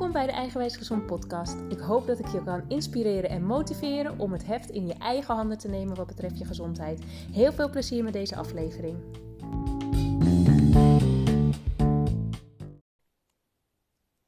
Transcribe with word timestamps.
Welkom 0.00 0.18
bij 0.18 0.30
de 0.30 0.38
Eigenwijs 0.38 0.76
Gezond 0.76 1.06
podcast. 1.06 1.60
Ik 1.68 1.78
hoop 1.78 2.06
dat 2.06 2.18
ik 2.18 2.26
je 2.26 2.44
kan 2.44 2.68
inspireren 2.68 3.30
en 3.30 3.44
motiveren 3.44 4.18
om 4.18 4.32
het 4.32 4.46
heft 4.46 4.70
in 4.70 4.86
je 4.86 4.94
eigen 4.94 5.34
handen 5.34 5.58
te 5.58 5.68
nemen 5.68 5.96
wat 5.96 6.06
betreft 6.06 6.38
je 6.38 6.44
gezondheid. 6.44 7.02
Heel 7.32 7.52
veel 7.52 7.70
plezier 7.70 8.04
met 8.04 8.12
deze 8.12 8.36
aflevering. 8.36 8.96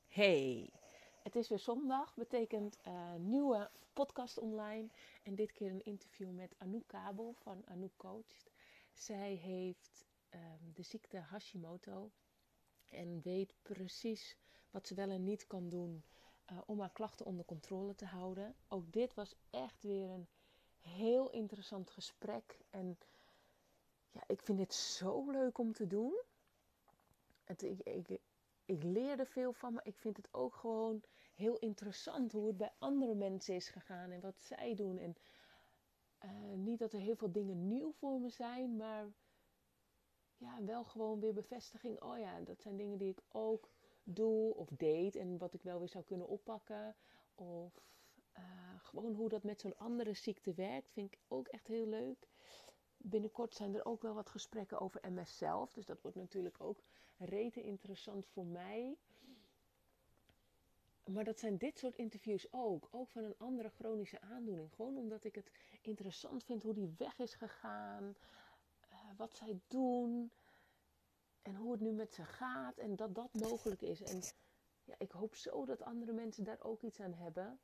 Hey, 0.07 0.71
het 1.23 1.37
is 1.37 1.49
weer 1.49 1.59
zondag, 1.59 2.15
betekent 2.15 2.79
uh, 2.87 3.15
nieuwe 3.19 3.71
podcast 3.93 4.39
online 4.39 4.89
en 5.23 5.35
dit 5.35 5.53
keer 5.53 5.71
een 5.71 5.85
interview 5.85 6.31
met 6.31 6.55
Anouk 6.59 6.87
Kabel 6.87 7.35
van 7.39 7.63
Anouk 7.67 7.97
Coach. 7.97 8.47
Zij 8.93 9.35
heeft 9.35 10.07
um, 10.35 10.73
de 10.75 10.83
ziekte 10.83 11.19
Hashimoto 11.19 12.11
en 12.89 13.21
weet 13.23 13.55
precies 13.63 14.37
wat 14.73 14.87
ze 14.87 14.95
wel 14.95 15.11
en 15.11 15.25
niet 15.25 15.47
kan 15.47 15.69
doen 15.69 16.05
uh, 16.51 16.59
om 16.67 16.81
haar 16.81 16.93
klachten 16.93 17.27
onder 17.27 17.45
controle 17.45 17.95
te 17.95 18.05
houden. 18.05 18.55
Ook 18.69 18.93
dit 18.93 19.15
was 19.15 19.35
echt 19.51 19.83
weer 19.83 20.11
een 20.11 20.29
heel 20.79 21.31
interessant 21.31 21.91
gesprek. 21.91 22.59
En 22.71 22.99
ja, 24.11 24.25
ik 24.27 24.43
vind 24.43 24.59
dit 24.59 24.75
zo 24.75 25.31
leuk 25.31 25.59
om 25.59 25.73
te 25.73 25.87
doen. 25.87 26.21
Het, 27.45 27.63
ik, 27.63 27.81
ik, 27.81 28.21
ik 28.65 28.83
leerde 28.83 29.27
veel 29.27 29.53
van, 29.53 29.73
maar 29.73 29.87
ik 29.87 29.97
vind 29.97 30.17
het 30.17 30.29
ook 30.31 30.55
gewoon 30.55 31.03
heel 31.35 31.59
interessant 31.59 32.33
hoe 32.33 32.47
het 32.47 32.57
bij 32.57 32.73
andere 32.79 33.15
mensen 33.15 33.55
is 33.55 33.69
gegaan 33.69 34.11
en 34.11 34.21
wat 34.21 34.41
zij 34.41 34.75
doen. 34.75 34.99
En 34.99 35.17
uh, 36.25 36.57
niet 36.57 36.79
dat 36.79 36.93
er 36.93 37.01
heel 37.01 37.17
veel 37.17 37.33
dingen 37.33 37.69
nieuw 37.69 37.93
voor 37.93 38.21
me 38.21 38.29
zijn, 38.29 38.77
maar 38.77 39.07
ja, 40.37 40.65
wel 40.65 40.85
gewoon 40.85 41.21
weer 41.21 41.33
bevestiging. 41.33 42.03
Oh 42.03 42.19
ja, 42.19 42.41
dat 42.41 42.61
zijn 42.61 42.77
dingen 42.77 42.99
die 42.99 43.11
ik 43.11 43.23
ook 43.29 43.69
doe 44.05 44.55
of 44.55 44.69
deed 44.69 45.17
en 45.17 45.39
wat 45.39 45.55
ik 45.55 45.63
wel 45.63 45.79
weer 45.79 45.89
zou 45.89 46.05
kunnen 46.05 46.29
oppakken. 46.29 46.95
Of 47.35 47.81
uh, 48.39 48.45
gewoon 48.83 49.15
hoe 49.15 49.29
dat 49.29 49.43
met 49.43 49.61
zo'n 49.61 49.79
andere 49.79 50.15
ziekte 50.15 50.55
werkt, 50.55 50.91
vind 50.91 51.13
ik 51.13 51.21
ook 51.29 51.49
echt 51.49 51.67
heel 51.67 51.87
leuk. 51.87 52.29
Binnenkort 52.97 53.55
zijn 53.55 53.75
er 53.75 53.85
ook 53.85 54.03
wel 54.03 54.15
wat 54.15 54.31
gesprekken 54.31 54.81
over 54.81 55.13
MS 55.13 55.37
zelf. 55.37 55.73
Dus 55.73 55.87
dat 55.87 56.01
wordt 56.03 56.17
natuurlijk 56.17 56.61
ook 56.61 56.83
rete 57.17 57.63
interessant 57.63 58.27
voor 58.27 58.47
mij. 58.47 58.97
Maar 61.05 61.25
dat 61.25 61.39
zijn 61.39 61.57
dit 61.57 61.79
soort 61.79 61.97
interviews 61.97 62.47
ook. 62.53 62.89
Ook 62.91 63.11
van 63.11 63.25
een 63.25 63.39
andere 63.39 63.69
chronische 63.69 64.21
aandoening. 64.21 64.75
Gewoon 64.75 64.97
omdat 64.97 65.25
ik 65.25 65.35
het 65.35 65.51
interessant 65.81 66.45
vind 66.45 66.63
hoe 66.63 66.75
die 66.75 66.95
weg 66.99 67.19
is 67.19 67.35
gegaan. 67.35 68.15
Uh, 68.93 68.99
wat 69.17 69.35
zij 69.35 69.61
doen 69.69 70.31
en 71.43 71.55
hoe 71.55 71.73
het 71.73 71.81
nu 71.81 71.93
met 71.93 72.15
ze 72.15 72.25
gaat 72.25 72.79
en 72.79 72.97
dat 72.97 73.15
dat 73.15 73.29
mogelijk 73.33 73.83
is. 73.83 74.03
En 74.03 74.23
ja, 74.85 74.95
ik 74.99 75.11
hoop 75.11 75.35
zo 75.35 75.65
dat 75.65 75.83
andere 75.83 76.13
mensen 76.13 76.45
daar 76.45 76.59
ook 76.63 76.83
iets 76.83 77.01
aan 77.01 77.15
hebben. 77.15 77.61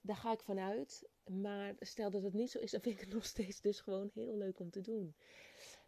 Daar 0.00 0.16
ga 0.16 0.32
ik 0.32 0.42
vanuit. 0.42 1.08
Maar 1.24 1.74
stel 1.80 2.10
dat 2.10 2.22
het 2.22 2.32
niet 2.32 2.50
zo 2.50 2.58
is, 2.58 2.70
dan 2.70 2.80
vind 2.80 2.94
ik 2.94 3.00
het 3.00 3.14
nog 3.14 3.24
steeds 3.24 3.60
dus 3.60 3.80
gewoon 3.80 4.10
heel 4.14 4.36
leuk 4.36 4.58
om 4.60 4.70
te 4.70 4.80
doen. 4.80 5.14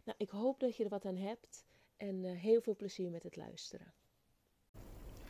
Nou, 0.03 0.17
ik 0.17 0.29
hoop 0.29 0.59
dat 0.59 0.75
je 0.75 0.83
er 0.83 0.89
wat 0.89 1.05
aan 1.05 1.17
hebt 1.17 1.65
en 1.97 2.23
uh, 2.23 2.39
heel 2.39 2.61
veel 2.61 2.75
plezier 2.75 3.11
met 3.11 3.23
het 3.23 3.35
luisteren. 3.35 3.93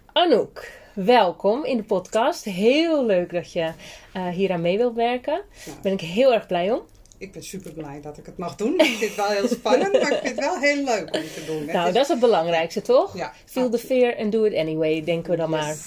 Anouk, 0.06 0.82
welkom 0.96 1.66
in 1.66 1.78
de 1.78 1.84
podcast. 1.84 2.44
Heel 2.44 3.06
leuk 3.06 3.32
dat 3.32 3.52
je 3.52 3.74
uh, 4.16 4.28
hier 4.28 4.52
aan 4.52 4.62
mee 4.62 4.78
wilt 4.78 4.96
werken. 4.96 5.46
Daar 5.66 5.82
ben 5.82 5.92
ik 5.92 6.02
heel 6.02 6.34
erg 6.34 6.48
blij 6.48 6.72
om 6.72 6.86
ik 7.24 7.32
ben 7.32 7.44
super 7.44 7.72
blij 7.72 8.02
dat 8.02 8.18
ik 8.18 8.26
het 8.26 8.38
mag 8.38 8.56
doen. 8.56 8.74
Ik 8.80 8.86
vind 8.86 9.00
het 9.00 9.16
wel 9.16 9.28
heel 9.28 9.48
spannend, 9.48 9.92
maar 9.92 10.12
ik 10.12 10.20
vind 10.22 10.36
het 10.36 10.40
wel 10.40 10.60
heel 10.60 10.84
leuk 10.84 11.16
om 11.16 11.22
te 11.22 11.44
doen. 11.46 11.66
Nou, 11.66 11.92
dat 11.92 12.04
is 12.04 12.08
het 12.08 12.20
belangrijkste, 12.20 12.82
toch? 12.82 13.18
Ja. 13.18 13.34
Feel 13.46 13.70
the 13.70 13.78
fear 13.78 14.18
and 14.18 14.32
do 14.32 14.44
it 14.44 14.56
anyway, 14.56 15.04
denken 15.04 15.32
we 15.32 15.38
dan 15.38 15.50
maar. 15.50 15.78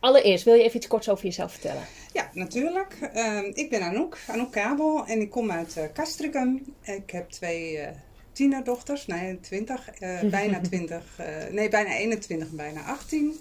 Allereerst, 0.00 0.44
wil 0.44 0.54
je 0.54 0.62
even 0.62 0.76
iets 0.76 0.86
korts 0.86 1.08
over 1.08 1.24
jezelf 1.24 1.52
vertellen? 1.52 1.82
Ja, 2.12 2.30
natuurlijk. 2.32 3.10
Uh, 3.14 3.38
ik 3.52 3.70
ben 3.70 3.82
Anouk, 3.82 4.18
Anouk 4.26 4.52
Kabel 4.52 5.04
en 5.06 5.20
ik 5.20 5.30
kom 5.30 5.50
uit 5.50 5.74
uh, 5.78 5.84
Castricum. 5.94 6.74
Ik 6.82 7.10
heb 7.10 7.30
twee 7.30 7.76
uh, 7.76 7.86
tienerdochters, 8.34 9.06
nee, 9.06 9.40
20, 9.40 10.00
uh, 10.00 10.20
bijna 10.30 10.60
20, 10.60 11.20
nee, 11.50 11.68
bijna 11.68 11.96
21, 11.96 12.50
bijna 12.50 12.82
18. 12.82 13.36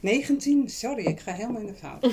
19, 0.00 0.70
sorry, 0.70 1.04
ik 1.04 1.20
ga 1.20 1.32
helemaal 1.32 1.60
in 1.60 1.66
de 1.66 1.74
fout. 1.74 2.04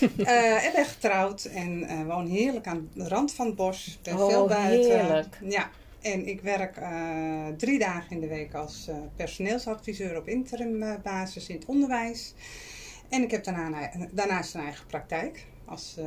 uh, 0.00 0.64
ik 0.64 0.72
ben 0.74 0.84
getrouwd 0.84 1.44
en 1.44 2.06
woon 2.06 2.26
heerlijk 2.26 2.66
aan 2.66 2.90
de 2.94 3.08
rand 3.08 3.32
van 3.32 3.46
het 3.46 3.56
bos. 3.56 3.98
Ben 4.02 4.18
oh, 4.18 4.28
veel 4.28 4.46
buiten. 4.46 5.00
Heerlijk. 5.00 5.38
Ja, 5.48 5.70
en 6.00 6.26
ik 6.26 6.40
werk 6.40 6.78
drie 7.56 7.78
dagen 7.78 8.10
in 8.10 8.20
de 8.20 8.28
week 8.28 8.54
als 8.54 8.88
personeelsadviseur 9.16 10.16
op 10.16 10.28
interim 10.28 10.84
basis 11.02 11.48
in 11.48 11.56
het 11.56 11.64
onderwijs. 11.64 12.34
En 13.08 13.22
ik 13.22 13.30
heb 13.30 13.44
daarna, 13.44 13.90
daarnaast 14.10 14.54
een 14.54 14.60
eigen 14.60 14.86
praktijk 14.86 15.44
als 15.72 15.96
uh, 15.98 16.06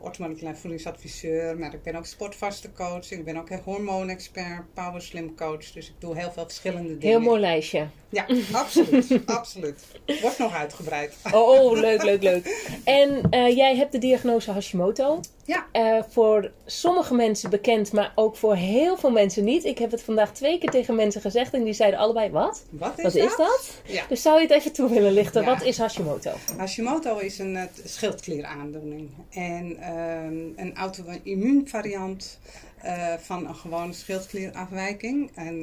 orthomoleculair 0.00 0.56
voedingsadviseur. 0.56 1.58
Maar 1.58 1.74
ik 1.74 1.82
ben 1.82 1.94
ook 1.94 2.06
sportvaste 2.06 2.72
coach. 2.72 3.10
Ik 3.10 3.24
ben 3.24 3.36
ook 3.36 3.50
hormoonexpert, 3.50 4.74
power 4.74 5.02
slim 5.02 5.34
coach. 5.34 5.72
Dus 5.72 5.88
ik 5.88 5.94
doe 5.98 6.16
heel 6.16 6.32
veel 6.32 6.42
verschillende 6.42 6.98
dingen. 6.98 7.18
Heel 7.18 7.28
mooi 7.28 7.40
lijstje. 7.40 7.88
Ja, 8.10 8.26
absoluut. 8.52 9.20
absoluut. 9.26 9.84
Wordt 10.20 10.38
nog 10.38 10.54
uitgebreid. 10.54 11.16
Oh, 11.32 11.48
oh 11.48 11.72
leuk, 11.72 12.02
leuk, 12.02 12.22
leuk. 12.22 12.70
En 12.84 13.20
uh, 13.30 13.56
jij 13.56 13.76
hebt 13.76 13.92
de 13.92 13.98
diagnose 13.98 14.50
Hashimoto. 14.50 15.20
Ja. 15.44 15.66
Uh, 15.72 16.02
voor 16.08 16.50
sommige 16.66 17.14
mensen 17.14 17.50
bekend, 17.50 17.92
maar 17.92 18.12
ook 18.14 18.36
voor 18.36 18.54
heel 18.54 18.96
veel 18.96 19.10
mensen 19.10 19.44
niet. 19.44 19.64
Ik 19.64 19.78
heb 19.78 19.90
het 19.90 20.02
vandaag 20.02 20.32
twee 20.32 20.58
keer 20.58 20.70
tegen 20.70 20.94
mensen 20.94 21.20
gezegd 21.20 21.54
en 21.54 21.64
die 21.64 21.72
zeiden 21.72 21.98
allebei 21.98 22.30
wat? 22.30 22.64
Wat 22.70 22.98
is, 22.98 23.02
wat 23.02 23.12
dat? 23.12 23.22
Is 23.22 23.36
dat? 23.36 23.80
Ja. 23.84 24.04
Dus 24.08 24.22
zou 24.22 24.36
je 24.36 24.46
het 24.46 24.56
even 24.56 24.72
toe 24.72 24.88
willen 24.88 25.12
lichten? 25.12 25.42
Ja. 25.42 25.48
Wat 25.54 25.62
is 25.62 25.78
Hashimoto? 25.78 26.32
Hashimoto 26.56 27.18
is 27.18 27.38
een 27.38 27.54
uh, 27.54 27.62
schildklieraandoening. 27.84 29.10
En 29.30 29.76
uh, 29.78 30.64
een 30.64 30.76
auto-immuunvariant 30.76 32.38
uh, 32.84 33.14
van 33.14 33.46
een 33.46 33.56
gewone 33.56 33.92
schildklierafwijking. 33.92 35.30
En 35.34 35.60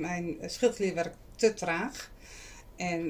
mijn 0.00 0.36
schildklier 0.46 0.94
werkt 0.94 1.16
te 1.36 1.54
traag. 1.54 2.10
En 2.76 3.08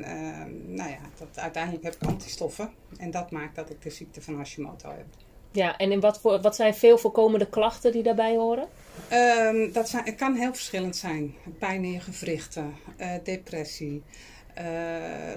nou 0.74 0.91
ja, 0.91 1.00
dat, 1.19 1.38
uiteindelijk 1.38 1.84
heb 1.84 1.94
ik 1.94 2.08
antistoffen. 2.08 2.70
En 2.98 3.10
dat 3.10 3.30
maakt 3.30 3.56
dat 3.56 3.70
ik 3.70 3.82
de 3.82 3.91
ziekte 3.91 4.22
van 4.22 4.36
Hashimoto 4.36 4.91
heb. 4.91 5.06
Ja, 5.52 5.76
en 5.76 5.92
in 5.92 6.00
wat, 6.00 6.20
voor, 6.20 6.41
wat 6.41 6.56
zijn 6.56 6.74
veel 6.74 6.98
voorkomende 6.98 7.48
klachten 7.48 7.92
die 7.92 8.02
daarbij 8.02 8.36
horen? 8.36 8.69
Um, 9.12 9.72
dat 9.72 9.88
zijn, 9.88 10.04
het 10.04 10.14
kan 10.14 10.34
heel 10.34 10.54
verschillend 10.54 10.96
zijn. 10.96 11.34
Pijn 11.58 11.84
in 11.84 11.92
je 11.92 12.00
gewrichten, 12.00 12.75
uh, 12.98 13.12
depressie, 13.22 14.02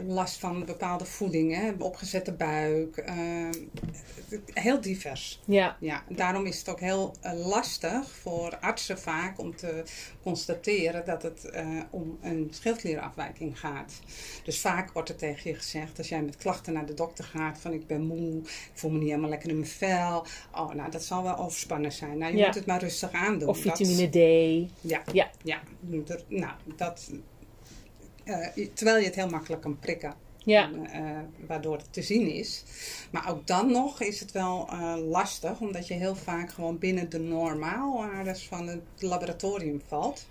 last 0.08 0.40
van 0.40 0.66
bepaalde 0.66 1.06
voeding, 1.06 1.56
hè, 1.56 1.72
opgezette 1.78 2.34
buik. 2.34 3.04
Uh, 3.10 3.50
heel 4.54 4.82
divers. 4.82 5.42
Ja. 5.46 5.78
ja. 5.80 6.04
Daarom 6.10 6.46
is 6.46 6.58
het 6.58 6.70
ook 6.70 6.80
heel 6.80 7.16
uh, 7.24 7.46
lastig 7.48 8.10
voor 8.10 8.58
artsen 8.60 9.00
vaak 9.00 9.40
om 9.40 9.56
te 9.56 9.84
constateren 10.24 11.06
dat 11.06 11.24
het 11.24 11.50
om 11.90 12.18
een 12.22 12.48
schildklierafwijking 12.52 13.60
gaat. 13.60 14.00
Dus 14.44 14.60
vaak 14.60 14.92
wordt 14.92 15.10
er 15.10 15.16
tegen 15.16 15.52
je 15.52 15.58
gezegd, 15.58 15.98
als 15.98 16.10
jij 16.10 16.22
met 16.22 16.38
klachten 16.38 16.74
naar 16.74 16.86
de 16.86 16.94
dokter 16.94 17.24
gaat, 17.24 17.60
van 17.60 17.74
ik 17.74 17.88
ben 17.88 18.02
moe, 18.02 18.38
ik 18.42 18.72
voel 18.74 18.92
me 18.92 18.98
niet 18.98 19.08
helemaal 19.08 19.30
lekker 19.30 19.50
in 19.50 19.60
mijn 19.60 19.70
vel. 19.70 20.26
Oh, 20.56 20.74
nou 20.74 20.92
dat 20.92 21.04
zal 21.04 21.24
wel 21.24 21.38
overspannen 21.38 21.92
zijn. 21.92 22.18
Nou, 22.18 22.32
je 22.32 22.38
ja. 22.38 22.46
moet 22.46 22.56
het 22.56 22.66
maar 22.66 22.80
rustig 22.80 23.12
aandoen. 23.12 23.50
Of 23.50 23.60
vitamine 23.60 24.10
D. 24.10 24.16
Ja, 24.82 25.02
ja. 25.14 25.30
ja. 25.44 25.62
Nou, 26.28 26.54
dat, 26.76 27.12
uh, 28.26 28.68
terwijl 28.74 28.98
je 28.98 29.06
het 29.06 29.16
heel 29.16 29.30
makkelijk 29.30 29.62
kan 29.62 29.80
prikken. 29.80 30.14
Ja. 30.44 30.70
Uh, 30.72 31.20
waardoor 31.48 31.78
het 31.78 31.94
te 31.94 32.02
zien 32.02 32.28
is. 32.28 32.64
Maar 33.12 33.30
ook 33.30 33.48
dan 33.48 33.72
nog 33.72 34.02
is 34.02 34.20
het 34.20 34.32
wel 34.32 34.70
uh, 34.72 34.96
lastig, 35.10 35.60
omdat 35.60 35.88
je 35.88 35.94
heel 35.94 36.16
vaak 36.16 36.52
gewoon 36.52 36.78
binnen 36.78 37.10
de 37.10 37.20
normaalwaardes 37.20 38.48
van 38.48 38.68
het 38.68 38.82
laboratorium 39.00 39.82
valt. 39.88 40.26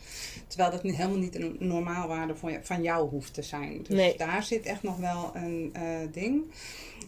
Terwijl 0.46 0.70
dat 0.70 0.82
helemaal 0.82 1.18
niet 1.18 1.34
een 1.34 1.56
normaalwaarde 1.58 2.36
van, 2.36 2.58
van 2.62 2.82
jou 2.82 3.08
hoeft 3.08 3.34
te 3.34 3.42
zijn. 3.42 3.82
Dus 3.82 3.96
nee. 3.96 4.16
daar 4.16 4.42
zit 4.42 4.66
echt 4.66 4.82
nog 4.82 4.96
wel 4.96 5.30
een 5.34 5.72
uh, 5.76 6.12
ding. 6.12 6.42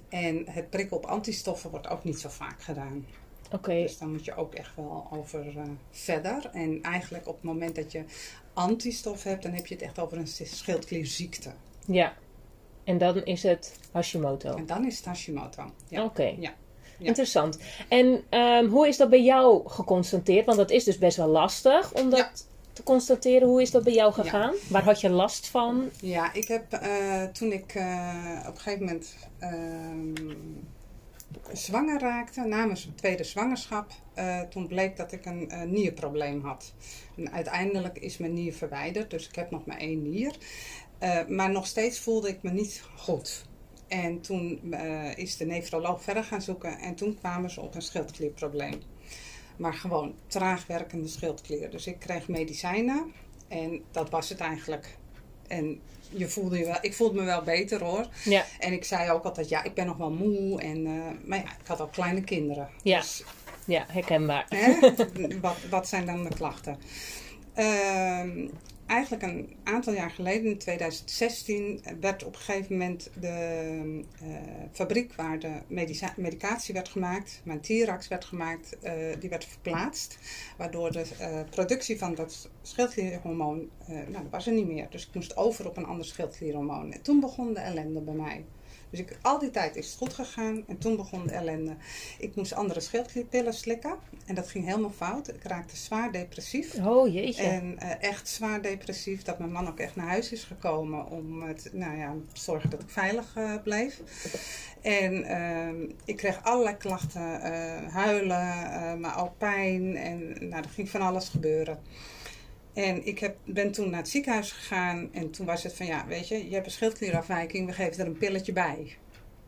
En 0.08 0.44
het 0.50 0.70
prikken 0.70 0.96
op 0.96 1.06
antistoffen 1.06 1.70
wordt 1.70 1.88
ook 1.88 2.04
niet 2.04 2.20
zo 2.20 2.28
vaak 2.28 2.62
gedaan. 2.62 3.06
Okay. 3.52 3.82
Dus 3.82 3.98
dan 3.98 4.10
moet 4.10 4.24
je 4.24 4.34
ook 4.34 4.54
echt 4.54 4.76
wel 4.76 5.08
over 5.10 5.46
uh, 5.56 5.62
verder. 5.90 6.50
En 6.52 6.82
eigenlijk 6.82 7.28
op 7.28 7.34
het 7.34 7.44
moment 7.44 7.74
dat 7.74 7.92
je 7.92 8.04
antistof 8.52 9.22
hebt, 9.22 9.42
dan 9.42 9.52
heb 9.52 9.66
je 9.66 9.74
het 9.74 9.82
echt 9.82 9.98
over 9.98 10.18
een 10.18 10.26
schildklierziekte. 10.26 11.50
Ja. 11.86 12.12
En 12.84 12.98
dan 12.98 13.24
is 13.24 13.42
het 13.42 13.78
Hashimoto. 13.92 14.54
En 14.54 14.66
dan 14.66 14.86
is 14.86 14.96
het 14.96 15.04
Hashimoto. 15.04 15.70
Ja. 15.88 16.04
Oké. 16.04 16.22
Ja. 16.22 16.54
ja. 16.98 17.06
Interessant. 17.06 17.58
En 17.88 18.24
um, 18.30 18.68
hoe 18.68 18.88
is 18.88 18.96
dat 18.96 19.10
bij 19.10 19.22
jou 19.22 19.68
geconstateerd? 19.68 20.46
Want 20.46 20.58
dat 20.58 20.70
is 20.70 20.84
dus 20.84 20.98
best 20.98 21.16
wel 21.16 21.28
lastig 21.28 21.94
om 21.94 22.10
dat 22.10 22.18
ja. 22.18 22.30
te 22.72 22.82
constateren. 22.82 23.48
Hoe 23.48 23.62
is 23.62 23.70
dat 23.70 23.84
bij 23.84 23.92
jou 23.92 24.12
gegaan? 24.12 24.54
Waar 24.68 24.84
had 24.84 25.00
je 25.00 25.10
last 25.10 25.46
van? 25.46 25.90
Ja, 26.00 26.32
ik 26.32 26.48
heb 26.48 26.80
uh, 26.82 27.22
toen 27.22 27.52
ik 27.52 27.74
uh, 27.74 28.44
op 28.48 28.54
een 28.54 28.60
gegeven 28.60 28.84
moment 28.84 29.14
uh, 29.40 29.48
zwanger 31.52 32.00
raakte, 32.00 32.40
namens 32.40 32.84
mijn 32.84 32.96
tweede 32.96 33.24
zwangerschap, 33.24 33.90
uh, 34.18 34.40
toen 34.40 34.66
bleek 34.66 34.96
dat 34.96 35.12
ik 35.12 35.24
een 35.24 35.48
uh, 35.52 35.62
nierprobleem 35.62 36.44
had. 36.44 36.74
En 37.16 37.32
uiteindelijk 37.32 37.98
is 37.98 38.18
mijn 38.18 38.32
nier 38.32 38.52
verwijderd, 38.52 39.10
dus 39.10 39.28
ik 39.28 39.34
heb 39.34 39.50
nog 39.50 39.64
maar 39.64 39.78
één 39.78 40.02
nier. 40.02 40.36
Uh, 41.02 41.26
maar 41.26 41.50
nog 41.50 41.66
steeds 41.66 42.00
voelde 42.00 42.28
ik 42.28 42.42
me 42.42 42.50
niet 42.50 42.82
goed. 42.96 43.44
En 43.88 44.20
toen 44.20 44.72
eh, 44.72 45.16
is 45.16 45.36
de 45.36 45.44
nefroloog 45.44 46.02
verder 46.02 46.24
gaan 46.24 46.42
zoeken 46.42 46.78
en 46.78 46.94
toen 46.94 47.18
kwamen 47.18 47.50
ze 47.50 47.60
op 47.60 47.74
een 47.74 47.82
schildklierprobleem. 47.82 48.82
Maar 49.56 49.74
gewoon 49.74 50.14
traag 50.26 50.66
werkende 50.66 51.08
schildklier. 51.08 51.70
Dus 51.70 51.86
ik 51.86 51.98
kreeg 51.98 52.28
medicijnen 52.28 53.12
en 53.48 53.82
dat 53.90 54.10
was 54.10 54.28
het 54.28 54.40
eigenlijk. 54.40 54.98
En 55.52 55.80
je 56.08 56.28
voelde 56.28 56.58
je 56.58 56.64
wel, 56.64 56.78
ik 56.80 56.94
voelde 56.94 57.20
me 57.20 57.24
wel 57.24 57.42
beter 57.42 57.84
hoor. 57.84 58.06
Ja. 58.24 58.44
En 58.58 58.72
ik 58.72 58.84
zei 58.84 59.10
ook 59.10 59.24
altijd, 59.24 59.48
ja, 59.48 59.62
ik 59.62 59.74
ben 59.74 59.86
nog 59.86 59.96
wel 59.96 60.10
moe. 60.10 60.60
En, 60.60 60.86
eh, 60.86 60.92
maar 61.28 61.38
ja, 61.38 61.44
ik 61.44 61.66
had 61.66 61.80
ook 61.80 61.92
kleine 61.92 62.22
kinderen. 62.22 62.68
Ja. 62.82 63.00
Dus 63.00 63.22
Ja, 63.64 63.84
herkenbaar. 63.88 64.46
Hè? 64.48 64.94
wat, 65.40 65.56
wat 65.70 65.88
zijn 65.88 66.06
dan 66.06 66.24
de 66.24 66.34
klachten? 66.34 66.78
Ehm, 67.54 68.48
eigenlijk 68.92 69.22
een 69.22 69.56
aantal 69.64 69.92
jaar 69.92 70.10
geleden, 70.10 70.50
in 70.50 70.58
2016, 70.58 71.80
werd 72.00 72.24
op 72.24 72.34
een 72.34 72.40
gegeven 72.40 72.72
moment 72.72 73.10
de 73.20 73.28
eh, 74.20 74.28
fabriek 74.72 75.14
waar 75.14 75.38
de 75.38 75.52
medica- 75.66 76.14
medicatie 76.16 76.74
werd 76.74 76.88
gemaakt, 76.88 77.40
mijn 77.44 77.60
Tirax 77.60 78.08
werd 78.08 78.24
gemaakt, 78.24 78.78
eh, 78.78 78.94
die 79.18 79.30
werd 79.30 79.44
verplaatst. 79.44 80.18
Waardoor 80.56 80.92
de 80.92 81.04
eh, 81.18 81.40
productie 81.50 81.98
van 81.98 82.14
dat 82.14 82.48
schildklierhormoon, 82.62 83.68
nou, 83.86 84.12
dat 84.12 84.30
was 84.30 84.46
er 84.46 84.52
niet 84.52 84.66
meer. 84.66 84.86
Dus 84.90 85.06
ik 85.06 85.14
moest 85.14 85.36
over 85.36 85.66
op 85.66 85.76
een 85.76 85.86
ander 85.86 86.06
schildklierhormoon. 86.06 86.92
En 86.92 87.02
toen 87.02 87.20
begon 87.20 87.54
de 87.54 87.60
ellende 87.60 88.00
bij 88.00 88.14
mij. 88.14 88.44
Dus 88.92 89.00
ik, 89.00 89.18
al 89.22 89.38
die 89.38 89.50
tijd 89.50 89.76
is 89.76 89.86
het 89.86 89.96
goed 89.96 90.12
gegaan 90.12 90.64
en 90.66 90.78
toen 90.78 90.96
begon 90.96 91.26
de 91.26 91.32
ellende. 91.32 91.76
Ik 92.18 92.34
moest 92.34 92.54
andere 92.54 92.80
schildklierpillen 92.80 93.54
slikken 93.54 93.96
en 94.26 94.34
dat 94.34 94.48
ging 94.48 94.64
helemaal 94.64 94.90
fout. 94.90 95.28
Ik 95.28 95.42
raakte 95.42 95.76
zwaar 95.76 96.12
depressief. 96.12 96.74
Oh 96.74 97.12
jeetje. 97.12 97.42
En 97.42 97.78
eh, 97.78 98.08
echt 98.08 98.28
zwaar 98.28 98.62
depressief, 98.62 99.22
dat 99.22 99.38
mijn 99.38 99.52
man 99.52 99.68
ook 99.68 99.78
echt 99.78 99.96
naar 99.96 100.06
huis 100.06 100.32
is 100.32 100.44
gekomen 100.44 101.06
om 101.06 101.42
het, 101.42 101.68
nou 101.72 101.96
ja, 101.96 102.14
te 102.32 102.40
zorgen 102.40 102.70
dat 102.70 102.82
ik 102.82 102.90
veilig 102.90 103.32
eh, 103.36 103.54
bleef. 103.64 104.00
En 104.80 105.24
ehm, 105.24 105.90
ik 106.04 106.16
kreeg 106.16 106.42
allerlei 106.42 106.76
klachten, 106.76 107.40
eh, 107.40 107.92
huilen, 107.94 109.00
maar 109.00 109.22
ook 109.22 109.38
pijn 109.38 109.96
en 109.96 110.48
nou, 110.48 110.62
er 110.62 110.70
ging 110.70 110.90
van 110.90 111.00
alles 111.00 111.28
gebeuren. 111.28 111.78
En 112.74 113.06
ik 113.06 113.18
heb, 113.18 113.36
ben 113.44 113.72
toen 113.72 113.90
naar 113.90 113.98
het 114.00 114.08
ziekenhuis 114.08 114.52
gegaan 114.52 115.08
en 115.12 115.30
toen 115.30 115.46
was 115.46 115.62
het 115.62 115.74
van 115.74 115.86
ja, 115.86 116.06
weet 116.06 116.28
je, 116.28 116.48
je 116.48 116.54
hebt 116.54 116.66
een 116.66 116.72
schildklierafwijking, 116.72 117.66
we 117.66 117.72
geven 117.72 118.00
er 118.00 118.06
een 118.06 118.18
pilletje 118.18 118.52
bij. 118.52 118.96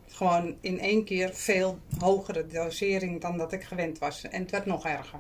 Gewoon 0.08 0.56
in 0.60 0.80
één 0.80 1.04
keer 1.04 1.34
veel 1.34 1.78
hogere 1.98 2.46
dosering 2.46 3.20
dan 3.20 3.38
dat 3.38 3.52
ik 3.52 3.62
gewend 3.62 3.98
was. 3.98 4.22
En 4.22 4.40
het 4.42 4.50
werd 4.50 4.66
nog 4.66 4.84
erger. 4.86 5.18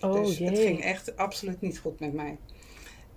oh 0.00 0.12
dus 0.12 0.38
jee. 0.38 0.48
het 0.48 0.58
ging 0.58 0.82
echt 0.82 1.16
absoluut 1.16 1.60
niet 1.60 1.78
goed 1.78 2.00
met 2.00 2.12
mij. 2.12 2.36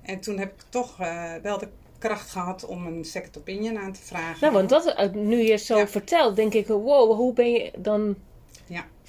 En 0.02 0.20
toen 0.20 0.38
heb 0.38 0.52
ik 0.54 0.66
toch 0.70 1.00
eh, 1.00 1.34
wel 1.42 1.58
de 1.58 1.68
kracht 1.98 2.30
gehad 2.30 2.66
om 2.66 2.86
een 2.88 3.06
second 3.06 3.38
opinion 3.38 3.78
aan 3.78 3.94
te 3.94 4.02
vragen. 4.02 4.38
Nou, 4.42 4.54
want 4.54 4.70
dat, 4.70 4.94
eh, 4.94 5.12
nu 5.12 5.38
je 5.38 5.52
het 5.52 5.62
zo 5.62 5.78
Ja. 5.78 5.88
vertelt, 5.88 6.36
denk 6.36 6.54
ik, 6.54 6.68
wow, 6.68 7.16
hoe 7.16 7.34
ben 7.34 7.52
je 7.52 7.72
dan. 7.78 8.16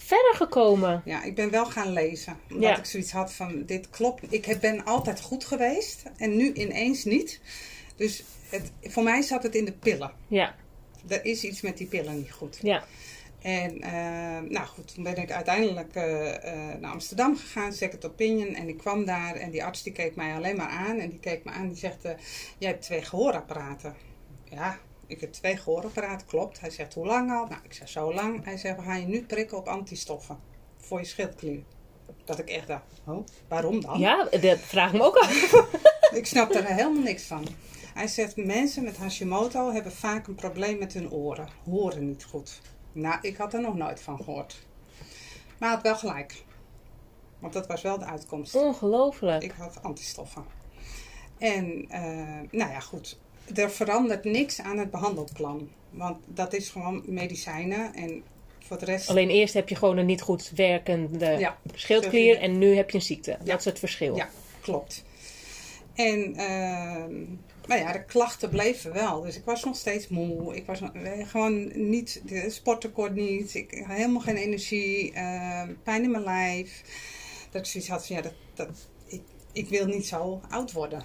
Verder 0.07 0.35
gekomen? 0.35 1.03
Ja, 1.05 1.23
ik 1.25 1.35
ben 1.35 1.51
wel 1.51 1.67
gaan 1.67 1.93
lezen. 1.93 2.37
Omdat 2.51 2.71
Ja. 2.71 2.79
ik 2.79 2.85
zoiets 2.85 3.13
had 3.13 3.33
van, 3.33 3.65
dit 3.67 3.91
klopt. 3.91 4.33
Ik 4.33 4.59
ben 4.61 4.85
altijd 4.85 5.21
goed 5.21 5.45
geweest 5.45 6.03
en 6.17 6.37
nu 6.37 6.53
ineens 6.53 7.05
niet. 7.05 7.41
Dus 7.97 8.25
het, 8.49 8.71
voor 8.83 9.03
mij 9.03 9.23
zat 9.23 9.43
het 9.43 9.55
in 9.55 9.65
de 9.65 9.73
pillen. 9.73 10.13
Ja, 10.29 10.55
Er 11.09 11.25
is 11.25 11.45
iets 11.45 11.61
met 11.61 11.79
die 11.79 11.87
pillen 11.87 12.17
niet 12.17 12.33
goed. 12.33 12.59
ja. 12.63 12.85
En 13.43 13.81
eh, 13.81 14.51
nou 14.51 14.67
goed, 14.67 14.95
toen 14.95 15.05
ben 15.05 15.17
ik 15.17 15.31
uiteindelijk 15.31 15.95
eh, 15.95 16.35
eh, 16.53 16.81
naar 16.81 16.91
Amsterdam 16.91 17.37
gegaan, 17.37 17.73
second 17.73 18.05
opinion. 18.07 18.55
En 18.55 18.69
ik 18.69 18.79
kwam 18.79 19.05
daar 19.05 19.35
en 19.35 19.51
die 19.51 19.65
arts 19.65 19.83
die 19.83 19.93
keek 19.93 20.17
mij 20.17 20.35
alleen 20.35 20.57
maar 20.57 20.69
aan. 20.69 20.99
En 20.99 21.09
die 21.11 21.19
keek 21.19 21.45
me 21.45 21.51
aan 21.51 21.69
die 21.69 21.77
zegt, 21.77 22.03
jij 22.59 22.71
hebt 22.71 22.83
twee 22.83 23.03
gehoorapparaten. 23.03 23.95
Ja, 24.45 24.79
ik 25.09 25.21
heb 25.21 25.33
twee 25.33 25.57
gehoorapparaten, 25.57 26.27
klopt. 26.27 26.61
Hij 26.61 26.71
zegt, 26.71 26.95
hoe 26.95 27.07
lang 27.07 27.31
al? 27.31 27.47
Nou, 27.47 27.61
ik 27.65 27.73
zeg, 27.73 27.89
zo 27.89 28.15
lang. 28.15 28.45
Hij 28.45 28.57
zegt, 28.57 28.77
we 28.77 28.83
gaan 28.83 29.01
je 29.01 29.07
nu 29.07 29.25
prikken 29.25 29.57
op 29.57 29.69
antistoffen 29.69 30.39
voor 30.77 30.99
je 30.99 31.05
schildklier. 31.05 31.63
Dat 32.25 32.39
ik 32.39 32.49
echt 32.49 32.67
dacht, 32.67 32.85
oh, 33.07 33.27
waarom 33.49 33.81
dan? 33.81 33.99
Ja, 33.99 34.29
dat 34.41 34.59
vraag 34.59 34.93
ik 34.93 34.99
me 34.99 35.05
ook 35.05 35.17
af. 35.17 35.53
Ik 36.11 36.27
snap 36.27 36.55
er 36.55 36.65
helemaal 36.65 37.03
niks 37.03 37.23
van. 37.23 37.47
Hij 37.95 38.07
zegt, 38.07 38.37
mensen 38.37 38.85
met 38.85 38.97
Hashimoto 38.97 39.73
hebben 39.73 39.93
vaak 39.93 40.27
een 40.27 40.35
probleem 40.35 40.79
met 40.79 40.93
hun 40.93 41.11
oren. 41.11 41.49
Horen 41.65 42.07
niet 42.07 42.25
goed. 42.25 42.61
Nou, 42.93 43.19
ik 43.23 43.37
had 43.37 43.55
er 43.55 43.61
nog 43.61 43.77
nooit 43.77 44.01
van 44.01 44.17
gehoord. 44.17 44.67
Maar 45.59 45.71
had 45.71 45.83
wel 45.83 45.97
gelijk. 45.97 46.45
Want 47.39 47.53
dat 47.53 47.67
was 47.67 47.83
wel 47.83 47.99
de 47.99 48.05
uitkomst. 48.05 48.55
Ongelooflijk. 48.55 49.43
Ik 49.43 49.53
had 49.59 49.83
antistoffen. 49.83 50.45
En, 51.39 51.85
eh, 51.89 52.03
nou 52.51 52.71
ja, 52.71 52.81
goed. 52.81 53.19
Er 53.55 53.71
verandert 53.71 54.25
niks 54.25 54.61
aan 54.61 54.79
het 54.79 54.91
behandelplan. 54.91 55.69
Want 55.91 56.17
dat 56.27 56.53
is 56.53 56.69
gewoon 56.69 57.03
medicijnen. 57.07 57.95
En 57.95 58.23
voor 58.59 58.79
de 58.79 58.85
rest... 58.85 59.09
Alleen 59.09 59.31
eerst 59.31 59.55
heb 59.55 59.69
je 59.69 59.75
gewoon 59.75 59.97
een 59.97 60.07
niet 60.07 60.23
goed 60.23 60.51
werkende 60.55 61.37
Ja, 61.39 61.59
schildklier 61.75 62.39
en 62.39 62.59
nu 62.59 62.75
heb 62.75 62.91
je 62.91 62.97
een 62.97 63.03
ziekte. 63.03 63.31
Ja. 63.31 63.45
Dat 63.45 63.59
is 63.59 63.65
het 63.65 63.79
verschil. 63.79 64.17
Ja, 64.17 64.29
klopt. 64.61 65.05
En 65.95 66.35
nou 67.69 67.81
ja, 67.81 67.93
de 67.93 68.05
klachten 68.05 68.49
bleven 68.49 68.93
wel. 68.93 69.23
Dus 69.23 69.37
ik 69.37 69.45
was 69.45 69.65
nog 69.65 69.77
steeds 69.77 70.09
moe. 70.09 70.57
Ik 70.57 70.67
was 70.67 70.81
eh, 70.81 71.29
gewoon 71.29 71.89
niet, 71.89 72.23
de 72.25 72.51
sporttekort 72.51 73.15
niet. 73.15 73.55
Ik 73.55 73.83
had 73.87 73.97
helemaal 73.97 74.21
geen 74.21 74.37
energie. 74.37 75.13
ehm, 75.13 75.75
pijn 75.83 76.03
in 76.03 76.11
mijn 76.11 76.25
lijf. 76.25 76.83
Dat 77.51 77.61
ik 77.61 77.67
zoiets 77.67 77.91
had 77.91 78.07
van 78.07 78.17
ja, 78.17 78.23
dat, 78.23 78.33
dat, 78.55 78.69
ik, 79.07 79.23
ik 79.53 79.69
wil 79.69 79.87
niet 79.87 80.07
zo 80.07 80.41
oud 80.49 80.73
worden. 80.73 81.01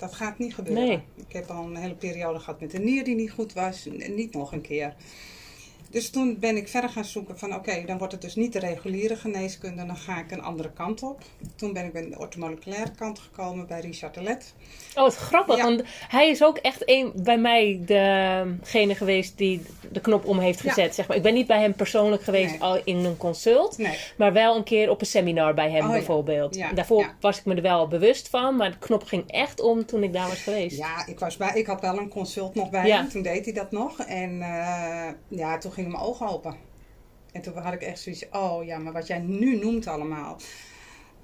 Dat 0.00 0.14
gaat 0.14 0.38
niet 0.38 0.54
gebeuren. 0.54 0.86
Nee. 0.86 1.02
Ik 1.26 1.32
heb 1.32 1.50
al 1.50 1.64
een 1.64 1.76
hele 1.76 1.94
periode 1.94 2.38
gehad 2.38 2.60
met 2.60 2.74
een 2.74 2.84
nier 2.84 3.04
die 3.04 3.14
niet 3.14 3.30
goed 3.30 3.52
was. 3.52 3.88
Niet 4.08 4.34
nog 4.34 4.52
een 4.52 4.60
keer. 4.60 4.94
Dus 5.90 6.10
toen 6.10 6.36
ben 6.38 6.56
ik 6.56 6.68
verder 6.68 6.90
gaan 6.90 7.04
zoeken 7.04 7.38
van 7.38 7.54
oké, 7.54 7.82
dan 7.86 7.98
wordt 7.98 8.12
het 8.12 8.22
dus 8.22 8.34
niet 8.34 8.52
de 8.52 8.58
reguliere 8.58 9.16
geneeskunde, 9.16 9.86
dan 9.86 9.96
ga 9.96 10.18
ik 10.18 10.30
een 10.30 10.42
andere 10.42 10.70
kant 10.72 11.02
op. 11.02 11.20
Toen 11.56 11.72
ben 11.72 11.84
ik 11.84 11.92
bij 11.92 12.08
de 12.08 12.18
ortomoleculaire 12.18 12.90
kant 12.90 13.18
gekomen 13.18 13.66
bij 13.66 13.80
Richard 13.80 14.14
de 14.14 14.22
Let. 14.22 14.54
Oh, 14.94 15.02
wat 15.02 15.16
grappig. 15.16 15.56
Ja. 15.56 15.62
Want 15.64 15.82
hij 16.08 16.28
is 16.30 16.44
ook 16.44 16.56
echt 16.56 16.82
een, 16.84 17.12
bij 17.16 17.38
mij 17.38 17.80
degene 17.86 18.94
geweest 18.94 19.38
die 19.38 19.62
de 19.92 20.00
knop 20.00 20.24
om 20.26 20.38
heeft 20.38 20.62
Ja. 20.62 20.68
gezet. 20.72 20.94
Zeg 20.94 21.08
maar. 21.08 21.16
Ik 21.16 21.22
ben 21.22 21.34
niet 21.34 21.46
bij 21.46 21.60
hem 21.60 21.74
persoonlijk 21.74 22.22
geweest 22.22 22.50
Nee. 22.50 22.60
al 22.62 22.80
in 22.84 22.96
een 22.96 23.16
consult. 23.16 23.78
Nee, 23.78 23.98
Maar 24.16 24.32
wel 24.32 24.56
een 24.56 24.64
keer 24.64 24.90
op 24.90 25.00
een 25.00 25.06
seminar 25.06 25.54
bij 25.54 25.70
hem 25.70 25.84
Oh, 25.84 25.90
bijvoorbeeld. 25.90 26.54
Ja, 26.54 26.72
Daarvoor 26.72 27.14
was 27.20 27.38
ik 27.38 27.44
me 27.44 27.54
er 27.54 27.62
wel 27.62 27.88
bewust 27.88 28.28
van. 28.28 28.56
Maar 28.56 28.70
de 28.70 28.78
knop 28.78 29.04
ging 29.04 29.30
echt 29.30 29.60
om 29.60 29.86
toen 29.86 30.02
ik 30.02 30.12
daar 30.12 30.28
was 30.28 30.42
geweest. 30.42 30.76
ja, 30.76 31.06
ik, 31.06 31.18
was 31.18 31.36
bij, 31.36 31.50
ik 31.54 31.66
had 31.66 31.80
wel 31.80 31.98
een 31.98 32.08
consult 32.08 32.54
nog 32.54 32.70
bij 32.70 32.90
hem, 32.90 33.08
toen 33.08 33.22
deed 33.22 33.44
hij 33.44 33.54
dat 33.54 33.70
nog. 33.70 34.00
En 34.00 34.42
eh, 34.42 35.08
ja, 35.28 35.58
toen 35.58 35.72
gingen 35.80 35.98
mijn 35.98 36.10
ogen 36.10 36.28
open. 36.28 36.56
En 37.32 37.42
toen 37.42 37.56
had 37.56 37.72
ik 37.72 37.82
echt 37.82 38.00
zoiets, 38.00 38.26
oh 38.30 38.64
ja, 38.64 38.78
maar 38.78 38.92
wat 38.92 39.06
jij 39.06 39.18
nu 39.18 39.58
noemt 39.58 39.86
allemaal. 39.86 40.36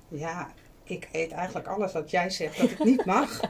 Ja, 0.09 0.51
ik 0.85 1.09
eet 1.13 1.33
eigenlijk 1.33 1.69
alles 1.69 1.93
wat 1.93 2.11
jij 2.11 2.31
zegt 2.31 2.59
dat 2.59 2.71
ik 2.71 2.85
niet 2.85 3.05
mag. 3.17 3.41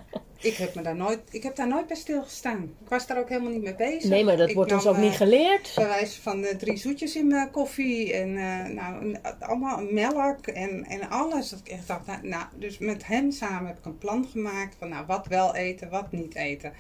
ik, 0.41 0.55
heb 0.57 0.75
me 0.75 0.83
daar 0.83 0.97
nooit, 0.97 1.21
ik 1.31 1.43
heb 1.43 1.57
daar 1.57 1.69
nooit 1.69 1.87
bij 1.87 1.97
stilgestaan. 1.97 2.63
Ik 2.63 2.89
was 2.89 3.07
daar 3.07 3.19
ook 3.19 3.29
helemaal 3.29 3.51
niet 3.51 3.63
mee 3.63 3.75
bezig. 3.75 4.11
Nee, 4.11 4.25
maar 4.25 4.37
dat 4.37 4.49
Ik 4.49 4.55
wordt 4.55 4.73
ons 4.73 4.87
ook 4.87 4.97
niet 4.97 5.11
eh, 5.11 5.17
geleerd. 5.17 5.73
Bij 5.75 5.87
wijze 5.87 6.23
van 6.23 6.45
eh, 6.45 6.57
drie 6.57 6.77
zoetjes 6.77 7.17
in 7.17 7.27
mijn 7.27 7.51
koffie 7.51 8.13
en 8.13 8.37
eh, 8.37 8.73
nou, 8.75 9.17
allemaal 9.41 9.83
melk 9.91 10.47
en, 10.47 10.85
en 10.85 11.11
alles. 11.11 11.49
Dat 11.49 11.59
ik 11.59 11.69
echt 11.69 11.87
dacht, 11.87 12.07
nou, 12.07 12.29
nou, 12.29 12.45
dus 12.55 12.79
met 12.79 13.07
hem 13.07 13.31
samen 13.31 13.67
heb 13.67 13.79
ik 13.79 13.85
een 13.85 13.99
plan 13.99 14.27
gemaakt 14.33 14.77
van 14.79 14.89
nou, 14.89 15.07
wat 15.07 15.27
wel 15.27 15.55
eten, 15.55 15.91
wat 15.91 16.13
niet 16.13 16.35
eten. 16.35 16.73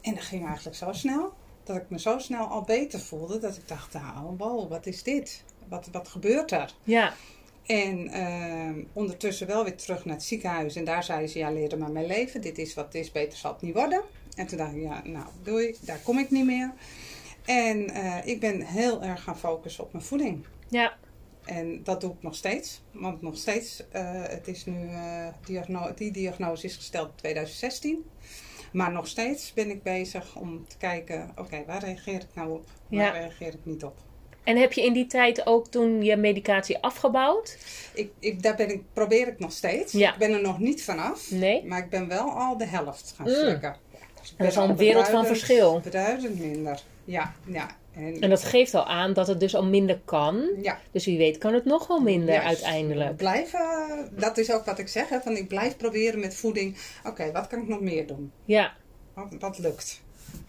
En 0.00 0.14
dat 0.14 0.24
ging 0.24 0.46
eigenlijk 0.46 0.76
zo 0.76 0.92
snel, 0.92 1.32
dat 1.64 1.76
ik 1.76 1.84
me 1.88 1.98
zo 1.98 2.18
snel 2.18 2.44
al 2.46 2.62
beter 2.62 3.00
voelde, 3.00 3.38
dat 3.38 3.56
ik 3.56 3.68
dacht, 3.68 3.92
nou, 3.92 4.34
wow, 4.38 4.70
wat 4.70 4.86
is 4.86 5.02
dit? 5.02 5.42
Wat, 5.68 5.88
wat 5.92 6.08
gebeurt 6.08 6.50
er? 6.50 6.74
Ja, 6.84 7.14
En 7.66 8.08
eh, 8.08 8.84
ondertussen 8.92 9.46
wel 9.46 9.64
weer 9.64 9.76
terug 9.76 10.04
naar 10.04 10.14
het 10.14 10.24
ziekenhuis. 10.24 10.76
En 10.76 10.84
daar 10.84 11.04
zeiden 11.04 11.28
ze, 11.28 11.38
ja, 11.38 11.50
leer 11.50 11.72
er 11.72 11.78
maar 11.78 11.90
mee 11.90 12.06
leven. 12.06 12.40
Dit 12.40 12.58
is 12.58 12.74
wat 12.74 12.84
het 12.84 12.94
is, 12.94 13.12
beter 13.12 13.38
zal 13.38 13.52
het 13.52 13.62
niet 13.62 13.74
worden. 13.74 14.02
En 14.36 14.46
toen 14.46 14.58
dacht 14.58 14.74
ik, 14.74 14.82
ja, 14.82 15.00
nou, 15.04 15.26
doei, 15.42 15.76
daar 15.80 15.98
kom 16.04 16.18
ik 16.18 16.30
niet 16.30 16.44
meer. 16.46 16.72
En 17.44 17.90
eh, 17.90 18.26
ik 18.26 18.40
ben 18.40 18.60
heel 18.60 19.02
erg 19.02 19.22
gaan 19.22 19.38
focussen 19.38 19.84
op 19.84 19.92
mijn 19.92 20.04
voeding. 20.04 20.44
ja. 20.68 20.96
En 21.44 21.80
dat 21.84 22.00
doe 22.00 22.12
ik 22.12 22.22
nog 22.22 22.34
steeds. 22.34 22.82
Want 22.92 23.22
nog 23.22 23.36
steeds, 23.36 23.82
eh, 23.90 24.22
het 24.22 24.48
is 24.48 24.64
nu, 24.66 24.88
eh, 24.88 25.26
diagno- 25.44 25.94
die 25.94 26.10
diagnose 26.12 26.66
is 26.66 26.76
gesteld 26.76 27.08
in 27.08 27.14
2016. 27.16 28.04
Maar 28.72 28.92
nog 28.92 29.06
steeds 29.08 29.52
ben 29.52 29.70
ik 29.70 29.82
bezig 29.82 30.36
om 30.36 30.64
te 30.68 30.76
kijken, 30.76 31.30
oké, 31.36 31.62
waar 31.66 31.84
reageer 31.84 32.14
ik 32.20 32.26
nou 32.34 32.50
op? 32.52 32.64
Waar 32.88 33.00
Ja. 33.00 33.10
reageer 33.10 33.48
ik 33.48 33.60
niet 33.62 33.84
op? 33.84 33.94
En 34.44 34.56
heb 34.56 34.72
je 34.72 34.84
in 34.84 34.92
die 34.92 35.06
tijd 35.06 35.46
ook 35.46 35.68
toen 35.68 36.02
je 36.04 36.16
medicatie 36.16 36.78
afgebouwd? 36.78 37.58
Ik, 37.94 38.10
ik, 38.18 38.42
daar 38.42 38.54
ben 38.56 38.70
ik, 38.70 38.82
probeer 38.92 39.28
ik 39.28 39.38
nog 39.38 39.52
steeds. 39.52 39.92
Ja. 39.92 40.12
Ik 40.12 40.18
ben 40.18 40.32
er 40.32 40.42
nog 40.42 40.58
niet 40.58 40.84
vanaf. 40.84 41.30
Nee? 41.30 41.64
Maar 41.64 41.78
ik 41.78 41.90
ben 41.90 42.08
wel 42.08 42.30
al 42.30 42.56
de 42.56 42.66
helft 42.66 43.14
gaan 43.16 43.26
Mm. 43.26 43.34
slikken. 43.34 43.76
Dus 44.20 44.34
dat 44.36 44.46
is 44.46 44.56
al 44.56 44.68
een 44.68 44.76
wereld 44.76 45.08
van 45.08 45.26
verschil. 45.26 45.80
Beduidend 45.80 46.38
minder. 46.38 46.82
Ja, 47.04 47.34
ja. 47.46 47.68
En, 47.94 48.20
En 48.20 48.30
dat 48.30 48.44
geeft 48.44 48.74
al 48.74 48.86
aan 48.86 49.12
dat 49.12 49.26
het 49.26 49.40
dus 49.40 49.54
al 49.54 49.64
minder 49.64 50.00
kan. 50.04 50.48
ja, 50.62 50.78
Dus 50.90 51.04
wie 51.04 51.18
weet 51.18 51.38
kan 51.38 51.54
het 51.54 51.64
nog 51.64 51.86
wel 51.86 52.00
minder 52.00 52.34
juist. 52.34 52.46
uiteindelijk. 52.46 53.16
Blijven, 53.16 53.60
dat 54.16 54.38
is 54.38 54.52
ook 54.52 54.64
wat 54.64 54.78
ik 54.78 54.88
zeg. 54.88 55.08
Hè, 55.08 55.20
van 55.20 55.36
ik 55.36 55.48
blijf 55.48 55.76
proberen 55.76 56.20
met 56.20 56.34
voeding. 56.34 56.76
Oké, 57.04 57.32
wat 57.32 57.46
kan 57.46 57.60
ik 57.62 57.68
nog 57.68 57.80
meer 57.80 58.06
doen? 58.06 58.32
Ja, 58.44 58.72
Wat, 59.14 59.34
wat 59.38 59.58
lukt? 59.58 60.00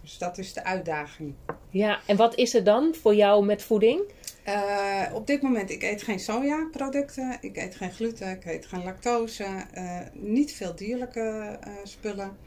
Dus 0.01 0.17
dat 0.17 0.38
is 0.38 0.53
de 0.53 0.63
uitdaging. 0.63 1.33
Ja, 1.69 2.00
en 2.05 2.15
wat 2.17 2.36
is 2.36 2.53
er 2.53 2.63
dan 2.63 2.95
voor 3.01 3.15
jou 3.15 3.45
met 3.45 3.63
voeding? 3.63 4.01
Uh, 4.48 5.03
op 5.13 5.27
dit 5.27 5.41
moment, 5.41 5.69
ik 5.69 5.83
eet 5.83 6.03
geen 6.03 6.19
sojaproducten, 6.19 7.38
ik 7.41 7.57
eet 7.57 7.75
geen 7.75 7.91
gluten, 7.91 8.29
ik 8.29 8.45
eet 8.45 8.65
geen 8.65 8.83
lactose, 8.83 9.45
uh, 9.77 9.98
niet 10.13 10.53
veel 10.53 10.75
dierlijke 10.75 11.57
uh, 11.67 11.74
spullen. 11.83 12.38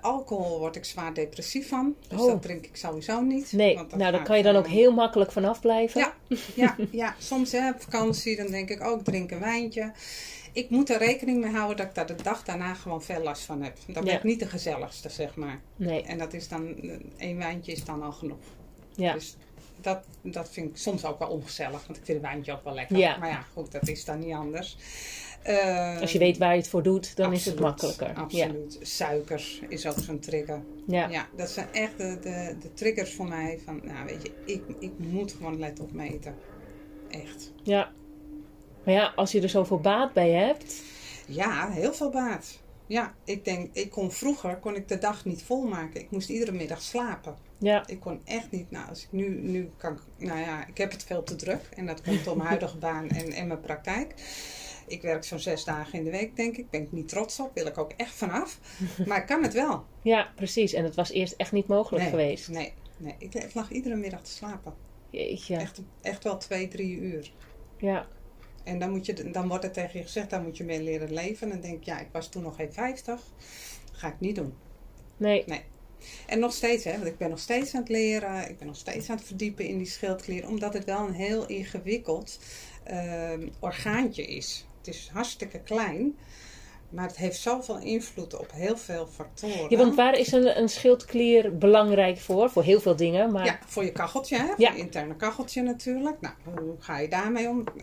Alcohol 0.00 0.58
word 0.58 0.76
ik 0.76 0.84
zwaar 0.84 1.14
depressief 1.14 1.68
van, 1.68 1.94
dus 2.08 2.20
Oh. 2.20 2.26
dat 2.26 2.42
drink 2.42 2.66
ik 2.66 2.76
sowieso 2.76 3.20
niet. 3.20 3.52
Nee, 3.52 3.74
want 3.74 3.88
nou 3.90 4.00
daar 4.02 4.12
gaat 4.12 4.22
kan 4.22 4.36
je 4.36 4.42
dan 4.42 4.56
ook 4.56 4.66
heel 4.66 4.92
makkelijk 4.92 5.32
vanaf 5.32 5.60
blijven. 5.60 6.00
Ja, 6.00 6.14
ja, 6.54 6.76
ja, 6.90 7.14
soms 7.18 7.52
hè, 7.52 7.70
op 7.70 7.80
vakantie 7.82 8.36
dan 8.36 8.46
denk 8.46 8.70
ik 8.70 8.82
ook, 8.84 8.98
ik 8.98 9.04
drink 9.04 9.30
een 9.30 9.40
wijntje. 9.40 9.92
Ik 10.52 10.70
moet 10.70 10.90
er 10.90 10.98
rekening 10.98 11.40
mee 11.40 11.52
houden 11.52 11.76
dat 11.76 11.86
ik 11.86 11.94
daar 11.94 12.06
de 12.16 12.22
dag 12.22 12.44
daarna 12.44 12.74
gewoon 12.74 13.02
veel 13.02 13.22
last 13.22 13.42
van 13.42 13.62
heb. 13.62 13.76
Dat 13.86 13.94
Ja. 13.96 14.02
ben 14.02 14.14
ik 14.14 14.22
niet 14.22 14.38
de 14.40 14.46
gezelligste, 14.48 15.08
zeg 15.08 15.34
maar. 15.34 15.60
Nee, 15.76 16.02
En 16.02 16.18
dat 16.18 16.32
is 16.32 16.48
dan, 16.48 16.76
één 17.16 17.38
wijntje 17.38 17.72
is 17.72 17.84
dan 17.84 18.02
al 18.02 18.12
genoeg. 18.12 18.38
ja. 18.94 19.12
Dus 19.12 19.36
dat, 19.80 20.04
dat 20.22 20.48
vind 20.50 20.70
ik 20.70 20.76
soms 20.76 21.04
ook 21.04 21.18
wel 21.18 21.28
ongezellig, 21.28 21.86
want 21.86 21.98
ik 21.98 22.04
vind 22.04 22.18
een 22.18 22.24
wijntje 22.30 22.52
ook 22.52 22.64
wel 22.64 22.74
lekker. 22.74 22.96
Ja. 22.96 23.16
Maar 23.16 23.28
ja, 23.28 23.44
goed, 23.52 23.72
dat 23.72 23.88
is 23.88 24.04
dan 24.04 24.18
niet 24.18 24.34
anders. 24.34 24.76
Eh, 25.42 26.00
Als 26.00 26.12
je 26.12 26.18
weet 26.18 26.38
waar 26.38 26.50
je 26.52 26.58
het 26.60 26.68
voor 26.68 26.82
doet, 26.82 27.16
dan 27.16 27.32
is 27.32 27.44
het 27.44 27.60
makkelijker. 27.60 28.14
Absoluut. 28.14 28.78
Suiker 28.80 29.58
is 29.68 29.86
ook 29.86 29.98
zo'n 29.98 30.18
trigger. 30.18 30.62
Ja. 30.86 31.08
Ja, 31.08 31.28
dat 31.36 31.50
zijn 31.50 31.68
echt 31.72 31.96
de, 31.98 32.18
de, 32.22 32.56
de 32.60 32.72
triggers 32.74 33.14
voor 33.14 33.28
mij. 33.28 33.58
Van, 33.64 33.80
nou 33.84 34.06
weet 34.06 34.22
je, 34.22 34.32
ik, 34.52 34.62
ik 34.78 34.92
moet 34.98 35.32
gewoon 35.32 35.58
letten 35.58 35.84
op 35.84 35.92
mijn 35.92 36.12
eten. 36.12 36.34
Echt. 37.10 37.52
ja. 37.62 37.92
Maar 38.84 38.94
ja, 38.94 39.12
als 39.16 39.32
je 39.32 39.40
er 39.40 39.48
zoveel 39.48 39.80
baat 39.80 40.12
bij 40.12 40.30
hebt. 40.30 40.82
Ja, 41.26 41.70
heel 41.70 41.92
veel 41.94 42.10
baat. 42.10 42.58
Ja, 42.86 43.14
ik 43.24 43.44
denk, 43.44 43.68
ik 43.72 43.90
kon 43.90 44.12
vroeger 44.12 44.56
kon 44.56 44.74
ik 44.76 44.88
de 44.88 44.98
dag 44.98 45.24
niet 45.24 45.42
volmaken. 45.42 46.00
Ik 46.00 46.10
moest 46.10 46.28
iedere 46.28 46.52
middag 46.52 46.82
slapen. 46.82 47.36
Ja, 47.58 47.86
Ik 47.86 48.00
kon 48.00 48.20
echt 48.24 48.50
niet. 48.50 48.70
Nou, 48.70 48.88
als 48.88 49.02
ik 49.02 49.08
nu, 49.10 49.28
nu 49.42 49.70
kan 49.76 49.98
nou 50.16 50.38
ja, 50.38 50.66
ik 50.66 50.78
heb 50.78 50.92
het 50.92 51.04
veel 51.04 51.22
te 51.22 51.36
druk. 51.36 51.68
En 51.76 51.86
dat 51.86 52.02
komt 52.02 52.24
door 52.24 52.36
mijn 52.36 52.48
huidige 52.54 52.76
baan 52.76 53.08
en, 53.08 53.32
en 53.32 53.46
mijn 53.46 53.60
praktijk. 53.60 54.14
Ik 54.90 55.02
werk 55.02 55.24
zo'n 55.24 55.38
zes 55.38 55.64
dagen 55.64 55.98
in 55.98 56.04
de 56.04 56.10
week, 56.10 56.36
denk 56.36 56.56
ik. 56.56 56.70
Ben 56.70 56.82
ik 56.82 56.92
niet 56.92 57.08
trots 57.08 57.40
op. 57.40 57.50
Wil 57.54 57.66
ik 57.66 57.78
ook 57.78 57.92
echt 57.96 58.14
vanaf. 58.14 58.58
Maar 59.06 59.18
ik 59.18 59.26
kan 59.26 59.42
het 59.42 59.52
wel. 59.52 59.84
ja, 60.02 60.32
precies. 60.36 60.72
En 60.72 60.82
dat 60.82 60.94
was 60.94 61.10
eerst 61.10 61.34
echt 61.36 61.52
niet 61.52 61.66
mogelijk 61.66 62.02
nee, 62.02 62.10
geweest. 62.10 62.48
Nee, 62.48 62.72
nee. 62.96 63.14
Ik, 63.18 63.34
ik 63.34 63.54
lag 63.54 63.70
iedere 63.70 63.96
middag 63.96 64.22
te 64.22 64.30
slapen. 64.30 64.74
Jeetje. 65.10 65.56
Echt, 65.56 65.80
echt 66.00 66.24
wel 66.24 66.38
twee, 66.38 66.68
drie 66.68 66.96
uur. 66.96 67.32
Ja, 67.76 68.06
En 68.64 68.78
dan, 68.78 68.90
moet 68.90 69.06
je, 69.06 69.30
dan 69.30 69.48
wordt 69.48 69.64
er 69.64 69.72
tegen 69.72 69.98
je 69.98 70.04
gezegd, 70.04 70.30
daar 70.30 70.42
moet 70.42 70.56
je 70.56 70.64
mee 70.64 70.82
leren 70.82 71.12
leven. 71.12 71.46
En 71.46 71.52
dan 71.52 71.60
denk 71.60 71.76
ik, 71.76 71.84
ja, 71.84 72.00
ik 72.00 72.08
was 72.12 72.28
toen 72.28 72.42
nog 72.42 72.56
geen 72.56 72.72
50. 72.72 73.20
Ga 73.92 74.08
ik 74.08 74.20
niet 74.20 74.36
doen. 74.36 74.54
nee. 75.46 75.62
En 76.26 76.38
nog 76.38 76.52
steeds, 76.52 76.84
hè, 76.84 76.92
want 76.92 77.06
ik 77.06 77.18
ben 77.18 77.30
nog 77.30 77.38
steeds 77.38 77.74
aan 77.74 77.80
het 77.80 77.88
leren. 77.88 78.48
Ik 78.50 78.58
ben 78.58 78.66
nog 78.66 78.76
steeds 78.76 79.10
aan 79.10 79.16
het 79.16 79.26
verdiepen 79.26 79.66
in 79.66 79.78
die 79.78 79.86
schildklier. 79.86 80.48
Omdat 80.48 80.74
het 80.74 80.84
wel 80.84 81.06
een 81.06 81.14
heel 81.14 81.46
ingewikkeld 81.46 82.38
ehm, 82.84 83.48
orgaantje 83.60 84.26
is. 84.26 84.66
Het 84.80 84.94
is 84.94 85.10
hartstikke 85.12 85.60
klein. 85.60 86.16
Maar 86.90 87.06
het 87.06 87.16
heeft 87.16 87.40
zoveel 87.40 87.78
invloed 87.78 88.38
op 88.38 88.52
heel 88.52 88.76
veel 88.76 89.06
factoren. 89.06 89.66
Ja, 89.70 89.76
want 89.76 89.94
waar 89.94 90.18
is 90.18 90.32
een, 90.32 90.58
een 90.58 90.68
schildklier 90.68 91.58
belangrijk 91.58 92.18
voor? 92.18 92.50
Voor 92.50 92.62
heel 92.62 92.80
veel 92.80 92.96
dingen, 92.96 93.32
maar 93.32 93.44
Ja, 93.44 93.58
voor 93.66 93.84
je 93.84 93.92
kacheltje, 93.92 94.36
hè? 94.36 94.52
Ja. 94.56 94.72
Je 94.72 94.78
interne 94.78 95.16
kacheltje 95.16 95.62
natuurlijk. 95.62 96.20
Nou, 96.20 96.34
hoe 96.54 96.74
ga 96.78 96.98
je 96.98 97.08
daarmee 97.08 97.48
om? 97.48 97.64
Daar 97.64 97.74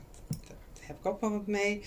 heb 0.79 0.97
ik 0.97 1.05
ook 1.05 1.21
wel 1.21 1.31
wat 1.31 1.47
mee. 1.47 1.81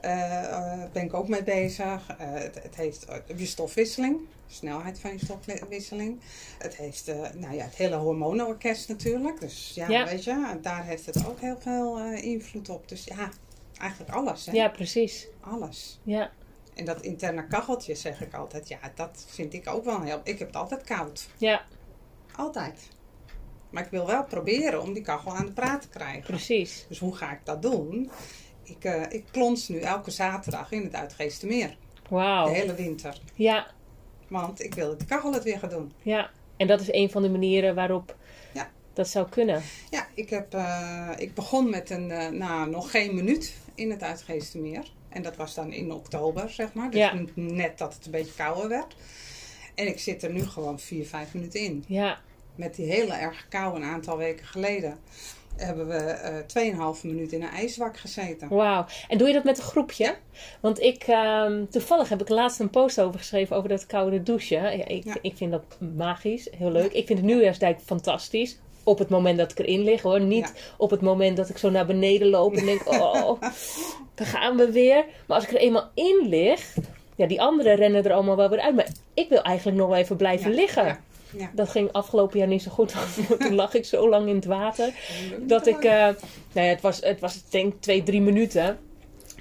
Eh, 0.00 0.82
ben 0.92 1.02
ik 1.04 1.14
ook 1.14 1.28
mee 1.28 1.42
bezig. 1.42 2.06
Eh, 2.18 2.32
het, 2.32 2.62
het 2.62 2.74
heeft 2.76 3.06
je 3.36 3.46
stofwisseling, 3.46 4.20
snelheid 4.46 4.98
van 4.98 5.12
je 5.12 5.18
stofwisseling. 5.18 6.20
Het 6.58 6.76
heeft 6.76 7.06
nou 7.34 7.54
ja, 7.54 7.64
het 7.64 7.74
hele 7.74 7.96
hormonenorkest 7.96 8.88
natuurlijk. 8.88 9.40
Dus 9.40 9.72
ja, 9.74 9.88
Ja. 9.88 10.04
weet 10.04 10.24
je, 10.24 10.58
daar 10.62 10.84
heeft 10.84 11.06
het 11.06 11.26
ook 11.26 11.40
heel 11.40 11.56
veel 11.60 11.98
invloed 12.14 12.68
op. 12.68 12.88
Dus 12.88 13.04
ja, 13.04 13.30
eigenlijk 13.80 14.10
alles. 14.12 14.46
Hè? 14.46 14.52
ja, 14.52 14.68
precies. 14.68 15.26
Alles. 15.40 16.00
Ja, 16.02 16.30
En 16.74 16.84
dat 16.84 17.00
interne 17.00 17.46
kacheltje 17.46 17.94
zeg 17.94 18.20
ik 18.20 18.34
altijd, 18.34 18.68
ja, 18.68 18.78
dat 18.94 19.26
vind 19.28 19.52
ik 19.54 19.68
ook 19.68 19.84
wel 19.84 20.00
heel. 20.02 20.20
Ik 20.24 20.38
heb 20.38 20.46
het 20.48 20.56
altijd 20.56 20.84
koud. 20.84 21.28
ja, 21.38 21.64
Altijd. 22.36 22.88
Maar 23.70 23.84
ik 23.84 23.90
wil 23.90 24.06
wel 24.06 24.24
proberen 24.24 24.82
om 24.82 24.92
die 24.92 25.02
kachel 25.02 25.34
aan 25.36 25.46
de 25.46 25.52
praat 25.52 25.82
te 25.82 25.88
krijgen. 25.88 26.22
precies. 26.22 26.84
Dus 26.88 26.98
hoe 26.98 27.16
ga 27.16 27.32
ik 27.32 27.40
dat 27.44 27.62
doen? 27.62 28.10
Ik, 28.62 28.84
eh, 28.84 29.02
ik 29.08 29.24
plons 29.30 29.68
nu 29.68 29.78
elke 29.78 30.10
zaterdag 30.10 30.70
in 30.72 30.82
het 30.82 30.94
Uitgeestermeer. 30.94 31.68
De 31.68 32.08
Wauw. 32.14 32.48
hele 32.52 32.74
winter. 32.74 33.20
Ja, 33.34 33.66
Want 34.28 34.62
ik 34.62 34.74
wil 34.74 34.88
dat 34.88 34.98
de 35.00 35.06
kachel 35.06 35.32
het 35.32 35.42
weer 35.42 35.58
gaat 35.58 35.70
doen. 35.70 35.92
ja. 36.02 36.30
En 36.56 36.66
dat 36.66 36.80
is 36.80 36.92
een 36.92 37.10
van 37.10 37.22
de 37.22 37.28
manieren 37.30 37.74
waarop. 37.74 38.16
Dat 38.96 39.08
zou 39.08 39.28
kunnen. 39.28 39.62
Ja, 39.90 40.06
ik, 40.14 40.30
heb, 40.30 40.54
eh, 40.54 41.08
ik 41.16 41.34
begon 41.34 41.70
met 41.70 41.90
een, 41.90 42.10
eh, 42.10 42.28
nou, 42.28 42.70
nog 42.70 42.90
geen 42.90 43.14
minuut 43.14 43.54
in 43.74 43.90
het 43.90 44.02
Uitgeestermeer. 44.02 44.90
En 45.08 45.22
dat 45.22 45.36
was 45.36 45.54
dan 45.54 45.72
in 45.72 45.92
oktober, 45.92 46.50
zeg 46.50 46.72
maar. 46.72 46.90
Dus 46.90 47.00
Ja. 47.00 47.14
net 47.34 47.78
dat 47.78 47.94
het 47.94 48.04
een 48.04 48.10
beetje 48.10 48.32
kouder 48.36 48.68
werd. 48.68 48.96
En 49.74 49.86
ik 49.86 49.98
zit 49.98 50.22
er 50.22 50.32
nu 50.32 50.42
gewoon 50.46 50.80
vier, 50.80 51.06
vijf 51.06 51.34
minuten 51.34 51.60
in. 51.60 51.84
Ja, 51.88 52.18
Met 52.54 52.74
die 52.74 52.86
hele 52.86 53.12
erg 53.14 53.46
kou 53.48 53.76
een 53.76 53.84
aantal 53.84 54.16
weken 54.16 54.46
geleden 54.46 54.98
hebben 55.56 55.86
we 55.88 55.94
eh 55.94 56.34
2,5 56.46 57.04
minuut 57.04 57.32
in 57.32 57.42
een 57.42 57.48
ijswak 57.48 57.96
gezeten. 57.98 58.48
wauw. 58.48 58.86
En 59.08 59.18
doe 59.18 59.26
je 59.28 59.34
dat 59.34 59.44
met 59.44 59.58
een 59.58 59.64
groepje? 59.64 60.16
Want 60.60 60.80
ik, 60.80 61.02
ehm, 61.02 61.64
toevallig 61.70 62.08
heb 62.08 62.20
ik 62.20 62.28
laatst 62.28 62.60
een 62.60 62.70
post 62.70 63.00
over 63.00 63.18
geschreven 63.18 63.56
over 63.56 63.68
dat 63.68 63.86
koude 63.86 64.22
douchen. 64.22 64.62
Ja, 64.62 64.86
ik, 64.86 65.04
Ja. 65.04 65.16
ik 65.22 65.36
vind 65.36 65.50
dat 65.50 65.64
magisch, 65.96 66.48
heel 66.56 66.70
leuk. 66.70 66.92
Ik 66.92 67.06
vind 67.06 67.18
het 67.18 67.28
nieuwjaarsdijk 67.28 67.80
fantastisch. 67.84 68.58
Op 68.86 68.98
het 68.98 69.08
moment 69.08 69.38
dat 69.38 69.50
ik 69.50 69.58
erin 69.58 69.82
lig 69.84 70.02
hoor. 70.02 70.20
Niet 70.20 70.52
Ja. 70.54 70.60
op 70.76 70.90
het 70.90 71.00
moment 71.00 71.36
dat 71.36 71.48
ik 71.48 71.58
zo 71.58 71.70
naar 71.70 71.86
beneden 71.86 72.28
loop 72.28 72.54
en 72.54 72.64
denk, 72.66 72.88
oh, 72.88 73.40
daar 74.14 74.26
gaan 74.26 74.56
we 74.56 74.70
weer. 74.70 75.04
Maar 75.26 75.36
als 75.36 75.44
ik 75.46 75.52
er 75.52 75.60
eenmaal 75.60 75.90
in 75.94 76.26
lig, 76.28 76.74
ja, 77.16 77.26
die 77.26 77.40
anderen 77.40 77.74
rennen 77.76 78.04
er 78.04 78.12
allemaal 78.12 78.36
wel 78.36 78.48
weer 78.48 78.60
uit. 78.60 78.74
Maar 78.74 78.88
ik 79.14 79.28
wil 79.28 79.42
eigenlijk 79.42 79.78
nog 79.78 79.88
wel 79.88 79.96
even 79.98 80.16
blijven 80.16 80.50
Ja, 80.50 80.56
liggen. 80.56 80.98
ja. 81.36 81.50
Dat 81.54 81.68
ging 81.68 81.92
afgelopen 81.92 82.38
jaar 82.38 82.48
niet 82.48 82.62
zo 82.62 82.70
goed. 82.70 82.94
Toen 83.38 83.54
lag 83.54 83.74
ik 83.74 83.84
zo 83.84 84.08
lang 84.08 84.28
in 84.28 84.34
het 84.34 84.44
water. 84.44 84.92
Dat 85.40 85.66
ik, 85.66 85.84
eh, 85.84 85.92
nou 85.92 86.16
ja, 86.52 86.62
het 86.62 86.80
was, 86.80 87.00
het 87.00 87.20
was 87.20 87.42
denk 87.50 87.72
ik 87.74 87.80
twee, 87.80 88.02
drie 88.02 88.20
minuten. 88.20 88.78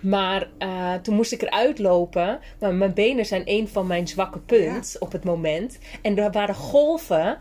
Maar 0.02 0.48
eh, 0.58 0.94
toen 0.94 1.16
moest 1.16 1.32
ik 1.32 1.42
eruit 1.42 1.80
lopen. 1.80 2.40
Maar 2.60 2.74
mijn 2.74 2.94
benen 2.94 3.26
zijn 3.26 3.42
een 3.46 3.68
van 3.68 3.88
mijn 3.88 4.08
zwakke 4.08 4.40
punt 4.40 4.96
op 5.00 5.12
het 5.12 5.24
moment. 5.24 5.78
En 6.02 6.18
er 6.18 6.32
waren 6.32 6.56
golven. 6.56 7.38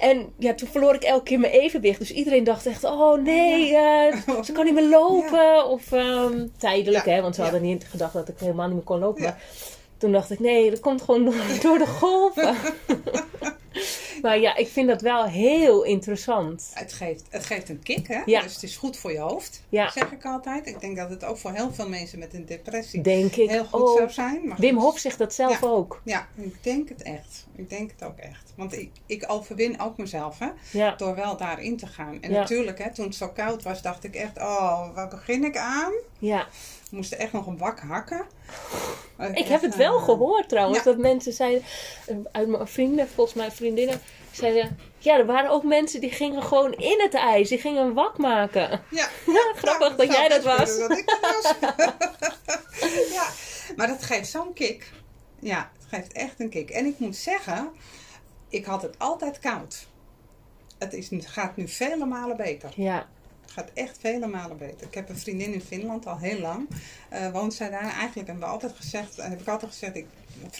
En 0.00 0.32
ja, 0.38 0.54
toen 0.54 0.68
verloor 0.68 0.94
ik 0.94 1.02
elke 1.02 1.24
keer 1.24 1.40
mijn 1.40 1.52
evenwicht. 1.52 1.98
Dus 1.98 2.12
iedereen 2.12 2.44
dacht 2.44 2.66
echt, 2.66 2.84
oh 2.84 3.22
nee, 3.22 3.76
eh, 3.76 4.16
ze 4.44 4.52
kan 4.52 4.64
niet 4.64 4.74
meer 4.74 4.88
lopen. 4.88 5.68
Of 5.68 5.92
ehm, 5.92 6.46
tijdelijk, 6.58 7.04
Ja, 7.04 7.12
hè. 7.12 7.22
Want 7.22 7.34
ze 7.34 7.42
hadden 7.42 7.62
niet 7.62 7.86
gedacht 7.90 8.12
dat 8.12 8.28
ik 8.28 8.38
helemaal 8.38 8.66
niet 8.66 8.74
meer 8.74 8.84
kon 8.84 8.98
lopen. 8.98 9.22
Maar 9.22 9.42
toen 9.98 10.12
dacht 10.12 10.30
ik, 10.30 10.38
nee, 10.38 10.70
dat 10.70 10.80
komt 10.80 11.02
gewoon 11.02 11.24
door, 11.24 11.34
door 11.62 11.78
de 11.78 11.86
golven. 11.86 12.56
maar 14.22 14.38
ja, 14.38 14.56
ik 14.56 14.68
vind 14.68 14.88
dat 14.88 15.00
wel 15.00 15.24
heel 15.24 15.82
interessant. 15.84 16.70
Het 16.74 16.92
geeft, 16.92 17.24
het 17.30 17.44
geeft 17.46 17.68
een 17.68 17.82
kick, 17.82 18.08
hè? 18.08 18.22
Ja. 18.24 18.42
Dus 18.42 18.54
het 18.54 18.62
is 18.62 18.76
goed 18.76 18.96
voor 18.96 19.12
je 19.12 19.18
hoofd, 19.18 19.62
Ja. 19.68 19.90
zeg 19.90 20.12
ik 20.12 20.24
altijd. 20.24 20.66
Ik 20.66 20.80
denk 20.80 20.96
dat 20.96 21.10
het 21.10 21.24
ook 21.24 21.36
voor 21.38 21.52
heel 21.52 21.72
veel 21.72 21.88
mensen 21.88 22.18
met 22.18 22.34
een 22.34 22.46
depressie 22.46 23.00
Denk 23.02 23.34
ik 23.36 23.50
heel 23.50 23.64
goed 23.64 23.80
ook. 23.80 23.96
zou 23.98 24.10
zijn. 24.10 24.48
Maar 24.48 24.56
Wim 24.58 24.74
goed. 24.74 24.82
Hof 24.82 24.98
zegt 24.98 25.18
dat 25.18 25.34
zelf 25.34 25.60
Ja. 25.60 25.66
ook. 25.68 26.00
Ja, 26.04 26.26
ik 26.36 26.62
denk 26.64 26.88
het 26.88 27.02
echt. 27.02 27.46
Ik 27.56 27.70
denk 27.70 27.90
het 27.90 28.04
ook 28.08 28.18
echt. 28.18 28.52
Want 28.56 28.72
ik, 28.78 28.90
ik 29.06 29.24
overwin 29.26 29.80
ook 29.80 29.96
mezelf, 29.96 30.38
hè? 30.38 30.48
Ja, 30.70 30.94
Door 30.96 31.14
wel 31.14 31.36
daarin 31.36 31.76
te 31.76 31.86
gaan. 31.86 32.22
En 32.22 32.32
natuurlijk, 32.32 32.78
hè, 32.78 32.94
toen 32.94 33.04
het 33.06 33.14
zo 33.14 33.28
koud 33.28 33.62
was, 33.62 33.82
dacht 33.82 34.04
ik 34.04 34.14
echt, 34.14 34.38
oh, 34.38 34.94
waar 34.94 35.08
begin 35.08 35.44
ik 35.44 35.56
aan? 35.56 35.92
ja. 36.18 36.46
We 36.90 36.96
moesten 36.96 37.18
echt 37.18 37.32
nog 37.32 37.46
een 37.46 37.56
bak 37.56 37.80
hakken. 37.80 38.26
Ik 39.32 39.46
heb 39.46 39.60
het 39.62 39.76
wel 39.76 39.96
Eh, 39.96 40.04
gehoord 40.04 40.48
trouwens. 40.48 40.78
ja. 40.78 40.84
Dat 40.84 40.98
mensen 40.98 41.32
zeiden, 41.32 41.62
eh, 42.06 42.16
uit 42.32 42.48
mijn 42.48 42.68
vrienden, 42.68 43.08
volgens 43.08 43.36
mij 43.36 43.50
vriendinnen, 43.50 44.00
zeiden... 44.30 44.78
Ja, 44.98 45.18
er 45.18 45.26
waren 45.26 45.50
ook 45.50 45.62
mensen 45.64 46.00
die 46.00 46.10
gingen 46.10 46.42
gewoon 46.42 46.72
in 46.72 47.00
het 47.00 47.14
ijs. 47.14 47.48
Die 47.48 47.58
gingen 47.58 47.82
een 47.84 47.94
wak 47.94 48.18
maken. 48.18 48.82
Ja, 48.90 49.08
Ja, 49.26 49.52
grappig 49.56 49.88
Nou, 49.88 49.96
dat 49.96 50.12
jij 50.16 50.28
dat 50.28 50.42
was. 50.44 50.78
Dat 50.78 50.90
ik 50.98 51.06
dat 51.06 51.20
was. 51.20 51.54
ja, 53.16 53.28
maar 53.76 53.86
dat 53.86 54.02
geeft 54.02 54.28
zo'n 54.30 54.52
kick. 54.52 54.92
Ja, 55.40 55.70
het 55.78 55.86
geeft 55.88 56.12
echt 56.12 56.40
een 56.40 56.48
kick. 56.50 56.70
En 56.70 56.86
ik 56.86 56.98
moet 56.98 57.16
zeggen, 57.16 57.70
ik 58.48 58.64
had 58.64 58.82
het 58.82 58.98
altijd 58.98 59.38
koud. 59.38 59.86
Het 60.78 60.92
is, 60.92 61.08
gaat 61.20 61.56
nu 61.56 61.68
vele 61.68 62.06
malen 62.06 62.36
beter. 62.36 62.70
Ja, 62.74 63.08
gaat 63.58 63.70
echt 63.74 63.98
vele 64.00 64.26
malen 64.26 64.58
beter. 64.58 64.86
Ik 64.86 64.94
heb 64.94 65.08
een 65.08 65.18
vriendin 65.18 65.52
in 65.52 65.60
Finland 65.60 66.06
al 66.06 66.18
heel 66.18 66.40
lang. 66.40 66.68
eh 67.08 67.30
woont 67.30 67.54
zij 67.54 67.70
daar. 67.70 67.80
Eigenlijk 67.82 68.28
hebben 68.28 68.38
we 68.38 68.44
altijd 68.44 68.72
gezegd, 68.72 69.16
heb 69.16 69.40
ik 69.40 69.48
altijd 69.48 69.70
gezegd, 69.70 69.96
ik 69.96 70.06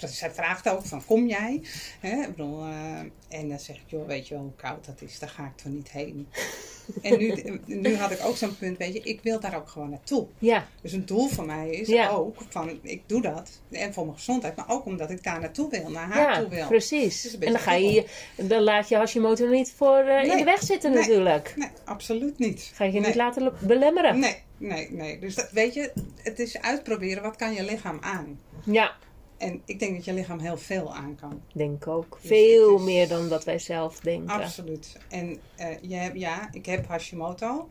zij 0.06 0.30
vraagt 0.30 0.68
ook 0.68 0.84
van, 0.86 1.04
kom 1.04 1.26
jij? 1.26 1.62
Hè? 2.00 2.20
Ik 2.22 2.28
bedoel, 2.36 2.62
eh, 2.64 2.98
en 3.38 3.48
dan 3.48 3.58
zeg 3.58 3.76
ik, 3.76 3.82
joh, 3.86 4.06
weet 4.06 4.28
je 4.28 4.34
wel 4.34 4.42
hoe 4.42 4.54
koud 4.56 4.84
dat 4.84 5.02
is? 5.02 5.18
Daar 5.18 5.28
ga 5.28 5.44
ik 5.44 5.56
toch 5.56 5.72
niet 5.72 5.90
heen. 5.90 6.28
en 7.02 7.18
nu, 7.18 7.60
nu 7.66 7.96
had 7.96 8.10
ik 8.10 8.18
ook 8.24 8.36
zo'n 8.36 8.56
punt, 8.56 8.76
weet 8.78 8.92
je, 8.92 9.00
ik 9.00 9.20
wil 9.22 9.40
daar 9.40 9.56
ook 9.56 9.68
gewoon 9.68 9.90
naartoe. 9.90 10.26
Ja, 10.38 10.66
Dus 10.82 10.92
een 10.92 11.06
doel 11.06 11.28
van 11.28 11.46
mij 11.46 11.70
is 11.70 11.88
Ja. 11.88 12.08
ook 12.08 12.36
van, 12.48 12.78
ik 12.82 13.02
doe 13.06 13.22
dat. 13.22 13.60
En 13.70 13.92
voor 13.92 14.04
mijn 14.04 14.16
gezondheid, 14.16 14.56
maar 14.56 14.68
ook 14.68 14.84
omdat 14.84 15.10
ik 15.10 15.22
daar 15.22 15.40
naartoe 15.40 15.70
wil, 15.70 15.90
naar 15.90 16.08
haar 16.08 16.32
ja 16.32 16.40
toe 16.40 16.48
wil. 16.48 16.66
precies. 16.66 17.32
Een 17.34 17.40
En 17.40 17.52
dan, 17.52 17.60
ga 17.60 17.72
je, 17.72 17.92
je- 17.92 18.06
dan 18.46 18.62
laat 18.62 18.88
je 18.88 18.96
Hashimoto 18.96 19.46
niet 19.46 19.72
voor 19.76 19.98
eh, 19.98 20.24
in 20.30 20.36
de 20.36 20.44
weg 20.44 20.62
zitten 20.62 20.90
Nee. 20.90 21.00
natuurlijk. 21.00 21.52
Nee, 21.56 21.68
absoluut 21.84 22.38
niet. 22.38 22.70
Ga 22.74 22.84
je 22.84 22.92
je 22.92 22.98
Nee. 22.98 23.06
niet 23.08 23.16
laten 23.16 23.42
le- 23.42 23.52
belemmeren. 23.60 24.18
Nee, 24.18 24.36
nee, 24.56 24.90
nee. 24.92 25.18
Dus 25.18 25.34
dat, 25.34 25.50
weet 25.50 25.74
je, 25.74 25.92
het 26.22 26.38
is 26.38 26.58
uitproberen, 26.60 27.22
wat 27.22 27.36
kan 27.36 27.54
je 27.54 27.64
lichaam 27.64 27.98
aan? 28.00 28.40
Ja, 28.64 28.96
En 29.38 29.62
ik 29.64 29.78
denk 29.78 29.94
dat 29.94 30.04
je 30.04 30.12
lichaam 30.12 30.38
heel 30.38 30.56
veel 30.56 30.94
aan 30.94 31.14
kan. 31.20 31.42
denk 31.52 31.86
ook. 31.86 32.18
Dus 32.20 32.28
Veel 32.30 32.76
is- 32.76 32.82
meer 32.82 33.08
dan 33.08 33.28
dat 33.28 33.44
wij 33.44 33.58
zelf 33.58 34.00
denken. 34.00 34.34
Absoluut. 34.42 34.98
En 35.08 35.38
eh, 35.56 35.76
je 35.80 35.94
hebt, 35.94 36.18
ja, 36.18 36.48
ik 36.52 36.66
heb 36.66 36.86
Hashimoto. 36.86 37.68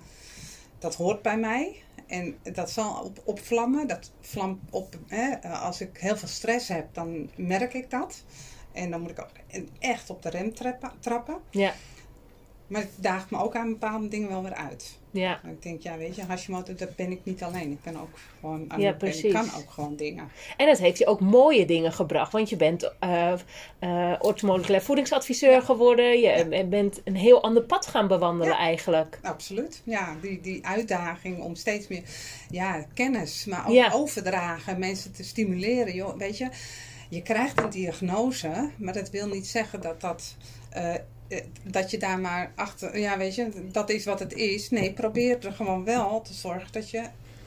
Dat 0.80 0.96
hoort 0.96 1.22
bij 1.22 1.38
mij. 1.38 1.76
En 2.08 2.38
dat 2.54 2.70
zal 2.72 3.04
op, 3.04 3.22
opvlammen. 3.26 3.88
Dat 3.88 4.12
vlamt 4.22 4.60
op. 4.72 4.98
Hè, 5.08 5.30
eh, 5.32 5.62
als 5.64 5.82
ik 5.82 5.98
heel 5.98 6.18
veel 6.18 6.28
stress 6.28 6.68
heb, 6.68 6.94
dan 6.94 7.30
merk 7.36 7.74
ik 7.74 7.90
dat. 7.90 8.24
En 8.72 8.92
dan 8.92 9.02
moet 9.02 9.10
ik 9.12 9.20
ook 9.20 9.30
echt 9.80 10.10
op 10.10 10.22
de 10.22 10.30
rem 10.30 10.54
trappen. 10.54 10.92
trappen. 11.00 11.38
Ja, 11.50 11.74
Maar 12.68 12.82
het 12.82 12.92
daagt 12.96 13.30
me 13.32 13.38
ook 13.38 13.56
aan 13.56 13.70
bepaalde 13.70 14.08
dingen 14.08 14.30
wel 14.30 14.44
weer 14.44 14.54
uit. 14.56 15.00
Ja. 15.20 15.42
Ik 15.44 15.62
denk, 15.62 15.82
ja, 15.82 15.98
weet 15.98 16.16
je, 16.16 16.24
Hashimoto, 16.24 16.74
dat 16.76 16.96
ben 16.96 17.12
ik 17.12 17.20
niet 17.24 17.44
alleen. 17.44 17.72
Ik 17.72 17.82
ben 17.84 18.02
ook 18.02 18.10
gewoon. 18.40 18.66
aan 18.68 18.80
Ja, 18.82 18.88
het- 18.88 18.98
en. 18.98 19.28
Ik 19.28 19.34
kan 19.34 19.50
ook 19.58 19.70
gewoon 19.70 19.96
dingen. 19.96 20.30
En 20.58 20.68
het 20.70 20.78
heeft 20.80 20.98
je 20.98 21.06
ook 21.06 21.20
mooie 21.20 21.66
dingen 21.66 21.94
gebracht. 21.94 22.32
Want 22.32 22.50
je 22.50 22.56
bent 22.56 22.92
eh 23.00 23.34
orthomoleculair 24.20 24.82
voedingsadviseur 24.82 25.62
geworden. 25.62 26.20
Je 26.20 26.66
bent 26.70 27.02
een 27.04 27.16
heel 27.16 27.44
ander 27.44 27.64
pad 27.64 27.88
gaan 27.88 28.08
bewandelen 28.08 28.58
eigenlijk. 28.58 29.20
Absoluut. 29.22 29.82
Ja, 29.84 30.16
die, 30.22 30.42
die 30.42 30.66
uitdaging 30.66 31.40
om 31.42 31.56
steeds 31.56 31.88
meer 31.88 32.04
ja, 32.50 32.86
kennis, 32.94 33.46
maar 33.46 33.68
ook 33.68 33.94
overdragen, 33.94 34.80
mensen 34.80 35.12
te 35.14 35.24
stimuleren. 35.24 35.94
Joh, 35.94 36.18
weet 36.18 36.38
je, 36.38 36.50
je 37.10 37.22
krijgt 37.22 37.62
een 37.62 37.70
diagnose, 37.70 38.70
maar 38.78 38.94
dat 38.94 39.10
wil 39.10 39.28
niet 39.28 39.48
zeggen 39.48 39.82
dat 39.82 40.02
dat. 40.02 40.36
eh, 40.70 40.94
dat 41.63 41.91
je 41.91 41.98
daar 41.98 42.19
maar 42.19 42.51
achter, 42.55 43.00
ja, 43.00 43.17
weet 43.17 43.36
je, 43.36 43.50
dat 43.72 43.89
is 43.89 44.05
wat 44.05 44.19
het 44.19 44.34
is. 44.34 44.69
Nee, 44.69 44.93
probeer 44.93 45.46
er 45.46 45.51
gewoon 45.51 45.84
wel 45.84 46.22
te 46.22 46.34
zorgen 46.34 46.72
dat 46.72 46.89
je 46.89 47.03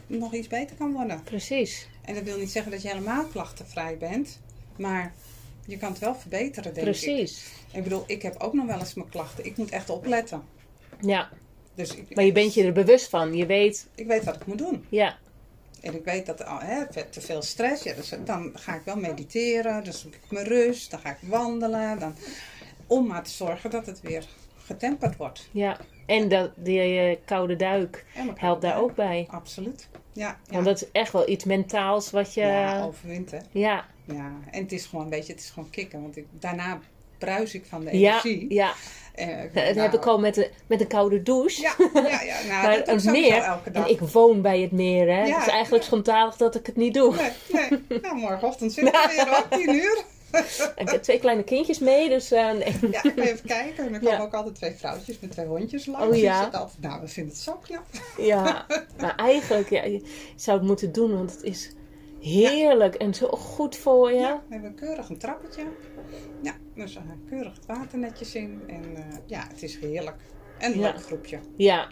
nog 0.07 0.35
iets 0.35 0.49
beter 0.49 0.77
kan 0.77 0.93
worden. 0.93 1.23
Precies. 1.23 1.89
En 2.05 2.15
dat 2.15 2.23
wil 2.23 2.39
niet 2.39 2.51
zeggen 2.51 2.73
dat 2.73 2.83
je 2.83 2.89
helemaal 2.89 3.25
klachtenvrij 3.25 3.97
bent, 3.99 4.41
maar 4.77 5.13
je 5.67 5.77
kan 5.77 5.91
het 5.91 5.99
wel 6.01 6.15
verbeteren, 6.15 6.75
denk 6.75 6.87
ik. 6.87 6.93
Precies. 6.93 7.45
Ik 7.73 7.83
bedoel, 7.83 8.05
ik 8.07 8.23
heb 8.23 8.37
ook 8.39 8.53
nog 8.53 8.67
wel 8.67 8.79
eens 8.79 8.95
mijn 8.95 9.09
klachten. 9.09 9.45
Ik 9.45 9.57
moet 9.57 9.71
echt 9.71 9.91
opletten. 9.91 10.43
Ja, 11.01 11.29
Dus 11.75 11.95
ik, 11.95 12.15
maar 12.15 12.25
je 12.25 12.33
bent 12.33 12.55
je 12.55 12.65
er 12.65 12.73
bewust 12.73 13.09
van. 13.09 13.35
Je 13.37 13.47
weet, 13.47 13.87
Ik 13.95 14.07
weet 14.07 14.25
wat 14.25 14.37
ik 14.37 14.47
moet 14.47 14.59
doen. 14.59 14.85
ja, 14.89 15.19
En 15.81 15.95
ik 15.95 16.05
weet 16.05 16.27
dat 16.27 16.41
oh, 16.41 16.61
hè, 16.61 17.05
te 17.11 17.21
veel 17.21 17.43
stress, 17.43 17.83
ja, 17.83 17.95
dus 17.95 18.13
dan 18.25 18.51
ga 18.55 18.75
ik 18.75 18.83
wel 18.85 18.97
mediteren, 18.97 19.85
dan 19.85 19.93
zoek 19.93 20.15
ik 20.15 20.31
mijn 20.31 20.47
rust, 20.47 20.91
dan 20.91 21.01
ga 21.01 21.11
ik 21.11 21.29
wandelen. 21.29 21.99
Dan, 21.99 22.15
om 22.91 23.07
maar 23.07 23.23
te 23.23 23.31
zorgen 23.31 23.71
dat 23.71 23.87
het 23.87 24.01
weer 24.01 24.25
getemperd 24.65 25.17
wordt. 25.17 25.49
ja. 25.53 25.77
En 26.07 26.29
dat, 26.29 26.51
die 26.57 26.81
eh, 26.81 27.17
koude 27.25 27.57
duik 27.57 28.05
helpt 28.35 28.63
daar 28.63 28.79
ook 28.81 28.95
bij. 28.95 29.27
Absoluut. 29.31 29.89
Ja, 30.13 30.27
ja. 30.47 30.53
Want 30.53 30.65
dat 30.65 30.83
is 30.83 30.89
echt 30.93 31.13
wel 31.13 31.29
iets 31.29 31.45
mentaals 31.45 32.11
wat 32.11 32.35
je... 32.35 32.41
ja 32.41 32.85
overwint 32.85 33.31
hè. 33.31 33.39
ja, 33.51 33.85
Ja, 34.05 34.33
en 34.51 34.63
het 34.63 34.73
is 34.73 34.87
gewoon, 34.87 35.09
weet 35.09 35.27
je, 35.27 35.33
het 35.33 35.43
is 35.43 35.51
gewoon 35.51 35.71
kicken. 35.71 36.03
Want 36.03 36.17
ik, 36.17 36.27
daarna 36.31 36.81
bruis 37.19 37.55
ik 37.55 37.65
van 37.69 37.85
de 37.85 37.99
ja, 37.99 38.11
energie. 38.11 38.55
ja. 38.55 38.73
En, 39.15 39.43
ik- 39.43 39.55
Dat 39.55 39.65
nou, 39.65 39.79
heb 39.79 39.95
ik 39.95 40.07
al 40.07 40.19
met, 40.19 40.35
de, 40.35 40.51
met 40.67 40.81
een 40.81 40.87
koude 40.87 41.23
douche. 41.23 41.61
Ja, 41.63 41.75
ja, 41.95 42.21
ja. 42.23 42.41
Nou, 42.49 42.63
maar 42.63 42.77
dat 42.79 42.89
een 42.89 42.95
ik 42.95 43.01
sowieso 43.01 43.29
meer, 43.31 43.43
elke 43.43 43.71
dag. 43.71 43.85
en 43.87 43.91
ik 43.91 44.01
woon 44.01 44.43
bij 44.43 44.61
het 44.61 44.73
meer, 44.73 45.07
hè. 45.07 45.25
Ja, 45.25 45.35
het 45.39 45.47
is 45.47 45.53
eigenlijk 45.53 45.85
schandalig 45.85 46.37
dat 46.37 46.55
ik 46.55 46.67
het 46.67 46.77
niet 46.77 46.95
doe. 46.95 47.15
Nee, 47.15 47.31
nee. 47.89 48.01
Nou, 48.03 48.17
morgenochtend 48.17 48.73
zitten 48.73 48.93
we 48.93 49.09
weer 49.27 49.39
op, 49.39 49.47
tien 49.51 49.75
uur. 49.75 50.05
Ik 50.77 50.89
heb 50.91 51.03
twee 51.03 51.19
kleine 51.19 51.45
kindjes 51.45 51.79
mee, 51.79 52.09
dus 52.09 52.31
eh, 52.31 52.53
nee. 52.53 52.77
Ja, 52.91 53.03
ik 53.03 53.13
ga 53.17 53.23
even 53.23 53.47
kijken. 53.47 53.85
En 53.85 53.93
dan 53.93 54.01
komen 54.01 54.19
Ja. 54.19 54.23
ook 54.25 54.35
altijd 54.35 54.55
twee 54.55 54.73
vrouwtjes 54.73 55.21
met 55.21 55.31
twee 55.31 55.47
hondjes 55.47 55.87
langs. 55.87 56.07
Oh, 56.17 56.23
ja. 56.23 56.43
altijd, 56.45 56.81
nou, 56.81 57.01
we 57.01 57.09
vinden 57.09 57.33
het 57.33 57.43
zo 57.43 57.53
knap. 57.63 57.85
Ja, 58.19 58.67
maar 59.01 59.15
eigenlijk, 59.17 59.71
ja, 59.71 59.85
je 59.85 60.03
zou 60.37 60.59
het 60.59 60.67
moeten 60.67 60.93
doen, 60.93 61.13
want 61.15 61.33
het 61.33 61.43
is 61.43 61.73
heerlijk 62.21 62.95
en 62.95 63.15
zo 63.15 63.29
goed 63.29 63.77
voor 63.77 64.13
je. 64.13 64.19
Ja, 64.19 64.43
we 64.49 64.53
hebben 64.55 64.75
keurig 64.75 65.09
een 65.09 65.19
trappetje. 65.19 65.63
Ja, 66.43 66.55
dus 66.75 66.99
keurig 67.29 67.55
het 67.55 67.67
water 67.67 67.99
netjes 67.99 68.35
in. 68.35 68.63
En 68.67 68.97
eh, 68.97 69.03
ja, 69.27 69.47
het 69.49 69.63
is 69.63 69.79
heerlijk. 69.79 70.17
En 70.61 70.73
een 70.73 70.79
Ja. 70.79 70.93
leuk 70.93 71.03
groepje. 71.03 71.39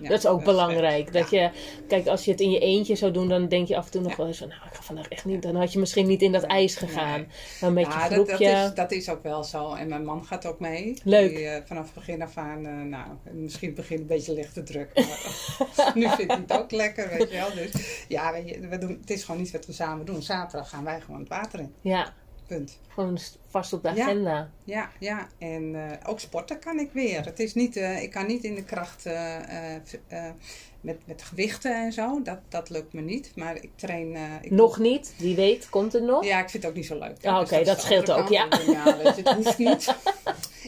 dat 0.09 0.18
is 0.18 0.26
ook 0.26 0.37
dat 0.37 0.44
belangrijk. 0.44 1.12
dat 1.12 1.31
je, 1.31 1.50
kijk, 1.88 2.07
als 2.07 2.24
je 2.24 2.31
het 2.31 2.40
in 2.40 2.50
je 2.50 2.59
eentje 2.59 2.94
zou 2.96 3.12
doen, 3.12 3.28
dan 3.28 3.48
denk 3.48 3.68
je 3.68 3.76
af 3.76 3.85
en 3.85 3.90
toe 3.90 4.00
nog 4.00 4.11
Ja. 4.11 4.16
wel 4.16 4.26
eens 4.26 4.38
van, 4.38 4.48
nou, 4.48 4.61
ik 4.70 4.74
ga 4.74 4.83
vandaag 4.83 5.09
echt 5.09 5.24
niet. 5.24 5.42
Dan 5.42 5.57
had 5.57 5.72
je 5.72 5.78
misschien 5.78 6.07
niet 6.07 6.22
in 6.22 6.33
dat 6.33 6.42
ijs 6.42 6.76
gegaan. 6.76 7.20
Nee. 7.20 7.28
Maar 7.61 7.72
met 7.72 7.87
je 7.87 7.92
ja, 7.92 8.09
dat, 8.09 8.12
groepje. 8.28 8.50
dat, 8.52 8.68
is, 8.68 8.74
dat 8.74 8.92
is 8.92 9.09
ook 9.09 9.22
wel 9.22 9.44
zo. 9.44 9.74
En 9.74 9.88
mijn 9.88 10.04
man 10.04 10.24
gaat 10.24 10.46
ook 10.46 10.61
mee. 10.61 10.94
Leuk. 11.04 11.37
Die, 11.37 11.46
eh, 11.46 11.62
vanaf 11.64 11.94
begin 11.94 12.22
af 12.22 12.37
aan, 12.37 12.66
eh, 12.66 12.72
nou, 12.72 13.07
misschien 13.33 13.74
begint 13.74 14.00
een 14.00 14.07
beetje 14.07 14.33
licht 14.33 14.54
te 14.54 14.62
druk. 14.62 14.90
Maar 14.94 15.92
nu 15.94 16.09
vindt 16.09 16.33
hij 16.33 16.40
het 16.46 16.52
ook 16.52 16.70
lekker, 16.70 17.09
weet 17.09 17.31
je 17.31 17.37
wel. 17.37 17.54
Dus 17.54 18.04
ja, 18.09 18.33
we 18.70 18.78
doen, 18.78 18.98
het 19.00 19.11
is 19.11 19.24
gewoon 19.24 19.40
niet 19.40 19.50
wat 19.50 19.66
we 19.66 19.72
samen 19.72 20.07
doen. 20.07 20.22
Zaterdag 20.22 20.68
gaan 20.68 20.85
wij 20.85 21.00
gewoon 21.00 21.20
het 21.20 21.28
water 21.28 21.59
in. 21.61 21.72
Ja, 21.81 22.14
Punt. 22.49 22.79
gewoon 22.89 23.19
vast 23.49 23.73
op 23.73 23.83
de 23.83 23.93
Ja. 23.95 24.03
agenda. 24.05 24.51
Ja, 24.65 24.91
ja. 24.99 25.29
En 25.39 25.75
eh, 25.75 26.11
ook 26.11 26.21
sporten 26.21 26.59
kan 26.59 26.79
ik 26.79 26.93
weer. 26.93 27.25
Het 27.25 27.41
is 27.41 27.55
niet, 27.55 27.77
eh, 27.77 28.03
ik 28.03 28.11
kan 28.11 28.27
niet 28.27 28.45
in 28.45 28.55
de 28.55 28.65
kracht 28.65 29.07
eh, 29.07 29.37
met, 30.81 30.97
met 31.07 31.23
gewichten 31.23 31.75
en 31.85 31.93
zo. 31.93 32.23
Dat, 32.23 32.39
dat 32.49 32.71
lukt 32.71 32.93
me 32.93 33.01
niet. 33.01 33.33
Maar 33.35 33.57
ik 33.57 33.71
train. 33.77 34.17
ik 34.43 34.51
Nog 34.51 34.79
niet, 34.79 35.15
wie 35.19 35.37
weet, 35.37 35.69
komt 35.71 35.93
het 35.93 36.03
nog? 36.03 36.25
Ja, 36.25 36.41
ik 36.43 36.51
vind 36.51 36.63
het 36.63 36.73
ook 36.73 36.79
niet 36.79 36.87
zo 36.87 36.99
leuk. 36.99 37.25
Ah, 37.27 37.41
Dus 37.41 37.53
oké, 37.53 37.65
dat 37.65 37.81
scheelt 37.81 38.11
ook, 38.11 38.29
ja. 38.29 38.49
kant. 38.49 38.65
Ja 38.67 38.97
het 38.97 39.29
hoeft 39.35 39.59
niet. 39.59 39.95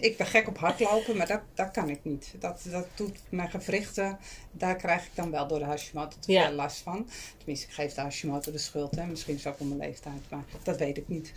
ik 0.00 0.16
ben 0.16 0.26
gek 0.26 0.48
op 0.48 0.58
hardlopen, 0.58 1.16
maar 1.16 1.26
dat, 1.26 1.40
dat 1.54 1.70
kan 1.70 1.88
ik 1.88 2.00
niet. 2.02 2.34
Dat, 2.38 2.60
dat 2.70 2.86
doet 2.94 3.18
mijn 3.28 3.50
gewrichten. 3.50 4.18
Daar 4.50 4.76
krijg 4.76 5.04
ik 5.04 5.10
dan 5.14 5.30
wel 5.30 5.46
door 5.46 5.58
de 5.58 5.64
Hashimoto 5.64 6.16
Ja. 6.26 6.46
veel 6.46 6.54
last 6.54 6.78
van. 6.78 7.08
Tenminste, 7.36 7.66
ik 7.66 7.72
geef 7.72 7.94
de 7.94 8.00
Hashimoto 8.00 8.52
de 8.52 8.58
schuld. 8.58 8.94
Hè. 8.96 9.06
Misschien 9.06 9.34
is 9.34 9.44
het 9.44 9.52
ook 9.52 9.60
om 9.60 9.68
mijn 9.68 9.80
leeftijd, 9.80 10.30
maar 10.30 10.44
dat 10.62 10.78
weet 10.78 10.96
ik 10.96 11.08
niet. 11.08 11.32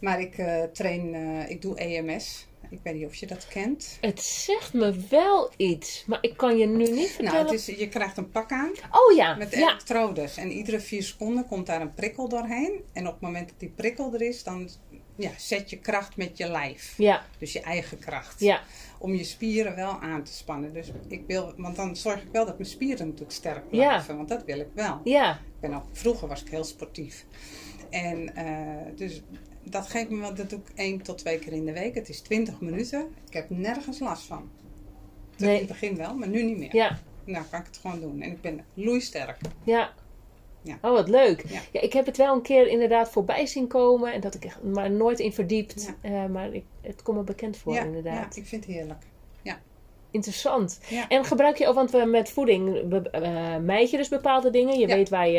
Maar 0.00 0.20
ik 0.20 0.38
eh, 0.38 0.62
train, 0.62 1.14
eh, 1.14 1.50
ik 1.50 1.62
doe 1.62 1.78
EMS. 1.78 2.46
Ik 2.70 2.80
weet 2.82 2.94
niet 2.94 3.06
of 3.06 3.14
je 3.14 3.26
dat 3.26 3.48
kent. 3.48 3.98
Het 4.00 4.22
zegt 4.22 4.72
me 4.72 4.94
wel 5.10 5.50
iets, 5.56 6.04
maar 6.06 6.18
ik 6.20 6.36
kan 6.36 6.58
je 6.58 6.66
nu 6.66 6.90
niet 6.90 7.08
vertellen. 7.08 7.32
Nou, 7.32 7.44
het 7.44 7.68
is, 7.68 7.76
je 7.76 7.88
krijgt 7.88 8.16
een 8.16 8.30
pak 8.30 8.52
aan 8.52 8.70
Oh 8.90 9.16
ja, 9.16 9.34
met 9.34 9.50
ja, 9.50 9.56
elektrodes. 9.58 10.36
En 10.36 10.50
iedere 10.52 10.80
vier 10.80 11.02
seconden 11.02 11.46
komt 11.46 11.66
daar 11.66 11.80
een 11.80 11.94
prikkel 11.94 12.28
doorheen. 12.28 12.80
En 12.92 13.06
op 13.06 13.12
het 13.12 13.20
moment 13.20 13.48
dat 13.48 13.60
die 13.60 13.68
prikkel 13.68 14.14
er 14.14 14.22
is, 14.22 14.42
dan 14.42 14.68
ja, 15.22 15.30
zet 15.38 15.70
je 15.70 15.78
kracht 15.78 16.16
met 16.16 16.36
je 16.38 16.48
lijf. 16.48 16.94
ja, 16.98 17.24
Dus 17.38 17.52
je 17.52 17.60
eigen 17.60 17.98
kracht. 17.98 18.40
ja, 18.40 18.60
Om 18.98 19.14
je 19.14 19.24
spieren 19.24 19.74
wel 19.74 20.00
aan 20.00 20.22
te 20.22 20.32
spannen. 20.32 20.72
Dus 20.72 20.92
ik 21.08 21.22
wil, 21.26 21.52
want 21.56 21.76
dan 21.76 21.96
zorg 21.96 22.22
ik 22.22 22.28
wel 22.32 22.46
dat 22.46 22.58
mijn 22.58 22.70
spieren 22.70 23.06
natuurlijk 23.06 23.32
sterk 23.32 23.64
Ja. 23.70 23.88
blijven. 23.88 24.16
Want 24.16 24.28
dat 24.28 24.44
wil 24.44 24.60
ik 24.60 24.68
wel. 24.74 25.00
ja, 25.04 25.32
Ik 25.34 25.60
ben 25.60 25.74
ook, 25.74 25.84
vroeger 25.92 26.28
was 26.28 26.42
ik 26.42 26.48
heel 26.48 26.64
sportief. 26.64 27.26
En 27.90 28.34
eh, 28.34 28.96
dus 28.96 29.22
dat 29.64 29.86
geeft 29.88 30.08
me 30.10 30.20
wel, 30.20 30.34
dat 30.34 30.50
doe 30.50 30.58
ik 30.58 30.68
één 30.74 31.02
tot 31.02 31.18
twee 31.18 31.38
keer 31.38 31.52
in 31.52 31.64
de 31.64 31.72
week. 31.72 31.94
Het 31.94 32.08
is 32.08 32.20
20 32.20 32.60
minuten. 32.60 33.06
Ik 33.26 33.32
heb 33.32 33.50
nergens 33.50 33.98
last 33.98 34.22
van. 34.26 34.50
Nee. 35.36 35.52
In 35.52 35.58
het 35.58 35.68
begin 35.68 35.96
wel, 35.96 36.14
maar 36.14 36.28
nu 36.28 36.42
niet 36.42 36.58
meer. 36.58 36.76
ja, 36.76 36.98
Nou 37.24 37.44
kan 37.50 37.60
ik 37.60 37.66
het 37.66 37.76
gewoon 37.78 38.00
doen. 38.00 38.20
En 38.22 38.30
ik 38.30 38.40
ben 38.40 38.64
loeisterk. 38.74 39.38
ja. 39.64 39.92
Ja. 40.62 40.78
Oh, 40.82 40.90
wat 40.92 41.08
leuk. 41.08 41.44
Ja. 41.48 41.60
Ja. 41.72 41.80
ik 41.80 41.92
heb 41.92 42.06
het 42.06 42.16
wel 42.16 42.34
een 42.34 42.42
keer 42.42 42.66
inderdaad 42.68 43.10
voorbij 43.10 43.46
zien 43.46 43.66
komen 43.66 44.12
en 44.12 44.20
dat 44.20 44.34
ik 44.34 44.44
echt 44.44 44.62
maar 44.62 44.90
nooit 44.90 45.18
in 45.18 45.32
verdiept. 45.32 45.94
Ja. 46.02 46.10
Eh, 46.24 46.30
maar 46.30 46.52
ik, 46.54 46.64
het 46.80 47.02
komt 47.02 47.16
me 47.18 47.24
bekend 47.24 47.56
voor, 47.56 47.72
ja, 47.72 47.80
ja, 47.80 47.86
inderdaad. 47.86 48.36
ik 48.36 48.46
vind 48.46 48.64
het 48.66 48.74
heerlijk. 48.74 49.02
Interessant. 50.10 50.80
Ja. 50.88 51.08
En 51.08 51.24
gebruik 51.24 51.58
je 51.58 51.66
ook, 51.66 51.74
want 51.74 51.90
we 51.90 52.04
met 52.04 52.30
voeding 52.30 52.88
be, 52.88 53.10
eh, 53.10 53.56
meid 53.56 53.90
je 53.90 53.96
dus 53.96 54.08
bepaalde 54.08 54.50
dingen. 54.50 54.78
Je 54.78 54.86
Ja. 54.88 54.94
weet 54.94 55.08
waar 55.08 55.28
je 55.28 55.38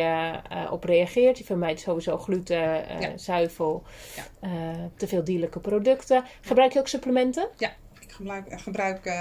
eh, 0.49 0.71
op 0.71 0.83
reageert. 0.83 1.37
Je 1.37 1.43
vermijdt 1.43 1.79
sowieso 1.79 2.17
gluten, 2.17 2.57
Ja. 2.99 3.17
zuivel, 3.17 3.83
Ja. 4.15 4.89
te 4.95 5.07
veel 5.07 5.23
dierlijke 5.23 5.59
producten. 5.59 6.23
Gebruik 6.41 6.73
je 6.73 6.79
ook 6.79 6.87
supplementen? 6.87 7.47
Ik 7.57 7.69
gebruik, 8.13 8.47
ik 8.47 8.59
gebruik 8.59 9.05
eh, 9.05 9.13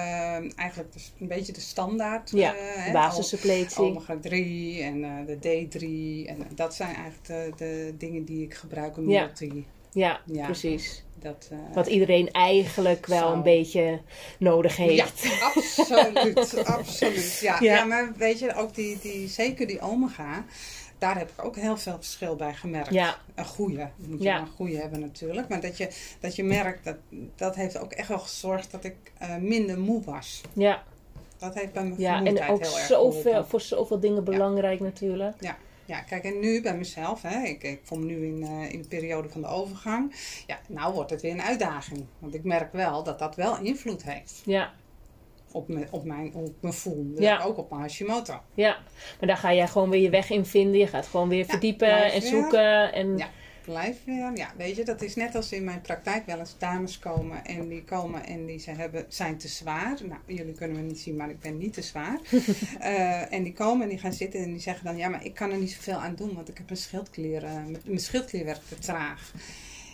eigenlijk 0.59 0.92
dus 0.92 1.12
een 1.20 1.26
beetje 1.28 1.52
de 1.52 1.61
standaard. 1.61 2.31
Ja, 2.31 2.55
hè, 2.57 2.92
basissuppletie. 2.92 3.83
Omega 3.85 4.16
3 4.20 4.83
en 4.83 5.05
eh, 5.05 5.11
de 5.26 5.37
D3. 5.37 5.81
En 6.28 6.46
dat 6.55 6.74
zijn 6.74 6.94
eigenlijk 6.94 7.26
de, 7.26 7.52
de 7.57 7.94
dingen 7.98 8.24
die 8.24 8.42
ik 8.44 8.55
gebruik. 8.55 8.96
Een 8.96 9.09
Ja. 9.09 9.24
multi. 9.24 9.66
Ja, 9.92 10.20
Ja. 10.24 10.44
precies. 10.44 11.05
Dat, 11.20 11.50
Wat 11.74 11.87
iedereen 11.87 12.31
eigenlijk 12.31 13.07
wel 13.07 13.33
een 13.33 13.42
beetje 13.42 14.00
nodig 14.38 14.76
ja, 14.76 14.83
heeft. 14.85 15.40
absoluut. 15.40 16.64
absoluut. 16.78 17.38
Ja. 17.42 17.57
Ja. 17.61 17.74
Ja. 17.74 17.85
maar 17.85 18.12
weet 18.16 18.38
je, 18.38 18.55
ook 18.55 18.74
die, 18.74 18.98
die, 19.02 19.28
zeker 19.28 19.66
die 19.66 19.81
omega. 19.81 20.44
Daar 21.02 21.18
heb 21.18 21.30
ik 21.30 21.44
ook 21.44 21.56
heel 21.56 21.76
veel 21.76 21.96
verschil 21.96 22.36
bij 22.36 22.54
gemerkt. 22.54 22.92
Ja. 22.92 23.16
Een 23.34 23.44
goede, 23.44 23.88
moet 23.96 24.18
je 24.18 24.24
Ja. 24.24 24.40
een 24.40 24.46
goede 24.46 24.76
hebben 24.76 25.00
natuurlijk. 25.00 25.48
Maar 25.48 25.60
dat 25.60 25.76
je, 25.76 25.88
dat 26.20 26.36
je 26.36 26.44
merkt, 26.44 26.84
dat, 26.84 26.96
dat 27.36 27.54
heeft 27.54 27.78
ook 27.78 27.92
echt 27.92 28.08
wel 28.08 28.18
gezorgd 28.18 28.70
dat 28.70 28.84
ik 28.84 28.96
eh, 29.18 29.36
minder 29.36 29.78
moe 29.78 30.02
was. 30.04 30.40
Ja, 30.52 30.82
Dat 31.38 31.54
heeft 31.54 31.72
bij 31.72 31.82
mijn 31.84 32.00
ja. 32.00 32.24
en 32.24 32.28
ook 32.28 32.62
heel 32.62 32.76
erg 32.76 32.86
zoveel, 32.86 33.44
voor 33.44 33.60
zoveel 33.60 34.00
dingen 34.00 34.24
belangrijk 34.24 34.80
natuurlijk. 34.80 35.34
Ja, 35.84 36.00
kijk, 36.00 36.24
en 36.24 36.40
nu 36.40 36.62
bij 36.62 36.76
mezelf, 36.76 37.22
hè, 37.22 37.42
ik, 37.42 37.62
ik 37.62 37.80
kom 37.88 38.06
nu 38.06 38.26
in, 38.26 38.42
eh, 38.42 38.72
in 38.72 38.82
de 38.82 38.88
periode 38.88 39.28
van 39.28 39.40
de 39.40 39.46
overgang. 39.46 40.14
Ja, 40.46 40.58
nou 40.68 40.94
wordt 40.94 41.10
het 41.10 41.22
weer 41.22 41.32
een 41.32 41.42
uitdaging. 41.42 42.04
Want 42.18 42.34
ik 42.34 42.44
merk 42.44 42.72
wel 42.72 43.02
dat 43.02 43.18
dat 43.18 43.36
wel 43.36 43.58
invloed 43.60 44.04
heeft 44.04 44.42
Ja, 44.44 44.72
op, 45.52 45.68
me, 45.68 45.86
op, 45.90 46.04
mijn, 46.04 46.34
op 46.34 46.54
mijn 46.60 46.74
voel. 46.74 47.12
Ja. 47.16 47.42
ook 47.42 47.58
op 47.58 47.70
mijn 47.70 47.82
Hashimoto. 47.82 48.40
ja. 48.54 48.76
Maar 49.18 49.28
daar 49.28 49.36
ga 49.36 49.54
jij 49.54 49.68
gewoon 49.68 49.90
weer 49.90 50.00
je 50.00 50.10
weg 50.10 50.30
in 50.30 50.44
vinden. 50.46 50.78
Je 50.80 50.86
gaat 50.86 51.06
gewoon 51.06 51.28
weer 51.28 51.44
verdiepen 51.44 52.12
en 52.12 52.20
weer. 52.20 52.30
zoeken. 52.30 52.92
En 52.92 53.18
Ja. 53.18 53.28
Blijf 53.64 54.04
weer. 54.04 54.30
Ja, 54.34 54.52
weet 54.56 54.76
je, 54.76 54.84
dat 54.84 55.02
is 55.02 55.14
net 55.14 55.34
als 55.34 55.52
in 55.52 55.64
mijn 55.64 55.80
praktijk 55.80 56.26
wel 56.26 56.38
eens 56.38 56.58
dames 56.58 56.98
komen 56.98 57.44
en 57.44 57.68
die 57.68 57.84
komen 57.84 58.26
en 58.26 58.46
die 58.46 58.58
ze 58.58 58.70
hebben, 58.70 59.04
zijn 59.08 59.38
te 59.38 59.48
zwaar. 59.48 59.98
Nou, 60.04 60.20
jullie 60.26 60.54
kunnen 60.54 60.76
me 60.76 60.82
niet 60.82 60.98
zien, 60.98 61.16
maar 61.16 61.30
ik 61.30 61.40
ben 61.40 61.58
niet 61.58 61.72
te 61.72 61.82
zwaar. 61.82 62.20
Eh, 62.80 63.32
en 63.32 63.42
die 63.42 63.52
komen 63.52 63.82
en 63.82 63.88
die 63.88 63.98
gaan 63.98 64.12
zitten 64.12 64.40
en 64.40 64.50
die 64.50 64.60
zeggen 64.60 64.84
dan, 64.84 64.96
ja, 64.96 65.08
maar 65.08 65.24
ik 65.24 65.34
kan 65.34 65.50
er 65.50 65.58
niet 65.58 65.70
zoveel 65.70 65.96
aan 65.96 66.14
doen, 66.14 66.34
want 66.34 66.48
ik 66.48 66.58
heb 66.58 66.70
een 66.70 66.76
schildklier, 66.76 67.44
eh, 67.44 67.52
mijn 67.84 68.00
schildklier 68.00 68.44
werkt 68.44 68.68
te 68.68 68.78
traag. 68.78 69.32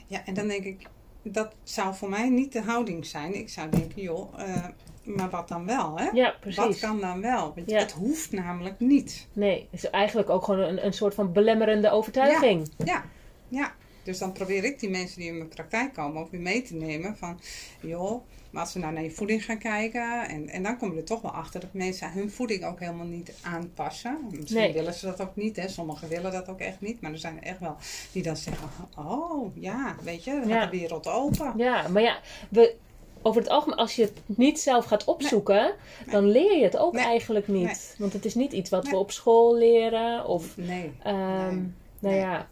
Ja, 0.07 0.27
en 0.27 0.35
dan 0.35 0.49
denk 0.49 0.65
ik, 0.65 0.87
dat 1.23 1.55
zou 1.63 1.95
voor 1.95 2.09
mij 2.09 2.29
niet 2.29 2.53
de 2.53 2.61
houding 2.61 3.07
zijn. 3.07 3.35
Ik 3.35 3.49
zou 3.49 3.71
denken, 3.71 4.03
joh, 4.03 4.41
eh, 4.41 4.65
maar 5.09 5.31
wat 5.31 5.49
dan 5.49 5.67
wel, 5.67 5.99
hè? 5.99 6.09
ja, 6.13 6.25
Wat 6.31 6.41
precies. 6.41 6.81
kan 6.81 7.01
dan 7.01 7.21
wel? 7.21 7.53
Want 7.55 7.71
Ja. 7.71 7.79
het 7.79 7.93
hoeft 7.93 8.33
namelijk 8.33 8.81
niet. 8.81 9.27
Nee, 9.33 9.69
het 9.71 9.83
is 9.83 9.91
eigenlijk 9.91 10.31
ook 10.31 10.45
gewoon 10.45 10.61
een, 10.61 10.87
een 10.87 10.93
soort 10.93 11.15
van 11.15 11.33
belemmerende 11.33 11.91
overtuiging. 11.91 12.71
Ja, 12.85 13.05
ja. 13.49 13.73
Dus 14.03 14.19
dan 14.19 14.33
probeer 14.33 14.65
ik 14.65 14.81
die 14.81 14.91
mensen 14.91 15.19
die 15.21 15.29
in 15.29 15.37
mijn 15.37 15.49
praktijk 15.49 15.93
komen 15.95 16.23
ook 16.23 16.31
weer 16.31 16.41
mee 16.41 16.63
te 16.63 16.75
nemen 16.75 17.17
van, 17.17 17.41
joh, 17.81 18.23
maar 18.51 18.63
als 18.63 18.73
we 18.73 18.79
nou 18.81 18.93
naar 18.93 19.03
je 19.03 19.11
voeding 19.11 19.45
gaan 19.45 19.59
kijken, 19.59 20.29
en, 20.29 20.49
en 20.49 20.63
dan 20.63 20.77
kom 20.79 20.91
je 20.93 20.99
er 20.99 21.05
toch 21.05 21.21
wel 21.23 21.31
achter 21.31 21.61
dat 21.61 21.73
mensen 21.73 22.13
hun 22.13 22.31
voeding 22.31 22.65
ook 22.65 22.81
helemaal 22.81 23.07
niet 23.07 23.33
aanpassen. 23.43 24.19
Misschien 24.31 24.61
Nee. 24.61 24.73
willen 24.73 24.95
ze 24.95 25.07
dat 25.07 25.21
ook 25.21 25.37
niet, 25.37 25.57
hè. 25.57 25.69
Sommigen 25.69 26.09
willen 26.09 26.33
dat 26.33 26.49
ook 26.49 26.61
echt 26.61 26.81
niet, 26.81 27.01
maar 27.01 27.13
er 27.13 27.19
zijn 27.19 27.37
er 27.37 27.43
echt 27.43 27.59
wel 27.61 27.77
die 28.13 28.23
dan 28.23 28.37
zeggen, 28.37 28.69
oh 28.97 29.57
ja, 29.57 29.95
weet 30.03 30.25
je, 30.25 30.31
dan 30.31 30.41
gaat 30.41 30.49
Ja. 30.51 30.67
de 30.67 30.79
wereld 30.79 31.07
open. 31.09 31.53
Ja, 31.57 31.89
maar 31.89 32.03
ja, 32.03 32.19
we, 32.49 32.75
over 33.23 33.41
het 33.41 33.51
algemeen, 33.51 33.77
als 33.79 33.97
je 33.97 34.03
het 34.03 34.13
niet 34.27 34.61
zelf 34.61 34.85
gaat 34.85 35.05
opzoeken, 35.05 35.73
dan 36.11 36.25
leer 36.31 36.57
je 36.57 36.63
het 36.65 36.77
ook 36.77 36.93
Nee. 36.93 37.05
eigenlijk 37.05 37.49
niet. 37.49 37.95
Want 37.99 38.13
het 38.13 38.25
is 38.25 38.35
niet 38.35 38.53
iets 38.53 38.71
wat 38.71 38.89
we 38.89 38.97
op 38.97 39.11
school 39.11 39.57
leren. 39.57 40.27
Of, 40.27 40.57
Nee. 40.57 40.93
ehm, 41.03 41.61
nou 41.99 42.15
ja, 42.15 42.49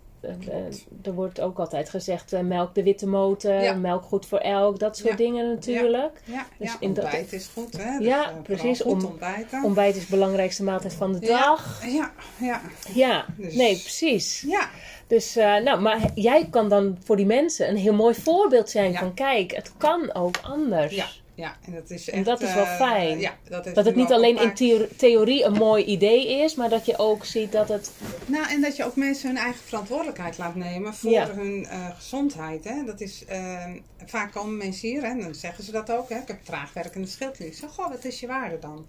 er 1.02 1.12
wordt 1.12 1.40
ook 1.40 1.58
altijd 1.58 1.90
gezegd, 1.90 2.32
eh, 2.32 2.40
melk 2.40 2.74
de 2.74 2.82
witte 2.82 3.06
motor, 3.06 3.52
Ja. 3.62 3.74
melk 3.74 4.02
goed 4.04 4.26
voor 4.26 4.38
elk, 4.38 4.78
dat 4.78 4.96
soort 4.96 5.10
Ja. 5.10 5.16
dingen 5.16 5.48
natuurlijk. 5.48 6.20
Ja, 6.24 6.46
Dus 6.58 6.70
dat- 6.72 6.80
ontbijt 6.80 7.32
is 7.32 7.50
goed, 7.54 7.76
hè. 7.76 7.98
Dus, 7.98 8.06
Ja, 8.06 8.30
eh, 8.30 8.36
precies, 8.42 8.80
Goed 8.80 8.92
om- 8.92 9.04
ontbijten. 9.04 9.62
Ontbijt 9.64 9.96
is 9.96 10.04
de 10.06 10.10
belangrijkste 10.10 10.62
maaltijd 10.64 10.94
van 10.94 11.12
de 11.12 11.20
dag. 11.20 11.82
Ja, 11.86 12.12
ja, 12.40 12.60
Ja, 12.94 13.24
Dus- 13.36 13.54
nee, 13.54 13.78
precies. 13.80 14.44
ja. 14.46 14.68
Dus, 15.06 15.36
eh, 15.36 15.56
nou, 15.56 15.80
maar 15.80 16.00
jij 16.14 16.46
kan 16.50 16.68
dan 16.68 16.98
voor 17.04 17.16
die 17.16 17.26
mensen 17.26 17.68
een 17.68 17.76
heel 17.76 17.94
mooi 17.94 18.14
voorbeeld 18.14 18.70
zijn 18.70 18.94
van, 18.94 19.14
kijk, 19.14 19.54
het 19.54 19.72
kan 19.76 20.14
ook 20.14 20.36
anders. 20.42 20.94
Ja, 21.36 21.56
en 21.64 21.72
dat 21.74 21.90
is 21.90 22.08
echt... 22.08 22.16
En 22.18 22.24
dat 22.24 22.40
is 22.42 22.54
wel 22.54 22.64
eh, 22.64 22.76
fijn. 22.76 23.20
ja, 23.20 23.34
dat, 23.48 23.64
Dat 23.74 23.84
het 23.84 23.96
niet 23.96 24.12
alleen 24.12 24.40
een 24.40 24.54
in 24.56 24.88
theorie 24.96 25.44
een 25.44 25.52
mooi 25.52 25.84
idee 25.84 26.28
is, 26.28 26.54
maar 26.54 26.68
dat 26.68 26.86
je 26.86 26.98
ook 26.98 27.24
ziet 27.24 27.52
dat 27.52 27.68
het. 27.68 27.90
Nou, 28.26 28.48
en 28.48 28.60
dat 28.60 28.76
je 28.76 28.84
ook 28.84 28.96
mensen 28.96 29.28
hun 29.28 29.36
eigen 29.36 29.64
verantwoordelijkheid 29.64 30.38
laat 30.38 30.54
nemen 30.54 30.94
voor 30.94 31.10
Ja. 31.10 31.30
hun 31.30 31.66
eh, 31.66 31.88
gezondheid. 31.96 32.64
Hè? 32.64 32.84
Dat 32.84 33.00
is, 33.00 33.24
eh, 33.24 33.70
vaak 34.04 34.32
komen 34.32 34.56
mensen 34.56 34.88
hier 34.88 35.02
en 35.02 35.20
dan 35.20 35.34
zeggen 35.34 35.64
ze 35.64 35.70
dat 35.72 35.90
ook. 35.90 36.08
Hè? 36.08 36.18
Ik 36.18 36.28
heb 36.28 36.44
traagwerkende 36.44 37.06
schildklier. 37.08 37.48
Ik 37.48 37.54
zeg, 37.54 37.70
goh, 37.70 37.88
wat 37.88 38.04
is 38.04 38.20
je 38.20 38.26
waarde 38.26 38.58
dan? 38.58 38.86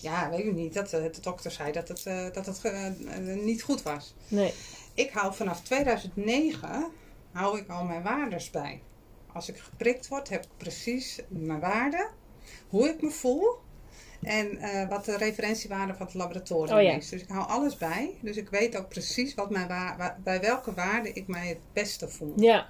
Ja, 0.00 0.30
weet 0.30 0.44
ik 0.44 0.52
niet. 0.52 0.74
Dat, 0.74 0.92
eh, 0.92 1.02
de 1.02 1.20
dokter 1.20 1.50
zei 1.50 1.72
dat 1.72 1.88
het, 1.88 2.04
dat 2.34 2.46
het 2.46 2.62
niet 3.44 3.62
goed 3.62 3.82
was. 3.82 4.14
Nee. 4.28 4.52
Ik 4.94 5.10
hou 5.10 5.34
vanaf 5.34 5.60
2009 5.60 6.86
hou 7.32 7.58
ik 7.58 7.68
al 7.68 7.84
mijn 7.84 8.02
waardes 8.02 8.50
bij. 8.50 8.80
Als 9.34 9.48
ik 9.48 9.58
geprikt 9.58 10.08
word, 10.08 10.28
heb 10.28 10.42
ik 10.44 10.50
precies 10.56 11.20
mijn 11.28 11.60
waarde, 11.60 12.08
hoe 12.68 12.88
ik 12.88 13.02
me 13.02 13.10
voel 13.10 13.58
en 14.22 14.56
eh, 14.58 14.88
wat 14.88 15.04
de 15.04 15.16
referentiewaarde 15.16 15.94
van 15.94 16.06
het 16.06 16.14
laboratorium 16.14 16.76
Oh 16.76 16.82
ja. 16.82 16.92
is. 16.92 17.08
Dus 17.08 17.22
ik 17.22 17.28
hou 17.28 17.48
alles 17.48 17.76
bij. 17.76 18.10
Dus 18.20 18.36
ik 18.36 18.48
weet 18.48 18.76
ook 18.76 18.88
precies 18.88 19.34
wat 19.34 19.50
mijn 19.50 19.68
wa- 19.68 19.96
wa- 19.98 20.18
bij 20.24 20.40
welke 20.40 20.74
waarde 20.74 21.12
ik 21.12 21.26
mij 21.26 21.46
het 21.48 21.58
beste 21.72 22.08
voel. 22.08 22.32
Ja, 22.36 22.68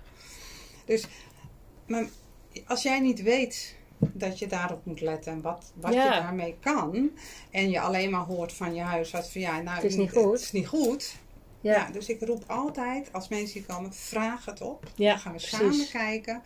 Maar 1.87 2.05
als 2.67 2.83
jij 2.83 3.01
niet 3.01 3.23
weet 3.23 3.77
dat 3.99 4.39
je 4.39 4.47
daarop 4.47 4.85
moet 4.85 5.01
letten 5.01 5.33
en 5.33 5.41
wat, 5.41 5.73
wat 5.75 5.93
Ja. 5.95 6.05
je 6.05 6.21
daarmee 6.21 6.57
kan, 6.61 7.11
en 7.51 7.71
je 7.71 7.81
alleen 7.81 8.11
maar 8.11 8.25
hoort 8.25 8.53
van 8.53 8.75
je 8.75 8.81
huisarts 8.81 9.33
van 9.33 9.41
ja, 9.41 9.61
nou, 9.61 9.77
Het 9.77 9.85
is 9.85 9.97
niet 9.97 10.11
goed. 10.13 10.33
Het 10.33 10.41
is 10.41 10.53
niet 10.53 10.67
goed. 10.67 11.15
Ja, 11.63 11.73
Ja, 11.73 11.91
dus 11.91 12.09
ik 12.09 12.21
roep 12.21 12.45
altijd, 12.47 13.13
als 13.13 13.29
mensen 13.29 13.59
hier 13.59 13.75
komen, 13.75 13.93
vraag 13.93 14.45
het 14.45 14.61
op. 14.61 14.85
Ja, 14.95 15.11
Dan 15.11 15.19
gaan 15.19 15.33
we 15.33 15.39
precies. 15.39 15.59
samen 15.59 15.89
kijken. 15.89 16.43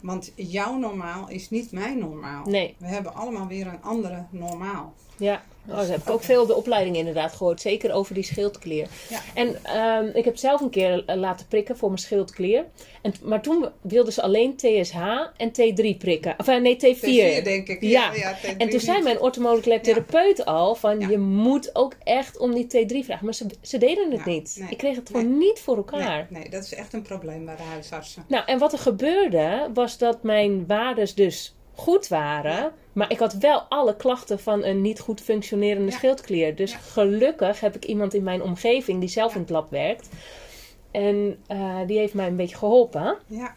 Want 0.00 0.32
jouw 0.34 0.76
normaal 0.76 1.28
is 1.28 1.50
niet 1.50 1.72
mijn 1.72 1.98
normaal. 1.98 2.44
nee. 2.46 2.74
We 2.78 2.86
hebben 2.86 3.14
allemaal 3.14 3.46
weer 3.46 3.66
een 3.66 3.82
andere 3.82 4.26
normaal. 4.30 4.94
Ja, 5.16 5.42
oh, 5.68 5.76
dat 5.76 5.88
heb 5.88 6.00
ik 6.00 6.10
ook 6.10 6.22
veel 6.22 6.42
op 6.42 6.46
de 6.48 6.54
opleiding 6.54 6.96
inderdaad 6.96 7.32
gehoord. 7.32 7.60
Zeker 7.60 7.92
over 7.92 8.14
die 8.14 8.22
schildklier. 8.24 8.86
Ja. 9.08 9.20
En 9.34 9.64
ehm, 9.64 10.16
ik 10.16 10.24
heb 10.24 10.36
zelf 10.36 10.60
een 10.60 10.70
keer 10.70 11.02
eh, 11.06 11.16
laten 11.16 11.46
prikken 11.46 11.76
voor 11.76 11.88
mijn 11.88 12.00
schildklier. 12.00 12.64
En, 13.02 13.14
maar 13.22 13.42
toen 13.42 13.68
wilden 13.80 14.12
ze 14.12 14.22
alleen 14.22 14.56
TSH 14.56 14.96
en 15.36 15.50
T3 15.52 15.96
prikken. 15.98 16.34
Of 16.38 16.48
eh, 16.48 16.60
nee, 16.60 16.76
T4. 16.76 16.98
T4 16.98 17.42
denk 17.44 17.68
ik. 17.68 17.80
Ja. 17.80 18.12
T3 18.14 18.56
En 18.58 18.68
toen 18.68 18.80
zei 18.80 19.02
mijn 19.02 19.20
orthomoleculair 19.20 19.82
therapeut 19.82 20.44
al 20.44 20.74
van 20.74 21.00
Ja. 21.00 21.08
je 21.08 21.18
moet 21.18 21.70
ook 21.72 21.92
echt 22.04 22.38
om 22.38 22.54
die 22.54 22.64
T3 22.66 23.04
vragen. 23.04 23.24
Maar 23.24 23.34
ze, 23.34 23.46
ze 23.60 23.78
deden 23.78 24.10
het 24.10 24.20
Ja, 24.24 24.30
niet. 24.30 24.56
nee. 24.60 24.68
Ik 24.70 24.76
kreeg 24.78 24.96
het 24.96 25.06
gewoon 25.06 25.38
niet 25.38 25.58
voor 25.58 25.76
elkaar. 25.76 26.26
Nee, 26.30 26.40
nee, 26.42 26.50
dat 26.50 26.64
is 26.64 26.74
echt 26.74 26.92
een 26.92 27.02
probleem 27.02 27.44
bij 27.44 27.56
de 27.56 27.62
huisartsen. 27.62 28.24
Nou, 28.28 28.44
en 28.46 28.58
wat 28.58 28.72
er 28.72 28.78
gebeurde 28.78 29.70
was 29.74 29.98
dat 29.98 30.22
mijn 30.22 30.66
waardes 30.66 31.14
dus 31.14 31.54
goed 31.80 32.08
waren. 32.08 32.72
Maar 32.92 33.10
ik 33.10 33.18
had 33.18 33.32
wel 33.34 33.60
alle 33.68 33.96
klachten 33.96 34.40
van 34.40 34.64
een 34.64 34.80
niet 34.80 35.00
goed 35.00 35.20
functionerende 35.20 35.90
Ja. 35.90 35.96
schildklier. 35.96 36.56
Dus 36.56 36.72
Ja. 36.72 36.78
gelukkig 36.78 37.60
heb 37.60 37.74
ik 37.76 37.84
iemand 37.84 38.14
in 38.14 38.22
mijn 38.22 38.42
omgeving 38.42 39.00
die 39.00 39.08
zelf 39.08 39.34
in 39.34 39.40
het 39.40 39.50
lab 39.50 39.70
werkt. 39.70 40.08
En 40.90 41.38
eh, 41.46 41.76
die 41.86 41.98
heeft 41.98 42.14
mij 42.14 42.26
een 42.26 42.36
beetje 42.36 42.56
geholpen. 42.56 43.16
Ja, 43.26 43.54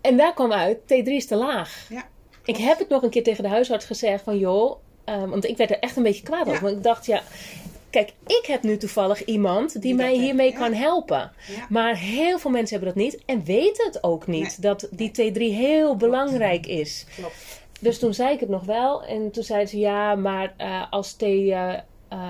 En 0.00 0.16
daar 0.16 0.34
kwam 0.34 0.52
uit, 0.52 0.78
T3 0.78 1.02
is 1.04 1.26
te 1.26 1.36
laag. 1.36 1.86
Ja, 1.88 2.04
Ik 2.44 2.56
heb 2.56 2.78
het 2.78 2.88
nog 2.88 3.02
een 3.02 3.10
keer 3.10 3.22
tegen 3.22 3.42
de 3.42 3.48
huisarts 3.48 3.84
gezegd 3.84 4.22
van 4.24 4.38
joh, 4.38 4.76
eh, 5.04 5.24
want 5.24 5.44
ik 5.44 5.56
werd 5.56 5.70
er 5.70 5.78
echt 5.78 5.96
een 5.96 6.02
beetje 6.02 6.22
kwaad 6.22 6.46
Ja. 6.46 6.50
over. 6.52 6.62
Want 6.64 6.76
ik 6.76 6.82
dacht 6.82 7.06
ja, 7.06 7.22
kijk, 7.90 8.12
ik 8.26 8.44
heb 8.46 8.62
nu 8.62 8.76
toevallig 8.76 9.24
iemand 9.24 9.82
die, 9.82 9.94
mij 9.94 10.14
hiermee 10.14 10.52
kan 10.52 10.72
helpen. 10.72 11.32
ja. 11.56 11.66
Maar 11.68 11.96
heel 11.96 12.38
veel 12.38 12.50
mensen 12.50 12.76
hebben 12.78 12.94
dat 12.94 13.04
niet 13.04 13.24
en 13.24 13.44
weten 13.44 13.86
het 13.86 14.04
ook 14.04 14.26
niet. 14.26 14.42
Nee. 14.42 14.56
Dat 14.60 14.88
die 14.90 15.10
T3 15.10 15.36
heel 15.38 15.96
belangrijk 15.96 16.66
is. 16.66 17.06
klopt. 17.16 17.34
Dus 17.80 17.98
toen 17.98 18.14
zei 18.14 18.34
ik 18.34 18.40
het 18.40 18.48
nog 18.48 18.64
wel. 18.64 19.04
En 19.04 19.30
toen 19.30 19.42
zeiden 19.42 19.68
ze 19.68 19.78
ja, 19.78 20.14
maar 20.14 20.54
eh, 20.56 20.82
als, 20.90 21.12
T, 21.12 21.22
eh, 21.22 21.72
eh, 21.74 21.80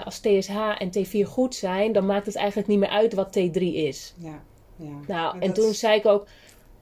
als 0.05 0.19
TSH 0.19 0.57
en 0.79 0.91
T4 0.99 1.27
goed 1.29 1.55
zijn, 1.55 1.93
dan 1.93 2.07
maakt 2.07 2.27
het 2.27 2.37
eigenlijk 2.37 2.69
niet 2.69 2.79
meer 2.79 2.89
uit 2.89 3.15
wat 3.15 3.39
T3 3.39 3.61
is. 3.63 4.15
Ja, 4.17 4.43
ja. 4.77 4.85
Nou, 5.07 5.35
Maar 5.37 5.39
en 5.43 5.53
toen 5.53 5.75
zei 5.75 5.99
ik 5.99 6.07
ook, 6.07 6.27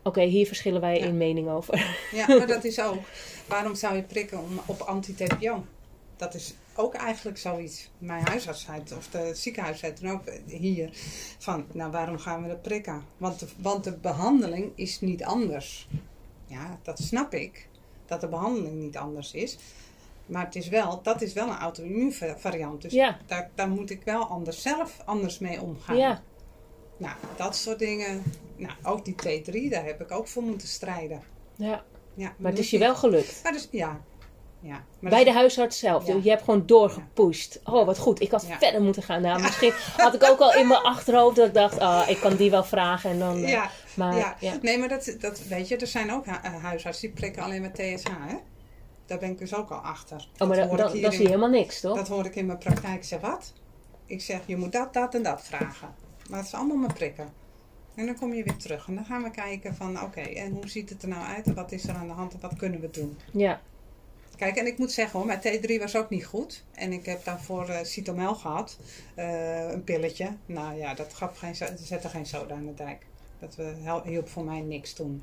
oké, 0.03 0.23
hier 0.23 0.47
verschillen 0.47 0.81
wij 0.81 0.99
Ja. 0.99 1.05
in 1.07 1.17
mening 1.17 1.49
over. 1.49 1.97
Ja, 2.12 2.27
maar 2.29 2.47
dat 2.47 2.64
is 2.64 2.81
ook. 2.81 2.97
Waarom 3.47 3.75
zou 3.75 3.97
je 3.97 4.03
prikken 4.03 4.38
om, 4.38 4.61
op 4.67 4.81
anti-TPO? 4.81 5.64
Dat 6.17 6.35
is 6.35 6.55
ook 6.79 6.95
eigenlijk 6.95 7.38
zoiets. 7.38 7.91
Mijn 7.99 8.27
huisarts 8.27 8.62
zei 8.64 8.79
het, 8.79 8.97
of 8.97 9.09
de 9.09 9.35
ziekenhuis 9.35 9.79
zei 9.79 9.93
dan 10.01 10.11
ook 10.11 10.23
hier. 10.47 10.91
Van, 11.38 11.64
nou 11.73 11.91
waarom 11.91 12.19
gaan 12.19 12.43
we 12.43 12.49
dat 12.49 12.62
prikken? 12.62 13.03
Want 13.17 13.38
de, 13.41 13.47
want 13.57 13.85
de 13.85 13.97
behandeling 13.97 14.73
is 14.75 15.01
niet 15.01 15.25
anders. 15.25 15.88
Ja, 16.47 16.79
dat 16.83 16.99
snap 16.99 17.35
ik. 17.35 17.69
Dat 18.07 18.21
de 18.21 18.29
behandeling 18.29 18.75
niet 18.75 18.97
anders 18.97 19.33
is. 19.33 19.59
Maar 20.27 20.45
het 20.45 20.55
is 20.57 20.69
wel, 20.69 21.03
dat 21.03 21.23
is 21.23 21.33
wel 21.33 21.49
een 21.49 21.57
auto-immuunvariant. 21.59 22.83
Dus 22.83 22.93
Ja. 22.93 23.19
daar, 23.27 23.51
daar 23.55 23.69
moet 23.69 23.91
ik 23.91 24.03
wel 24.05 24.25
anders 24.25 24.62
zelf 24.62 24.97
anders 25.05 25.38
mee 25.38 25.61
omgaan. 25.61 25.97
Ja, 25.97 26.23
Nou, 26.97 27.14
dat 27.37 27.57
soort 27.57 27.79
dingen. 27.79 28.23
Nou, 28.57 28.73
ook 28.83 29.05
die 29.05 29.14
T3, 29.14 29.71
daar 29.71 29.85
heb 29.85 30.01
ik 30.01 30.11
ook 30.11 30.29
voor 30.29 30.43
moeten 30.43 30.69
strijden. 30.69 31.23
ja. 31.57 31.85
Ja, 32.14 32.35
maar 32.38 32.51
het 32.51 32.61
is 32.61 32.71
je 32.71 32.79
wel 32.79 32.95
gelukt. 32.97 33.41
maar 33.43 33.53
dus, 33.53 33.69
ja. 33.71 34.01
Ja. 34.61 34.85
Maar 35.01 35.11
Bij 35.11 35.25
de 35.25 35.33
huisarts 35.33 35.79
zelf. 35.79 36.07
Ja. 36.07 36.16
Je 36.23 36.31
hebt 36.31 36.42
gewoon 36.42 36.66
doorgepusht. 36.66 37.61
Oh, 37.64 37.87
wat 37.87 37.99
goed. 37.99 38.21
Ik 38.21 38.31
had 38.31 38.47
Ja. 38.49 38.59
verder 38.59 38.83
moeten 38.83 39.03
gaan. 39.03 39.23
Nou, 39.23 39.40
misschien 39.42 39.73
had 39.97 40.14
ik 40.14 40.23
ook 40.25 40.38
al 40.40 40.55
in 40.55 40.66
mijn 40.68 40.81
achterhoofd 40.83 41.37
dat 41.37 41.47
ik 41.49 41.55
dacht, 41.55 41.79
ah, 41.79 42.09
ik 42.09 42.16
kan 42.21 42.37
die 42.37 42.51
wel 42.51 42.64
vragen. 42.64 43.11
En 43.11 43.18
dan, 43.18 43.37
eh, 43.42 43.49
ja, 43.49 43.71
maar. 43.97 44.37
Nee, 44.62 44.79
maar 44.79 44.88
dat, 44.88 45.16
dat 45.21 45.40
weet 45.47 45.68
je, 45.68 45.77
er 45.77 45.87
zijn 45.87 46.12
ook 46.12 46.27
eh, 46.27 46.35
huisartsen 46.62 47.09
die 47.09 47.16
prikken 47.16 47.42
alleen 47.42 47.61
met 47.62 47.75
TSH, 47.75 48.09
hè? 48.18 48.37
Daar 49.07 49.18
ben 49.18 49.31
ik 49.31 49.38
dus 49.38 49.55
ook 49.55 49.71
al 49.71 49.79
achter. 49.79 50.29
Oh, 50.38 50.49
maar 50.49 50.77
dat 50.77 50.94
in- 50.94 51.12
zie 51.12 51.23
je 51.23 51.27
helemaal 51.27 51.49
niks, 51.49 51.81
toch? 51.81 51.97
Dat 51.97 52.09
hoor 52.09 52.25
ik 52.25 52.37
in 52.37 52.47
mijn 52.47 52.59
praktijk. 52.59 52.94
Ik 52.94 53.05
zeg, 53.05 53.21
wat? 53.21 53.53
ik 54.07 54.21
zeg, 54.23 54.40
je 54.47 54.57
moet 54.57 54.73
dat, 54.73 54.92
dat 54.94 55.14
en 55.14 55.23
dat 55.23 55.42
vragen. 55.42 55.94
Maar 56.31 56.38
het 56.38 56.47
is 56.49 56.55
allemaal 56.55 56.77
maar 56.77 56.92
prikken. 56.92 57.33
En 57.94 58.07
dan 58.07 58.14
kom 58.18 58.35
je 58.35 58.42
weer 58.42 58.57
terug. 58.57 58.87
En 58.88 58.94
dan 58.94 59.05
gaan 59.05 59.23
we 59.23 59.31
kijken 59.31 59.75
van, 59.75 60.03
oké, 60.03 60.21
en 60.21 60.53
hoe 60.53 60.68
ziet 60.68 60.88
het 60.88 61.03
er 61.03 61.09
nou 61.09 61.27
uit? 61.27 61.47
En 61.47 61.55
wat 61.55 61.73
is 61.73 61.88
er 61.88 61.94
aan 61.94 62.07
de 62.07 62.12
hand? 62.12 62.33
En 62.33 62.40
wat 62.40 62.57
kunnen 62.57 62.81
we 62.81 62.90
doen? 62.90 63.18
Ja. 63.33 63.61
Kijk, 64.38 64.57
en 64.57 64.66
ik 64.66 64.79
moet 64.79 64.92
zeggen 64.92 65.18
hoor, 65.18 65.27
mijn 65.27 65.40
T3 65.40 65.81
was 65.81 65.96
ook 65.96 66.11
niet 66.11 66.27
goed. 66.27 66.64
En 66.74 66.92
ik 66.92 67.07
heb 67.07 67.24
daarvoor 67.24 67.68
uh, 67.68 67.79
Citomel 67.83 68.35
gehad. 68.35 68.79
Uh, 69.16 69.70
een 69.70 69.85
pilletje. 69.85 70.37
Nou 70.46 70.77
ja, 70.79 70.94
dat 70.94 71.14
gaf 71.14 71.38
geen, 71.38 71.55
zette 71.81 72.09
geen 72.09 72.27
soda 72.27 72.55
aan 72.55 72.66
de 72.66 72.74
dijk. 72.74 73.07
Dat 73.38 73.57
uh, 73.61 73.94
hielp 74.05 74.29
voor 74.29 74.44
mij 74.44 74.61
niks 74.61 74.92
toen. 74.92 75.22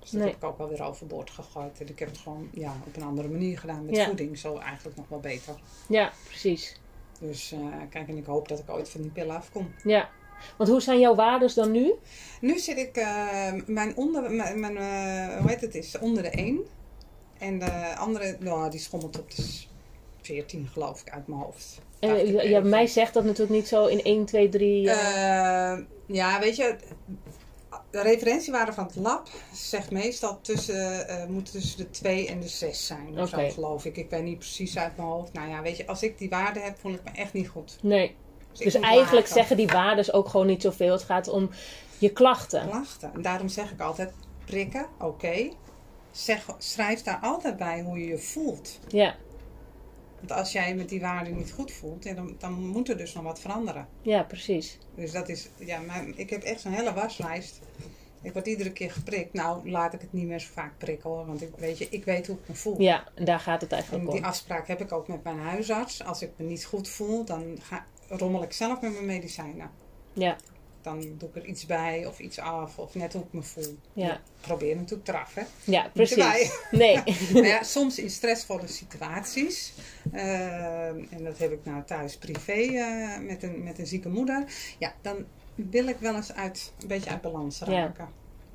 Dus 0.00 0.10
dat 0.10 0.20
Nee. 0.20 0.28
heb 0.30 0.38
ik 0.38 0.44
ook 0.44 0.58
wel 0.58 0.68
weer 0.68 0.82
overboord 0.82 1.30
gegooid. 1.30 1.80
En 1.80 1.88
ik 1.88 1.98
heb 1.98 2.08
het 2.08 2.18
gewoon 2.18 2.48
ja, 2.52 2.76
op 2.86 2.96
een 2.96 3.02
andere 3.02 3.28
manier 3.28 3.58
gedaan 3.58 3.84
met 3.84 3.96
Ja. 3.96 4.04
voeding. 4.06 4.38
Zo 4.38 4.58
eigenlijk 4.58 4.96
nog 4.96 5.08
wel 5.08 5.20
beter. 5.20 5.54
Ja, 5.88 6.12
precies. 6.26 6.80
Dus 7.20 7.52
eh, 7.52 7.58
kijk, 7.90 8.08
en 8.08 8.16
ik 8.16 8.24
hoop 8.26 8.48
dat 8.48 8.58
ik 8.58 8.70
ooit 8.70 8.88
van 8.88 9.00
die 9.02 9.10
pillen 9.10 9.36
afkom. 9.36 9.74
Ja. 9.84 10.08
Want 10.56 10.70
hoe 10.70 10.80
zijn 10.80 10.98
jouw 11.00 11.14
waardes 11.14 11.54
dan 11.54 11.70
nu? 11.70 11.92
Nu 12.40 12.58
zit 12.58 12.76
ik, 12.78 12.96
eh, 12.96 13.52
mijn 13.66 13.96
onder, 13.96 14.30
mijn, 14.30 14.60
mijn, 14.60 14.76
eh, 14.76 15.36
hoe 15.40 15.48
heet 15.50 15.60
het, 15.60 15.74
is 15.74 15.98
onder 15.98 16.22
de 16.22 16.30
1. 16.38 16.60
En 17.38 17.58
de 17.58 17.94
andere, 17.96 18.36
nou, 18.40 18.70
die 18.70 18.80
schommelt 18.80 19.18
op 19.18 19.30
de 19.34 19.44
14 20.22 20.68
geloof 20.72 21.00
ik 21.00 21.10
uit 21.10 21.26
mijn 21.26 21.40
hoofd. 21.40 21.80
En 21.98 22.28
ik 22.28 22.42
ja, 22.42 22.60
mij 22.60 22.86
zegt 22.86 23.14
dat 23.14 23.24
natuurlijk 23.24 23.50
niet 23.58 23.68
zo 23.68 23.86
in 23.86 24.02
1, 24.02 24.24
2, 24.24 24.48
3. 24.48 24.90
eh, 24.90 25.72
Eh, 25.72 25.78
ja, 26.06 26.40
weet 26.40 26.56
je, 26.56 26.76
de 27.90 28.02
referentiewaarde 28.02 28.72
van 28.72 28.84
het 28.84 28.96
lab 28.96 29.28
zegt 29.52 29.90
meestal 29.90 30.38
tussen, 30.40 31.08
eh 31.08 31.26
moet 31.26 31.52
tussen 31.52 31.78
de 31.78 31.90
2 31.90 32.28
en 32.28 32.40
de 32.40 32.48
6 32.48 32.86
zijn. 32.86 33.18
Of 33.20 33.32
Oké. 33.32 33.48
zo 33.48 33.54
geloof 33.54 33.84
ik. 33.84 33.96
Ik 33.96 34.10
weet 34.10 34.22
niet 34.22 34.38
precies 34.38 34.78
uit 34.78 34.96
mijn 34.96 35.08
hoofd. 35.08 35.32
Nou 35.32 35.48
ja, 35.48 35.62
weet 35.62 35.76
je, 35.76 35.86
als 35.86 36.02
ik 36.02 36.18
die 36.18 36.28
waarde 36.28 36.60
heb, 36.60 36.78
voel 36.78 36.92
ik 36.92 37.00
me 37.04 37.10
echt 37.10 37.32
niet 37.32 37.48
goed. 37.48 37.78
nee. 37.82 38.14
Dus 38.52 38.74
moet 38.74 38.84
eigenlijk 38.84 39.26
zeggen 39.26 39.56
die 39.56 39.66
waardes 39.66 40.12
ook 40.12 40.28
gewoon 40.28 40.46
niet 40.46 40.62
zoveel. 40.62 40.92
Het 40.92 41.02
gaat 41.02 41.28
om 41.28 41.50
je 41.98 42.10
klachten. 42.10 42.68
klachten. 42.68 43.10
En 43.14 43.22
daarom 43.22 43.48
zeg 43.48 43.70
ik 43.72 43.80
altijd, 43.80 44.12
prikken, 44.44 44.86
oké. 44.98 45.48
Zeg, 46.18 46.46
schrijf 46.58 47.02
daar 47.02 47.18
altijd 47.22 47.56
bij 47.56 47.80
hoe 47.82 47.98
je 47.98 48.06
je 48.06 48.18
voelt. 48.18 48.78
Ja, 48.88 49.16
Want 50.18 50.32
als 50.32 50.52
jij 50.52 50.68
je 50.68 50.74
met 50.74 50.88
die 50.88 51.00
waarde 51.00 51.30
niet 51.30 51.50
goed 51.52 51.72
voelt, 51.72 52.14
dan, 52.16 52.34
dan 52.38 52.52
moet 52.66 52.88
er 52.88 52.96
dus 52.96 53.12
nog 53.14 53.24
wat 53.24 53.40
veranderen. 53.40 53.88
ja, 54.02 54.22
precies. 54.22 54.78
Dus 54.94 55.12
dat 55.12 55.28
is, 55.28 55.48
ja, 55.58 55.80
maar 55.80 56.04
ik 56.16 56.30
heb 56.30 56.42
echt 56.42 56.60
zo'n 56.60 56.72
hele 56.72 56.92
waslijst. 56.92 57.60
Ik 58.22 58.32
word 58.32 58.46
iedere 58.46 58.72
keer 58.72 58.90
geprikt. 58.90 59.32
Nou, 59.32 59.70
laat 59.70 59.94
ik 59.94 60.00
het 60.00 60.12
niet 60.12 60.26
meer 60.26 60.38
zo 60.38 60.48
vaak 60.52 60.78
prikken 60.78 61.10
hoor. 61.10 61.26
Want 61.26 61.42
ik 61.42 61.50
weet, 61.56 61.78
je, 61.78 61.86
ik 61.90 62.04
weet 62.04 62.26
hoe 62.26 62.36
ik 62.36 62.48
me 62.48 62.54
voel. 62.54 62.80
Ja, 62.80 63.04
en 63.14 63.24
daar 63.24 63.40
gaat 63.40 63.60
het 63.60 63.70
En 63.70 63.76
eigenlijk 63.76 64.10
die 64.10 64.20
om. 64.20 64.24
afspraak 64.26 64.68
heb 64.68 64.80
ik 64.80 64.92
ook 64.92 65.08
met 65.08 65.22
mijn 65.24 65.38
huisarts. 65.38 66.04
Als 66.04 66.22
ik 66.22 66.30
me 66.36 66.44
niet 66.44 66.64
goed 66.64 66.88
voel, 66.88 67.24
dan 67.24 67.58
ga, 67.60 67.86
rommel 68.08 68.42
ik 68.42 68.52
zelf 68.52 68.80
met 68.80 68.92
mijn 68.92 69.06
medicijnen. 69.06 69.70
Ja, 70.12 70.36
Dan 70.88 71.14
doe 71.18 71.28
ik 71.28 71.36
er 71.36 71.44
iets 71.44 71.66
bij 71.66 72.06
of 72.06 72.18
iets 72.18 72.38
af. 72.38 72.78
Of 72.78 72.94
net 72.94 73.12
hoe 73.12 73.22
ik 73.22 73.32
me 73.32 73.42
voel. 73.42 73.76
Ja. 73.92 74.12
Ik 74.14 74.20
probeer 74.40 74.76
natuurlijk 74.76 75.08
eraf, 75.08 75.34
hè. 75.34 75.42
ja 75.64 75.90
precies. 75.92 76.50
Nee. 76.70 77.02
Maar 77.32 77.46
ja, 77.46 77.62
soms 77.62 77.98
in 77.98 78.10
stressvolle 78.10 78.66
situaties. 78.66 79.72
eh, 80.12 80.86
en 80.88 81.24
dat 81.24 81.38
heb 81.38 81.52
ik 81.52 81.60
nou 81.64 81.82
thuis 81.84 82.16
privé 82.16 82.52
eh, 82.52 83.18
met, 83.18 83.42
een, 83.42 83.62
met 83.62 83.78
een 83.78 83.86
zieke 83.86 84.08
moeder. 84.08 84.44
Ja, 84.78 84.94
dan 85.02 85.24
wil 85.54 85.86
ik 85.86 85.96
wel 86.00 86.14
eens 86.14 86.32
uit, 86.32 86.72
een 86.80 86.88
beetje 86.88 87.10
uit 87.10 87.20
balans 87.20 87.58
Ja. 87.58 87.64
raken. 87.66 88.08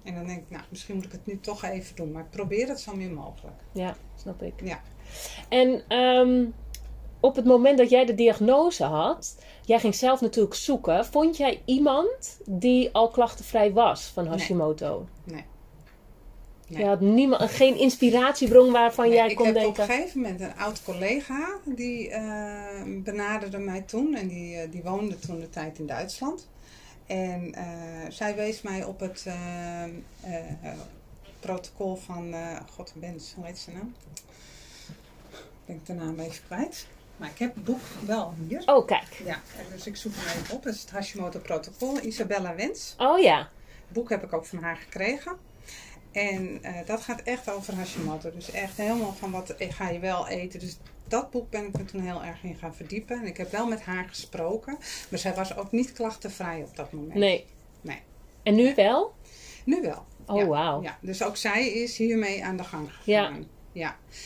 En 0.03 0.15
dan 0.15 0.25
denk 0.25 0.39
ik, 0.39 0.49
nou, 0.49 0.63
misschien 0.69 0.95
moet 0.95 1.05
ik 1.05 1.11
het 1.11 1.25
nu 1.25 1.39
toch 1.39 1.63
even 1.63 1.95
doen. 1.95 2.11
Maar 2.11 2.23
ik 2.23 2.29
probeer 2.29 2.67
het 2.67 2.79
zo 2.79 2.95
min 2.95 3.13
mogelijk. 3.13 3.55
Ja, 3.71 3.95
snap 4.15 4.41
ik. 4.41 4.53
Ja. 4.63 4.81
En 5.49 5.83
ehm, 5.87 6.45
op 7.23 7.35
het 7.35 7.45
moment 7.45 7.77
dat 7.77 7.89
jij 7.89 8.05
de 8.05 8.15
diagnose 8.15 8.83
had, 8.83 9.35
jij 9.65 9.79
ging 9.79 9.95
zelf 9.95 10.21
natuurlijk 10.21 10.55
zoeken. 10.55 11.05
Vond 11.05 11.37
jij 11.37 11.61
iemand 11.65 12.39
die 12.45 12.89
al 12.93 13.09
klachtenvrij 13.09 13.73
was 13.73 14.03
van 14.03 14.27
Hashimoto? 14.27 15.07
Nee. 15.23 15.43
Je 16.67 16.77
Nee. 16.77 16.85
had 16.87 16.99
niemand, 16.99 17.51
geen 17.51 17.77
inspiratiebron 17.77 18.71
waarvan 18.71 19.05
Nee, 19.07 19.13
jij 19.15 19.29
ik 19.29 19.35
kon 19.35 19.45
heb 19.45 19.55
op 19.55 19.61
denken. 19.61 19.83
een 19.83 19.89
gegeven 19.89 20.21
moment 20.21 20.41
een 20.41 20.55
oud 20.55 20.83
collega 20.83 21.57
die 21.65 22.09
eh, 22.09 22.83
benaderde 23.03 23.57
mij 23.57 23.81
toen 23.81 24.15
en 24.15 24.27
die, 24.27 24.55
eh, 24.57 24.71
die 24.71 24.81
woonde 24.83 25.19
toen 25.19 25.39
de 25.39 25.49
tijd 25.49 25.79
in 25.79 25.85
Duitsland. 25.87 26.47
En 27.05 27.53
eh, 27.53 27.65
zij 28.09 28.35
wees 28.35 28.61
mij 28.61 28.83
op 28.83 28.99
het 28.99 29.25
protocol 31.39 31.95
van 31.95 32.33
God 32.75 32.93
Bens, 32.95 33.33
hoe 33.35 33.45
heet 33.45 33.57
ze 33.57 33.71
nou? 33.71 33.85
Ik 33.85 35.65
ben 35.65 35.75
ik 35.75 35.85
de 35.85 35.93
naam 35.93 36.19
even 36.19 36.43
kwijt. 36.45 36.87
Maar 37.17 37.29
ik 37.29 37.39
heb 37.39 37.55
het 37.55 37.63
boek 37.63 37.81
wel 38.05 38.33
hier. 38.47 38.61
Oh, 38.65 38.87
kijk. 38.87 39.21
Ja, 39.25 39.41
dus 39.71 39.87
ik 39.87 39.95
zoek 39.95 40.11
hem 40.15 40.41
even 40.41 40.55
op. 40.55 40.63
Dat 40.63 40.73
is 40.73 40.81
het 40.81 40.91
Hashimoto 40.91 41.39
protocol, 41.39 41.99
Isabella 42.01 42.55
Wens. 42.55 42.95
Oh 42.97 43.19
ja. 43.19 43.37
Het 43.37 43.93
boek 43.93 44.09
heb 44.09 44.23
ik 44.23 44.33
ook 44.33 44.45
van 44.45 44.59
haar 44.59 44.75
gekregen. 44.75 45.37
En 46.11 46.63
eh, 46.63 46.85
dat 46.85 47.01
gaat 47.01 47.21
echt 47.21 47.49
over 47.49 47.75
Hashimoto. 47.75 48.31
Dus 48.31 48.51
echt 48.51 48.77
helemaal 48.77 49.13
van 49.13 49.31
wat 49.31 49.55
ga 49.57 49.89
je 49.89 49.99
wel 49.99 50.27
eten. 50.27 50.59
Dus 50.59 50.77
dat 51.07 51.31
boek 51.31 51.49
ben 51.49 51.65
ik 51.65 51.77
me 51.77 51.85
toen 51.85 52.01
heel 52.01 52.23
erg 52.23 52.43
in 52.43 52.55
gaan 52.55 52.75
verdiepen. 52.75 53.19
En 53.19 53.25
ik 53.25 53.37
heb 53.37 53.51
wel 53.51 53.67
met 53.67 53.81
haar 53.81 54.05
gesproken. 54.09 54.77
Maar 55.09 55.19
zij 55.19 55.33
was 55.33 55.57
ook 55.57 55.71
niet 55.71 55.93
klachtenvrij 55.93 56.61
op 56.61 56.75
dat 56.75 56.91
moment. 56.91 57.13
Nee. 57.13 57.45
Nee. 57.81 57.99
En 58.43 58.55
nu 58.55 58.75
wel? 58.75 59.13
Nu 59.65 59.81
wel. 59.81 60.05
Oh, 60.25 60.37
ja. 60.37 60.45
wauw. 60.45 60.81
Ja, 60.81 60.97
dus 61.01 61.23
ook 61.23 61.37
zij 61.37 61.67
is 61.67 61.97
hiermee 61.97 62.43
aan 62.43 62.57
de 62.57 62.63
gang 62.63 62.93
gegaan. 62.93 63.39
Ja. 63.39 63.47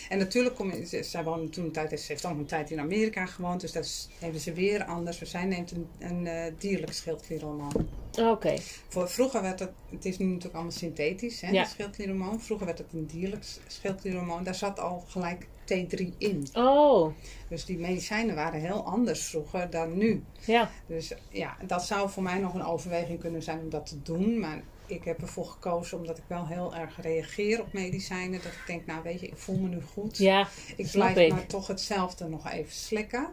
En 0.10 0.18
natuurlijk 0.18 0.56
kom 0.56 0.72
je, 0.72 0.86
ze- 0.86 1.04
zij 1.04 1.24
woonde 1.24 1.50
toen 1.50 1.66
een 1.66 1.72
tijd, 1.72 2.00
ze 2.00 2.06
heeft 2.08 2.26
ook 2.26 2.38
een 2.38 2.46
tijd 2.46 2.72
in 2.72 2.80
Amerika 2.80 3.26
gewoond, 3.26 3.62
dus 3.62 3.72
dat 3.72 3.84
is, 3.86 4.08
hebben 4.20 4.42
ze 4.42 4.54
weer 4.54 4.84
anders. 4.84 5.18
Dus 5.20 5.30
zij 5.30 5.46
neemt 5.46 5.72
een, 5.72 5.88
een 6.00 6.28
eh, 6.28 6.54
dierlijk 6.58 6.94
schildklierhormoon. 6.94 7.88
Oké. 8.20 8.56
Voor, 8.88 9.10
vroeger 9.10 9.42
werd 9.42 9.60
het, 9.60 9.72
het 9.90 10.06
is 10.06 10.18
nu 10.18 10.26
natuurlijk 10.26 10.54
allemaal 10.54 10.72
synthetisch, 10.72 11.42
hè, 11.42 11.50
Ja. 11.52 11.66
schildklierhormoon. 11.66 12.42
Vroeger 12.42 12.66
werd 12.66 12.78
het 12.78 12.88
een 12.94 13.06
dierlijk 13.06 13.44
schildklierhormoon. 13.68 14.44
Daar 14.44 14.56
zat 14.56 14.80
al 14.80 15.04
gelijk 15.08 15.48
T3 15.66 16.18
in. 16.18 16.48
Oh, 16.54 17.14
Dus 17.50 17.66
die 17.66 17.78
medicijnen 17.78 18.36
waren 18.36 18.60
heel 18.60 18.84
anders 18.86 19.24
vroeger 19.26 19.70
dan 19.70 19.98
nu. 19.98 20.24
ja. 20.46 20.70
Dus 20.88 21.12
ja, 21.30 21.58
dat 21.68 21.86
zou 21.86 22.10
voor 22.10 22.24
mij 22.24 22.40
nog 22.40 22.54
een 22.54 22.66
overweging 22.66 23.20
kunnen 23.20 23.44
zijn 23.44 23.60
om 23.60 23.70
dat 23.70 23.86
te 23.86 24.02
doen. 24.02 24.40
Maar 24.40 24.64
ik 24.88 25.04
heb 25.04 25.22
ervoor 25.22 25.46
gekozen 25.46 25.98
omdat 25.98 26.18
ik 26.18 26.24
wel 26.28 26.48
heel 26.48 26.76
erg 26.76 27.02
reageer 27.02 27.62
op 27.62 27.74
medicijnen. 27.74 28.42
Dat 28.44 28.52
ik 28.52 28.64
denk, 28.68 28.86
nou 28.86 29.04
weet 29.04 29.20
je, 29.20 29.28
ik 29.28 29.38
voel 29.38 29.58
me 29.58 29.68
nu 29.68 29.82
goed. 29.94 30.18
Ja, 30.18 30.48
ik 30.76 30.92
blijf 30.92 31.18
ik. 31.18 31.32
maar 31.32 31.46
toch 31.46 31.68
hetzelfde 31.68 32.28
nog 32.28 32.52
even 32.52 32.74
slikken. 32.74 33.28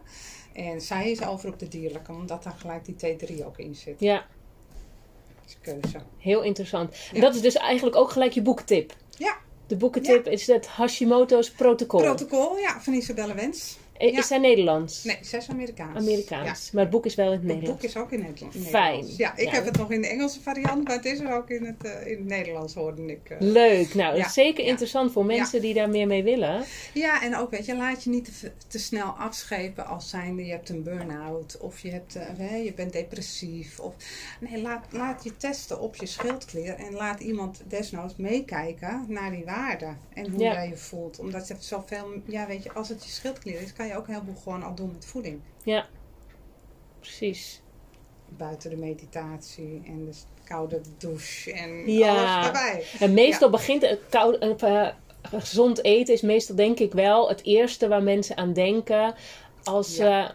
En 0.53 0.81
zij 0.81 1.11
is 1.11 1.25
over 1.25 1.49
op 1.49 1.59
de 1.59 1.67
dierlijke, 1.67 2.11
omdat 2.11 2.43
daar 2.43 2.55
gelijk 2.57 2.85
die 2.85 2.95
T3 2.95 3.45
ook 3.45 3.57
in 3.57 3.75
zit. 3.75 3.99
ja. 3.99 4.25
Dat 5.45 5.55
is 5.55 5.57
keuze. 5.61 6.01
Heel 6.17 6.41
interessant. 6.41 6.91
En 7.09 7.15
Ja. 7.15 7.21
dat 7.21 7.35
is 7.35 7.41
dus 7.41 7.55
eigenlijk 7.55 7.95
ook 7.95 8.11
gelijk 8.11 8.31
je 8.33 8.41
boekentip. 8.41 8.95
Ja. 9.17 9.37
De 9.67 9.75
boekentip 9.75 10.27
is 10.27 10.47
het 10.47 10.67
Hashimoto's 10.67 11.51
protocol. 11.51 11.99
Protocol, 12.01 12.57
ja, 12.57 12.81
van 12.81 12.93
Isabelle 12.93 13.33
Wens. 13.33 13.77
Eh, 13.97 14.11
ja. 14.11 14.17
Is 14.19 14.27
zij 14.27 14.37
Nederlands? 14.37 15.03
Nee, 15.03 15.17
zij 15.21 15.39
is 15.39 15.49
Amerikaans. 15.49 15.97
Amerikaans. 15.97 16.71
Maar 16.71 16.81
het 16.81 16.91
boek 16.91 17.05
is 17.05 17.15
wel 17.15 17.31
in 17.31 17.31
het 17.33 17.41
Ja. 17.41 17.47
Het 17.47 17.55
Nederlands. 17.55 17.81
boek 17.81 17.91
is 17.91 17.97
ook 17.97 18.11
in. 18.11 18.51
Fijn. 18.63 18.91
Nederlands. 18.91 19.17
Ja, 19.17 19.35
ik 19.37 19.45
Ja. 19.45 19.51
heb 19.51 19.65
het 19.65 19.77
nog 19.77 19.91
in 19.91 20.01
de 20.01 20.07
Engelse 20.07 20.41
variant, 20.41 20.83
maar 20.87 20.95
het 20.95 21.05
is 21.05 21.19
er 21.19 21.33
ook 21.35 21.49
in 21.49 21.65
het, 21.65 21.83
eh, 21.83 22.07
in 22.11 22.17
het 22.17 22.25
Nederlands, 22.25 22.73
hoorde 22.73 23.05
ik. 23.05 23.29
eh. 23.29 23.37
Leuk. 23.39 23.93
Nou, 23.93 24.17
dat 24.17 24.25
is 24.25 24.33
zeker 24.33 24.65
interessant 24.65 25.11
voor 25.11 25.25
mensen 25.25 25.61
die 25.61 25.73
daar 25.73 25.89
meer 25.89 26.07
mee 26.07 26.23
willen. 26.23 26.63
Ja, 26.93 27.23
en 27.23 27.35
ook 27.37 27.51
weet 27.51 27.65
je, 27.65 27.75
laat 27.75 28.03
je 28.03 28.09
niet 28.09 28.39
te, 28.39 28.51
te 28.67 28.79
snel 28.79 29.07
afschepen 29.09 29.85
als 29.87 30.09
zijnde 30.09 30.45
je 30.45 30.51
hebt 30.51 30.69
een 30.69 30.83
burn-out 30.83 31.57
of 31.59 31.79
je, 31.79 31.89
hebt, 31.91 32.13
hè, 32.37 32.55
je 32.55 32.73
bent 32.73 32.93
depressief. 32.93 33.79
Of, 33.79 33.93
nee, 34.39 34.61
laat, 34.61 34.85
laat 34.89 35.23
je 35.23 35.37
testen 35.37 35.79
op 35.79 35.95
je 35.95 36.05
schildklier 36.05 36.75
en 36.75 36.93
laat 36.93 37.19
iemand 37.19 37.61
desnoods 37.67 38.13
meekijken 38.17 39.05
naar 39.07 39.31
die 39.31 39.45
waarden 39.45 39.97
en 40.13 40.29
hoe 40.31 40.41
jij 40.43 40.67
je 40.69 40.77
voelt. 40.77 41.19
Omdat 41.19 41.47
je 41.47 41.55
zoveel, 41.59 42.07
ja 42.25 42.47
weet 42.47 42.63
je, 42.63 42.73
als 42.73 42.89
het 42.89 43.03
je 43.03 43.09
schildklier 43.09 43.61
is, 43.61 43.73
kan 43.73 43.84
je 43.87 43.95
ook 43.97 44.07
heel 44.07 44.21
veel 44.25 44.35
gewoon 44.43 44.63
al 44.63 44.75
doen 44.75 44.91
met 44.91 45.05
voeding. 45.05 45.41
Ja. 45.63 45.85
Precies. 46.99 47.61
Buiten 48.29 48.69
de 48.69 48.75
meditatie 48.75 49.81
en 49.85 50.05
de 50.05 50.11
koude 50.43 50.81
douche 50.97 51.53
en 51.53 51.91
Ja. 51.91 52.35
alles 52.37 52.45
erbij. 52.45 52.83
En 52.99 53.13
meestal 53.13 53.49
begint 53.49 53.81
het 53.81 53.99
koud, 54.09 54.37
eh, 54.37 54.85
eh, 54.85 54.93
gezond 55.21 55.83
eten 55.83 56.13
is 56.13 56.21
meestal 56.21 56.55
denk 56.55 56.79
ik 56.79 56.93
wel 56.93 57.29
het 57.29 57.43
eerste 57.43 57.87
waar 57.87 58.03
mensen 58.03 58.37
aan 58.37 58.53
denken 58.53 59.15
als 59.63 59.95
ze 59.95 60.31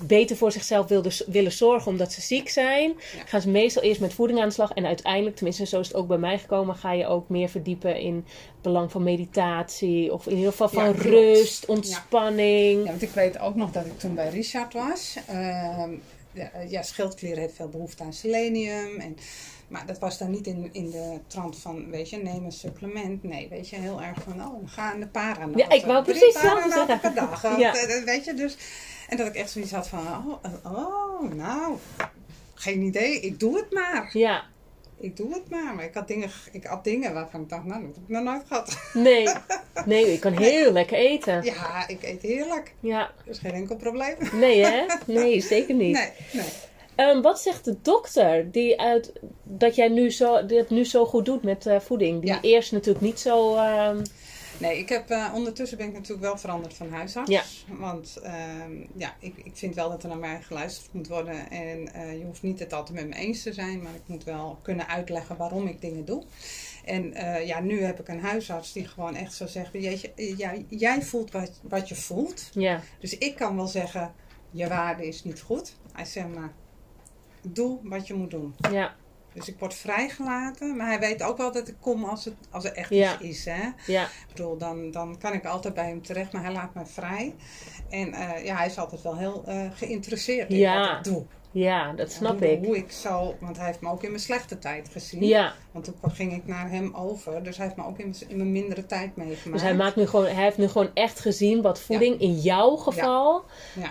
beter 0.00 0.36
voor 0.36 0.52
zichzelf 0.52 0.88
wilden, 0.88 1.12
willen 1.26 1.52
zorgen 1.52 1.90
omdat 1.90 2.12
ze 2.12 2.20
ziek 2.20 2.48
zijn. 2.48 2.92
Ja. 3.16 3.24
Gaan 3.26 3.40
ze 3.40 3.48
meestal 3.48 3.82
eerst 3.82 4.00
met 4.00 4.14
voeding 4.14 4.40
aan 4.40 4.48
de 4.48 4.54
slag 4.54 4.72
en 4.72 4.86
uiteindelijk, 4.86 5.36
tenminste 5.36 5.66
zo 5.66 5.80
is 5.80 5.86
het 5.86 5.96
ook 5.96 6.08
bij 6.08 6.18
mij 6.18 6.38
gekomen, 6.38 6.76
ga 6.76 6.92
je 6.92 7.06
ook 7.06 7.28
meer 7.28 7.48
verdiepen 7.48 8.00
in 8.00 8.14
het 8.14 8.62
belang 8.62 8.90
van 8.90 9.02
meditatie 9.02 10.12
of 10.12 10.26
in 10.26 10.36
ieder 10.36 10.50
geval 10.50 10.68
van 10.68 10.84
Ja, 10.84 10.92
rust, 10.92 11.66
ontspanning. 11.66 12.84
Ja, 12.84 12.90
want 12.90 13.02
ik 13.02 13.10
weet 13.10 13.38
ook 13.38 13.54
nog 13.54 13.70
dat 13.70 13.86
ik 13.86 13.98
toen 13.98 14.14
bij 14.14 14.28
Richard 14.28 14.72
was. 14.72 15.16
Ja, 16.32 16.50
ja, 16.68 16.82
schildklier 16.82 17.36
heeft 17.36 17.54
veel 17.54 17.68
behoefte 17.68 18.02
aan 18.02 18.12
selenium. 18.12 18.98
En 18.98 19.16
Maar 19.68 19.86
dat 19.86 19.98
was 19.98 20.18
dan 20.18 20.30
niet 20.30 20.46
in, 20.46 20.68
in 20.72 20.90
de 20.90 21.18
trant 21.26 21.58
van, 21.58 21.90
weet 21.90 22.10
je, 22.10 22.16
neem 22.16 22.44
een 22.44 22.52
supplement. 22.52 23.22
Nee, 23.22 23.48
weet 23.48 23.68
je, 23.68 23.76
heel 23.76 24.02
erg 24.02 24.18
van, 24.22 24.40
oh, 24.46 24.62
we 24.62 24.68
gaan 24.68 25.00
de 25.00 25.06
para 25.06 25.48
Ja, 25.54 25.70
ik 25.70 25.84
wou 25.84 26.04
precies 26.04 26.34
hetzelfde 26.34 26.70
zeggen. 26.72 27.00
per 27.00 27.14
dag. 27.14 27.42
Ja. 27.58 27.74
Eh, 27.74 28.04
Weet 28.04 28.24
je, 28.24 28.34
dus... 28.34 28.56
En 29.08 29.16
dat 29.16 29.26
ik 29.26 29.34
echt 29.34 29.50
zoiets 29.50 29.72
had 29.72 29.88
van, 29.88 29.98
oh, 29.98 30.44
oh, 30.64 31.32
nou, 31.32 31.76
geen 32.54 32.82
idee, 32.82 33.20
ik 33.20 33.40
doe 33.40 33.56
het 33.56 33.72
maar. 33.72 34.10
Ja, 34.12 34.44
Ik 35.00 35.16
doe 35.16 35.34
het 35.34 35.50
maar. 35.50 35.74
Maar 35.74 35.84
ik 35.84 35.94
had 35.94 36.08
dingen, 36.08 36.30
ik 36.52 36.64
had 36.64 36.84
dingen 36.84 37.14
waarvan 37.14 37.40
ik 37.40 37.48
dacht, 37.48 37.64
nou, 37.64 37.80
dat 37.86 37.94
heb 37.94 38.04
ik 38.04 38.08
nog 38.08 38.22
nooit 38.22 38.42
gehad. 38.48 38.78
nee. 38.92 39.28
Nee, 39.86 40.10
je 40.10 40.18
kan 40.18 40.32
heel 40.36 40.72
lekker 40.72 40.96
eten. 40.98 41.42
Ja, 41.44 41.88
ik 41.88 42.02
eet 42.02 42.22
heerlijk. 42.22 42.74
Ja. 42.80 43.10
Dus 43.24 43.38
geen 43.38 43.52
enkel 43.52 43.76
probleem. 43.76 44.16
Nee, 44.32 44.64
hè? 44.64 44.84
Nee, 45.06 45.40
zeker 45.40 45.74
niet. 45.74 45.92
Nee, 45.92 46.10
nee. 46.32 46.44
Ehm, 46.98 47.20
wat 47.20 47.40
zegt 47.40 47.64
de 47.64 47.76
dokter 47.82 48.50
die 48.50 48.80
uit, 48.80 49.12
dat 49.42 49.74
jij 49.74 49.88
nu 49.88 50.10
zo, 50.10 50.46
dit 50.46 50.70
nu 50.70 50.84
zo 50.84 51.04
goed 51.06 51.24
doet 51.24 51.42
met 51.42 51.66
eh, 51.66 51.80
voeding? 51.80 52.20
Die 52.20 52.30
Ja. 52.30 52.40
eerst 52.40 52.72
natuurlijk 52.72 53.04
niet 53.04 53.20
zo. 53.20 53.54
ehm, 53.56 54.02
Nee, 54.60 54.78
ik 54.78 54.88
heb, 54.88 55.10
eh, 55.10 55.32
ondertussen 55.34 55.78
ben 55.78 55.86
ik 55.86 55.92
natuurlijk 55.92 56.20
wel 56.20 56.38
veranderd 56.38 56.74
van 56.74 56.90
huisarts. 56.92 57.30
Ja. 57.30 57.42
Want 57.78 58.16
ehm, 58.22 58.72
ja, 58.96 59.14
ik, 59.20 59.34
ik 59.44 59.50
vind 59.56 59.74
wel 59.74 59.88
dat 59.90 60.02
er 60.02 60.08
naar 60.08 60.18
mij 60.18 60.40
geluisterd 60.42 60.92
moet 60.92 61.08
worden. 61.08 61.50
En 61.50 61.92
eh, 61.94 62.18
je 62.18 62.24
hoeft 62.24 62.42
niet 62.42 62.58
het 62.58 62.72
altijd 62.72 62.98
met 62.98 63.08
me 63.08 63.14
eens 63.14 63.42
te 63.42 63.52
zijn, 63.52 63.82
maar 63.82 63.94
ik 63.94 64.02
moet 64.06 64.24
wel 64.24 64.58
kunnen 64.62 64.88
uitleggen 64.88 65.36
waarom 65.36 65.66
ik 65.66 65.80
dingen 65.80 66.04
doe. 66.04 66.22
En 66.84 67.12
ja, 67.46 67.60
nu 67.60 67.82
heb 67.82 68.00
ik 68.00 68.08
een 68.08 68.20
huisarts 68.20 68.72
die 68.72 68.88
gewoon 68.88 69.14
echt 69.14 69.34
zo 69.34 69.46
zegt: 69.46 69.72
Jeetje, 69.72 70.12
jij, 70.36 70.64
jij 70.68 71.02
voelt 71.02 71.30
wat, 71.32 71.60
wat 71.62 71.88
je 71.88 71.94
voelt. 71.94 72.48
ja, 72.52 72.80
Dus 73.00 73.18
ik 73.18 73.34
kan 73.36 73.56
wel 73.56 73.66
zeggen: 73.66 74.12
Je 74.50 74.68
waarde 74.68 75.06
is 75.06 75.24
niet 75.24 75.40
goed. 75.40 75.72
Hij 75.92 76.04
zegt 76.04 76.28
maar: 76.34 76.52
Doe 77.52 77.78
wat 77.82 78.06
je 78.06 78.14
moet 78.14 78.30
doen. 78.30 78.54
ja, 78.72 78.94
Dus 79.32 79.48
ik 79.48 79.58
word 79.58 79.74
vrijgelaten, 79.74 80.76
maar 80.76 80.86
hij 80.86 80.98
weet 80.98 81.22
ook 81.22 81.36
wel 81.36 81.52
dat 81.52 81.68
ik 81.68 81.74
kom 81.80 82.04
als, 82.04 82.24
het, 82.24 82.34
als 82.50 82.64
er 82.64 82.72
echt 82.72 82.90
Ja. 82.90 83.12
iets 83.20 83.22
is. 83.22 83.44
Hè? 83.44 83.68
ja, 83.92 84.02
Ik 84.04 84.26
bedoel, 84.28 84.56
dan, 84.56 84.90
dan 84.90 85.18
kan 85.18 85.32
ik 85.32 85.44
altijd 85.46 85.74
bij 85.74 85.86
hem 85.88 86.02
terecht, 86.02 86.32
maar 86.32 86.42
hij 86.42 86.52
laat 86.52 86.74
mij 86.74 86.86
vrij. 86.86 87.34
En 87.90 88.12
eh, 88.12 88.44
ja, 88.44 88.56
hij 88.56 88.66
is 88.66 88.78
altijd 88.78 89.02
wel 89.02 89.16
heel 89.16 89.42
eh, 89.46 89.60
geïnteresseerd 89.74 90.50
in 90.50 90.56
Ja. 90.56 90.80
wat 90.88 91.06
ik 91.06 91.12
doe. 91.12 91.24
ja, 91.50 91.92
dat 91.92 92.12
snap 92.12 92.38
hoe, 92.38 92.52
ik. 92.52 92.64
Hoe 92.64 92.76
ik 92.76 92.90
zo, 92.92 93.36
want 93.40 93.56
hij 93.56 93.66
heeft 93.66 93.80
me 93.80 93.90
ook 93.90 94.02
in 94.02 94.08
mijn 94.10 94.22
slechte 94.22 94.58
tijd 94.58 94.88
gezien. 94.88 95.24
Ja, 95.24 95.52
Want 95.72 95.84
toen 95.84 96.10
ging 96.10 96.32
ik 96.32 96.46
naar 96.46 96.70
hem 96.70 96.94
over, 96.94 97.42
dus 97.42 97.56
hij 97.56 97.66
heeft 97.66 97.78
me 97.78 97.84
ook 97.86 97.98
in 97.98 98.08
mijn, 98.08 98.30
in 98.30 98.36
mijn 98.36 98.52
mindere 98.52 98.86
tijd 98.86 99.16
meegemaakt. 99.16 99.52
dus 99.52 99.62
hij, 99.62 99.74
maakt 99.76 99.96
nu 99.96 100.06
gewoon, 100.06 100.24
hij 100.26 100.42
heeft 100.44 100.58
nu 100.58 100.68
gewoon 100.68 100.90
echt 100.94 101.20
gezien 101.20 101.62
wat 101.62 101.80
voeding 101.80 102.20
in 102.20 102.34
jouw 102.34 102.76
geval 102.76 103.44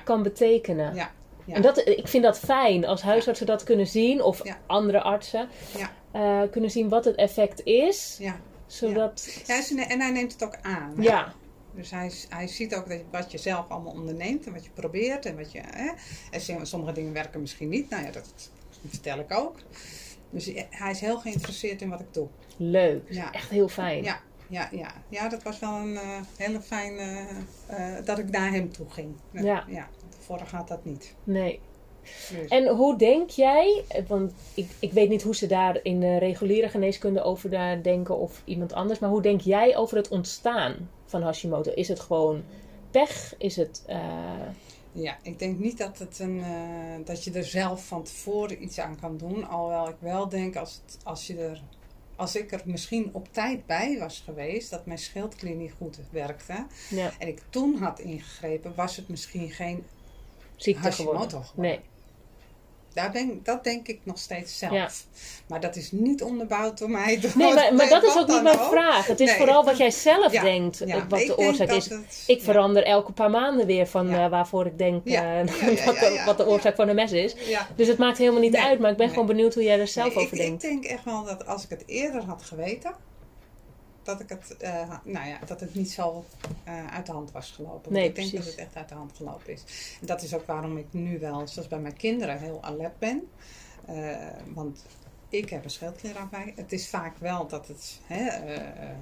kan 0.03 0.23
betekenen. 0.23 0.95
Ja, 0.95 1.11
ja. 1.47 1.53
En 1.53 1.61
dat, 1.61 1.77
ik 1.87 2.07
vind 2.07 2.23
dat 2.23 2.39
fijn 2.39 2.85
als 2.85 3.01
huisartsen 3.01 3.45
dat 3.45 3.63
kunnen 3.63 3.87
zien, 3.87 4.21
of 4.21 4.41
andere 4.65 5.01
artsen 5.01 5.49
Ja. 5.77 5.91
eh, 6.11 6.51
kunnen 6.51 6.71
zien 6.71 6.89
wat 6.89 7.05
het 7.05 7.15
effect 7.15 7.61
is, 7.63 8.17
ja. 8.19 8.39
zodat. 8.65 9.41
Ja, 9.47 9.61
en 9.87 10.01
hij 10.01 10.11
neemt 10.11 10.31
het 10.31 10.43
ook 10.43 10.57
aan. 10.61 10.93
hè? 10.95 11.01
Ja, 11.03 11.33
Dus 11.75 11.91
hij, 11.91 12.11
hij 12.29 12.47
ziet 12.47 12.75
ook 12.75 12.89
dat, 12.89 12.99
wat 13.11 13.31
je 13.31 13.37
zelf 13.37 13.69
allemaal 13.69 13.93
onderneemt 13.93 14.45
en 14.45 14.53
wat 14.53 14.63
je 14.63 14.69
probeert. 14.73 15.25
En, 15.25 15.35
wat 15.37 15.51
je, 15.51 15.61
hè? 15.65 15.89
en 16.31 16.65
sommige- 16.67 16.91
dingen 16.93 17.13
werken 17.13 17.41
misschien 17.41 17.69
niet. 17.69 17.89
Nou 17.89 18.03
ja, 18.05 18.11
dat 18.11 18.49
vertel 18.87 19.19
ik 19.19 19.33
ook. 19.33 19.55
Dus 20.29 20.51
hij 20.69 20.91
is 20.91 20.99
heel 20.99 21.19
geïnteresseerd 21.19 21.81
in 21.81 21.89
wat 21.89 21.99
ik 21.99 22.13
doe. 22.13 22.27
leuk. 22.57 23.03
Ja. 23.09 23.31
Echt 23.31 23.49
heel 23.49 23.67
fijn. 23.67 24.03
Ja, 24.03 24.19
ja, 24.49 24.69
ja. 24.71 24.91
ja 25.09 25.29
dat 25.29 25.43
was 25.43 25.59
wel 25.59 25.73
een 25.73 25.95
eh, 25.97 26.19
hele 26.37 26.61
fijne... 26.61 27.25
eh, 27.67 27.95
dat 28.05 28.17
ik 28.17 28.29
naar 28.29 28.51
hem 28.51 28.71
toe 28.73 28.89
ging. 28.89 29.15
Ja. 29.31 29.63
ja. 29.67 29.87
Tevoren 30.09 30.47
gaat 30.47 30.67
dat 30.67 30.85
niet. 30.85 31.13
Nee. 31.23 31.59
Dus, 32.31 32.47
En 32.49 32.67
hoe 32.67 32.97
denk 32.97 33.29
jij, 33.29 33.83
want 34.07 34.33
ik, 34.53 34.69
ik 34.79 34.91
weet 34.91 35.09
niet 35.09 35.23
hoe 35.23 35.35
ze 35.35 35.47
daar 35.47 35.79
in 35.83 35.99
de 35.99 36.17
reguliere 36.17 36.69
geneeskunde 36.69 37.21
over 37.23 37.49
daar 37.49 37.81
denken 37.83 38.17
of 38.17 38.41
iemand 38.45 38.73
anders, 38.73 38.99
maar 38.99 39.09
hoe 39.09 39.21
denk 39.21 39.41
jij 39.41 39.77
over 39.77 39.97
het 39.97 40.07
ontstaan 40.07 40.89
van 41.05 41.21
Hashimoto? 41.21 41.71
Is 41.71 41.87
het 41.87 41.99
gewoon 41.99 42.43
pech? 42.91 43.35
Is 43.37 43.55
het. 43.55 43.83
eh, 43.87 43.99
Ja, 44.91 45.17
ik 45.21 45.39
denk 45.39 45.59
niet 45.59 45.77
dat, 45.77 45.97
het 45.99 46.19
een, 46.19 46.39
eh, 46.43 47.05
dat 47.05 47.23
je 47.23 47.31
er 47.31 47.43
zelf 47.43 47.85
van 47.87 48.03
tevoren 48.03 48.63
iets 48.63 48.79
aan 48.79 48.99
kan 48.99 49.17
doen. 49.17 49.47
Alhoewel 49.47 49.89
ik 49.89 49.95
wel 49.99 50.29
denk 50.29 50.55
als, 50.55 50.81
het, 50.85 50.97
als, 51.03 51.27
je 51.27 51.37
er, 51.37 51.61
als 52.15 52.35
ik 52.35 52.51
er 52.51 52.61
misschien 52.65 53.09
op 53.11 53.27
tijd 53.33 53.65
bij 53.65 53.97
was 53.99 54.21
geweest, 54.25 54.69
dat 54.69 54.85
mijn 54.85 54.97
schildklier 54.99 55.55
niet 55.55 55.73
goed 55.77 55.99
werkte. 56.09 56.65
ja, 56.89 57.11
En 57.19 57.27
ik 57.27 57.41
toen 57.49 57.75
had 57.75 57.99
ingegrepen, 57.99 58.73
was 58.75 58.95
het 58.95 59.09
misschien 59.09 59.49
geen 59.49 59.83
ziekte 60.57 60.81
Hashimoto 60.81 61.13
geworden? 61.19 61.43
geworden. 61.45 61.71
Nee. 61.71 61.79
Daar 62.93 63.11
ben, 63.11 63.39
dat 63.43 63.63
denk 63.63 63.87
ik 63.87 63.99
nog 64.03 64.17
steeds 64.17 64.57
zelf. 64.57 64.73
Ja. 64.73 64.89
Maar 65.47 65.59
dat 65.59 65.75
is 65.75 65.91
niet 65.91 66.23
onderbouwd 66.23 66.77
door 66.77 66.89
mij. 66.89 67.19
Door 67.19 67.31
Nee, 67.35 67.53
maar, 67.53 67.73
maar 67.73 67.89
dat 67.89 68.03
is 68.03 68.17
ook 68.17 68.27
niet 68.27 68.43
mijn 68.43 68.59
ook. 68.59 68.69
vraag. 68.71 69.07
Het 69.07 69.19
is 69.19 69.27
Nee. 69.29 69.37
vooral 69.37 69.63
wat 69.65 69.77
jij 69.77 69.91
zelf 69.91 70.31
Ja, 70.31 70.43
denkt, 70.43 70.77
Ja, 70.85 71.07
wat 71.07 71.19
ik 71.19 71.27
de 71.27 71.35
denk 71.35 71.39
oorzaak 71.49 71.69
is. 71.71 71.89
het- 71.89 72.23
Ik 72.27 72.41
verander 72.41 72.83
elke 72.83 73.11
paar 73.11 73.29
maanden 73.29 73.65
weer 73.65 73.87
van 73.87 74.09
eh, 74.09 74.29
waarvoor 74.29 74.65
ik 74.65 74.77
denk 74.77 75.05
eh, 75.05 75.39
wat, 75.85 76.23
wat 76.25 76.37
de 76.37 76.47
oorzaak 76.47 76.75
van 76.75 76.87
de 76.87 76.93
mes 76.93 77.11
is. 77.11 77.35
Dus 77.75 77.87
het 77.87 77.97
maakt 77.97 78.17
helemaal 78.17 78.41
niet 78.41 78.51
Nee, 78.51 78.61
uit, 78.61 78.79
maar 78.79 78.91
ik 78.91 78.97
ben 78.97 79.05
nee. 79.05 79.15
gewoon 79.15 79.29
benieuwd 79.29 79.53
hoe 79.53 79.63
jij 79.63 79.79
er 79.79 79.87
zelf 79.87 80.15
over 80.15 80.21
ik, 80.21 80.37
denkt. 80.37 80.63
Ik 80.63 80.69
denk 80.69 80.85
echt 80.85 81.03
wel 81.03 81.23
dat 81.23 81.45
als 81.47 81.63
ik 81.63 81.69
het 81.69 81.83
eerder 81.85 82.23
had 82.23 82.43
geweten, 82.43 82.91
dat, 84.07 84.19
ik 84.19 84.29
het, 84.29 84.57
eh, 84.57 84.93
nou 85.03 85.27
ja, 85.27 85.39
dat 85.45 85.59
het 85.59 85.75
niet 85.75 85.91
zo 85.91 86.25
eh, 86.63 86.87
uit 86.87 87.05
de 87.05 87.11
hand 87.11 87.31
was 87.31 87.51
gelopen. 87.51 87.93
Nee, 87.93 88.07
ik 88.07 88.15
denk 88.15 88.31
dat 88.31 88.45
het 88.45 88.55
echt 88.55 88.75
uit 88.75 88.89
de 88.89 88.95
hand 88.95 89.13
gelopen 89.15 89.53
is. 89.53 89.63
En 90.01 90.07
dat 90.07 90.21
is 90.21 90.33
ook 90.33 90.45
waarom 90.45 90.77
ik 90.77 90.85
nu 90.91 91.19
wel, 91.19 91.47
zoals 91.47 91.67
bij 91.67 91.79
mijn 91.79 91.97
kinderen, 91.97 92.39
heel 92.39 92.63
alert 92.63 92.99
ben. 92.99 93.29
Eh, 93.85 94.15
want 94.53 94.85
ik 95.29 95.49
heb 95.49 95.63
een 95.63 95.69
schildklierafwijk. 95.69 96.55
Het 96.55 96.71
is 96.71 96.89
vaak 96.89 97.17
wel 97.17 97.47
dat 97.47 97.67
het 97.67 97.99
hè, 98.05 98.29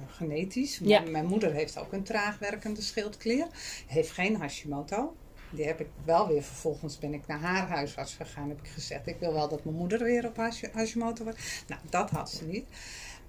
genetisch. 0.06 0.78
Ja. 0.82 1.00
Mijn, 1.00 1.26
moeder 1.26 1.52
heeft 1.52 1.78
ook 1.78 1.92
een 1.92 2.02
traag 2.02 2.38
werkende 2.38 2.82
schildklier. 2.82 3.46
Heeft 3.86 4.10
geen 4.10 4.36
Hashimoto. 4.36 5.16
Die 5.50 5.64
heb 5.64 5.80
ik 5.80 5.88
wel 6.04 6.28
weer 6.28 6.42
vervolgens 6.42 6.98
ben 6.98 7.14
ik 7.14 7.26
naar 7.26 7.40
haar 7.40 7.68
huisarts 7.68 8.14
gegaan. 8.14 8.48
Heb 8.48 8.58
ik 8.62 8.68
gezegd, 8.68 9.06
ik 9.06 9.16
wil 9.18 9.32
wel 9.32 9.48
dat 9.48 9.64
mijn 9.64 9.76
moeder 9.76 10.04
weer 10.04 10.26
op 10.26 10.36
Hashi- 10.36 10.70
Hashimoto 10.72 11.24
wordt. 11.24 11.64
Nou, 11.66 11.80
dat 11.90 12.10
had 12.10 12.30
ze 12.30 12.44
niet. 12.44 12.66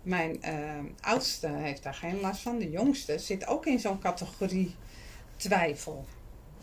Mijn 0.08 0.42
eh, 0.42 0.80
oudste 1.00 1.48
heeft 1.48 1.84
daar 1.84 1.94
geen 1.94 2.20
last 2.20 2.42
van. 2.42 2.58
De 2.58 2.70
jongste 2.70 3.20
zit 3.20 3.48
ook 3.48 3.66
in 3.66 3.80
zo'n 3.80 4.00
categorie 4.00 4.76
twijfel. 5.36 6.06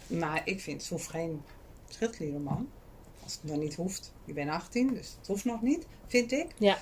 Maar 0.07 0.43
ik 0.45 0.61
vind, 0.61 0.83
ze 0.83 0.95
hoeft 0.95 1.09
geen 1.09 1.43
schildklierenman. 1.89 2.69
Als 3.23 3.33
het 3.33 3.45
nog 3.45 3.57
niet 3.59 3.75
hoeft. 3.75 4.13
Ik 4.25 4.35
ben 4.35 4.49
18, 4.49 4.95
dus 4.95 5.15
het 5.19 5.27
hoeft 5.27 5.45
nog 5.45 5.63
niet, 5.63 5.87
vind 6.07 6.33
ik. 6.33 6.47
Ja. 6.59 6.79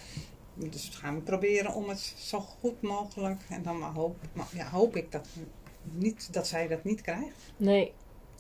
Dus 0.55 0.89
we 0.89 0.95
gaan 0.95 1.23
proberen 1.23 1.75
om 1.75 1.89
het 1.89 2.15
zo 2.17 2.41
goed 2.41 2.83
mogelijk. 2.83 3.41
En 3.49 3.63
dan 3.63 3.79
maar 3.79 3.93
hoop, 3.93 4.17
maar 4.33 4.49
ja, 4.55 4.69
hoop 4.71 4.97
ik 4.97 5.13
dat, 5.13 5.29
niet, 5.83 6.33
dat 6.33 6.47
zij 6.47 6.69
dat 6.69 6.85
niet 6.85 7.01
krijgt. 7.01 7.53
Nee, 7.57 7.93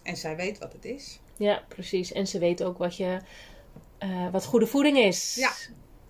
En 0.03 0.17
zij 0.17 0.37
weet 0.37 0.59
wat 0.59 0.73
het 0.73 0.85
is. 0.85 1.21
ja, 1.37 1.65
precies. 1.69 2.13
En 2.13 2.27
ze 2.27 2.39
weet 2.39 2.63
ook 2.63 2.79
wat, 2.79 2.97
je, 2.97 3.21
eh, 3.99 4.31
wat 4.31 4.45
goede 4.45 4.67
voeding 4.67 4.99
is. 4.99 5.35
Ja. 5.35 5.53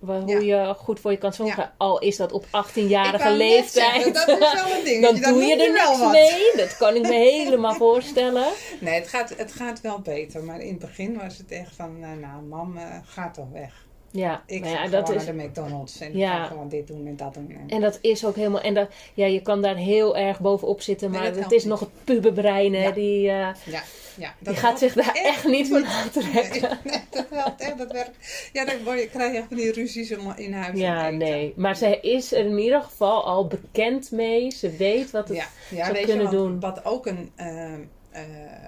Hoe 0.07 0.45
je 0.45 0.75
goed 0.79 1.01
voor 1.01 1.11
je 1.11 1.17
kan 1.17 1.33
zorgen. 1.33 1.73
Al 1.77 1.99
is 1.99 2.17
dat 2.17 2.33
op 2.33 2.43
Ik 2.43 2.67
18-jarige 2.67 3.25
wou 3.25 3.39
net 3.39 3.49
leeftijd. 3.49 3.93
zeggen, 3.95 4.13
dat 4.13 4.29
is 4.29 4.39
wel 4.39 4.79
een 4.79 4.85
ding. 4.85 5.03
Dat 5.07 5.23
doe 5.23 5.43
je 5.43 5.57
er 5.65 5.73
niks 5.73 6.11
mee. 6.13 6.57
Dat 6.57 6.77
kan 6.77 6.95
ik 6.95 7.03
me 7.03 7.15
helemaal 7.39 7.75
voorstellen. 7.75 8.47
Nee, 8.81 8.95
het 8.95 9.09
gaat, 9.09 9.35
het 9.37 9.53
gaat 9.53 9.81
wel 9.81 10.01
beter. 10.01 10.45
Maar 10.45 10.61
in 10.61 10.71
het 10.71 10.79
begin 10.79 11.19
was 11.19 11.39
het 11.39 11.51
echt 11.51 11.75
van, 11.77 11.97
eh, 12.01 12.09
nou 12.21 12.43
mam, 12.43 12.77
eh, 12.77 12.85
ga 13.05 13.31
toch 13.31 13.51
weg. 13.53 13.87
Ja, 14.15 14.43
Ik 14.47 14.65
ja, 14.65 14.87
dat 14.89 15.09
is, 15.09 15.25
naar 15.25 15.37
de 15.37 15.43
McDonald's 15.43 16.01
en 16.01 16.17
Ja. 16.17 16.33
ik 16.33 16.39
ga 16.41 16.45
gewoon 16.47 16.69
dit 16.69 16.87
doen 16.87 17.07
en 17.07 17.17
dat 17.17 17.35
doen. 17.35 17.51
En, 17.51 17.69
en 17.69 17.81
dat 17.81 17.99
is 18.03 18.25
ook 18.25 18.37
helemaal. 18.37 18.61
En 18.61 18.75
dat, 18.75 18.89
ja, 19.15 19.27
je 19.27 19.41
kan 19.43 19.63
daar 19.63 19.77
heel 19.77 20.17
erg 20.17 20.41
bovenop 20.41 20.81
zitten, 20.81 21.11
maar 21.11 21.33
dat 21.33 21.43
het 21.45 21.53
is 21.53 21.65
nog 21.65 21.81
het 21.81 21.89
puberbrein. 22.05 22.75
hè, 22.75 22.83
Ja. 22.83 22.91
Die, 22.91 23.29
eh, 23.29 23.35
ja, 23.65 23.83
ja, 24.17 24.35
die 24.39 24.55
gaat 24.55 24.79
zich 24.79 24.93
daar 24.95 25.15
echt 25.15 25.47
niet 25.47 25.69
van 25.69 25.87
aantrekken. 25.87 26.79
Nee, 26.85 26.93
nee, 26.93 27.03
dat 27.11 27.27
helpt 27.31 27.61
echt, 27.61 27.79
dat 27.79 27.93
werkt. 27.93 28.51
Ja, 28.53 28.65
dan 28.65 28.75
word 28.85 29.01
je, 29.01 29.09
krijg 29.09 29.33
je 29.33 29.39
echt 29.39 29.49
van 29.49 29.57
die 29.57 29.73
ruzies 29.73 30.11
in 30.37 30.53
huis. 30.53 30.79
Ja, 30.79 31.11
nee. 31.11 31.53
Maar 31.57 31.77
ze 31.77 32.01
is 32.01 32.33
er 32.33 32.45
in 32.47 32.59
ieder 32.59 32.83
geval 32.83 33.25
al 33.25 33.47
bekend 33.47 34.11
mee. 34.11 34.51
Ze 34.51 34.71
weet 34.77 35.11
wat 35.11 35.29
het 35.29 35.37
Ja, 35.37 35.47
ja 35.71 35.85
zou 35.85 35.97
weet 35.97 36.05
kunnen 36.05 36.31
je, 36.31 36.37
wat, 36.37 36.41
doen. 36.47 36.61
Wat 36.61 36.85
ook, 36.85 37.07
een, 37.07 37.31
eh, 37.37 37.73
eh, 38.13 38.23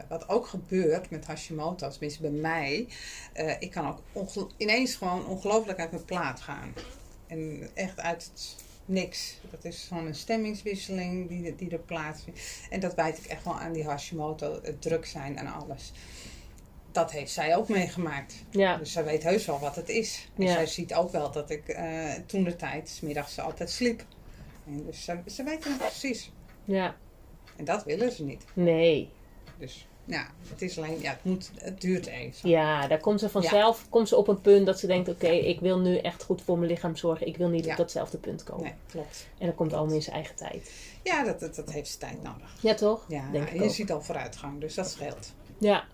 wat 0.09 0.29
ook 0.29 0.47
gebeurt 0.47 1.11
met 1.11 1.27
Hashimoto, 1.27 1.89
tenminste 1.89 2.21
bij 2.21 2.31
mij, 2.31 2.89
eh, 3.33 3.55
ik 3.59 3.71
kan 3.71 3.99
ook 4.13 4.53
ineens 4.57 4.95
gewoon 4.95 5.27
ongelooflijk 5.27 5.79
uit 5.79 5.91
mijn 5.91 6.05
plaat 6.05 6.41
gaan. 6.41 6.73
En 7.27 7.71
echt 7.75 8.01
uit 8.01 8.25
het 8.33 8.57
niks. 8.85 9.39
Dat 9.51 9.65
is 9.65 9.85
gewoon 9.89 10.07
een 10.07 10.15
stemmingswisseling 10.15 11.29
die, 11.29 11.55
die 11.55 11.71
er 11.71 11.79
plaatsvindt. 11.79 12.41
En 12.71 12.81
dat 12.81 12.95
wijt 12.95 13.19
ik 13.19 13.25
echt 13.25 13.45
wel 13.45 13.59
aan 13.59 13.73
die 13.73 13.85
Hashimoto, 13.85 14.59
het 14.63 14.83
druk 14.83 15.07
zijn 15.07 15.39
en 15.39 15.47
alles. 15.47 15.93
Dat 16.93 17.11
heeft 17.11 17.31
zij 17.33 17.57
ook 17.57 17.69
meegemaakt. 17.69 18.35
Ja, 18.51 18.77
Dus 18.77 18.93
zij 18.93 19.05
weet 19.05 19.23
heus 19.23 19.47
wel 19.47 19.59
wat 19.59 19.77
het 19.77 19.89
is. 19.89 20.29
En 20.37 20.45
Ja. 20.45 20.53
zij 20.53 20.67
ziet 20.67 20.95
ook 20.95 21.11
wel 21.13 21.31
dat 21.31 21.51
ik 21.51 21.69
eh, 21.69 22.13
toen 22.27 22.45
de 22.45 22.57
tijd, 22.57 22.89
's 22.89 23.01
middags 23.01 23.39
altijd 23.39 23.71
sliep. 23.71 24.05
En 24.67 24.85
dus 24.87 25.05
ze, 25.05 25.19
ze 25.27 25.43
weten 25.43 25.71
het 25.73 25.81
precies. 25.81 26.33
ja. 26.65 26.97
En 27.57 27.65
dat 27.65 27.85
willen 27.85 28.13
ze 28.13 28.25
niet. 28.25 28.45
Nee. 28.53 29.11
Dus 29.59 29.87
Ja, 30.07 30.27
het 30.51 30.63
is 30.63 30.79
alleen, 30.79 31.01
ja, 31.01 31.11
het, 31.11 31.25
moet, 31.25 31.51
het 31.57 31.81
duurt 31.81 32.07
even. 32.07 32.49
Ja, 32.49 32.87
daar 32.87 33.01
komt 33.01 33.21
ze 33.21 33.29
vanzelf 33.29 33.87
komt 33.89 34.09
ze 34.09 34.17
op 34.17 34.29
een 34.29 34.41
punt 34.41 34.67
dat 34.67 34.79
ze 34.79 34.87
denkt: 34.87 35.09
oké, 35.09 35.29
ik 35.29 35.61
wil 35.61 35.79
nu 35.79 35.97
echt 35.99 36.23
goed 36.23 36.43
voor 36.43 36.59
mijn 36.59 36.71
lichaam 36.71 36.97
zorgen. 36.97 37.27
Ik 37.27 37.37
wil 37.37 37.49
niet 37.49 37.65
Ja. 37.65 37.71
op 37.71 37.77
datzelfde 37.77 38.19
punt 38.19 38.43
komen. 38.45 38.63
Nee, 38.65 38.75
klopt. 38.91 39.27
En 39.39 39.47
dat 39.47 39.55
komt 39.55 39.73
allemaal 39.73 39.95
in 39.95 40.03
zijn 40.03 40.17
eigen 40.17 40.37
tijd. 40.37 40.71
Ja, 41.03 41.25
dat, 41.25 41.41
dat, 41.41 41.55
dat 41.55 41.71
heeft 41.73 41.89
zijn 41.99 42.11
tijd 42.13 42.23
nodig. 42.33 42.55
Ja, 42.61 42.75
toch? 42.75 43.05
Ja, 43.09 43.31
Denk 43.33 43.49
ik 43.49 43.55
je 43.59 43.63
ook. 43.65 43.71
ziet 43.71 43.93
al 43.93 44.03
vooruitgang, 44.03 44.61
dus 44.61 44.75
dat 44.75 44.89
scheelt. 44.91 45.33
Ja. 45.59 45.85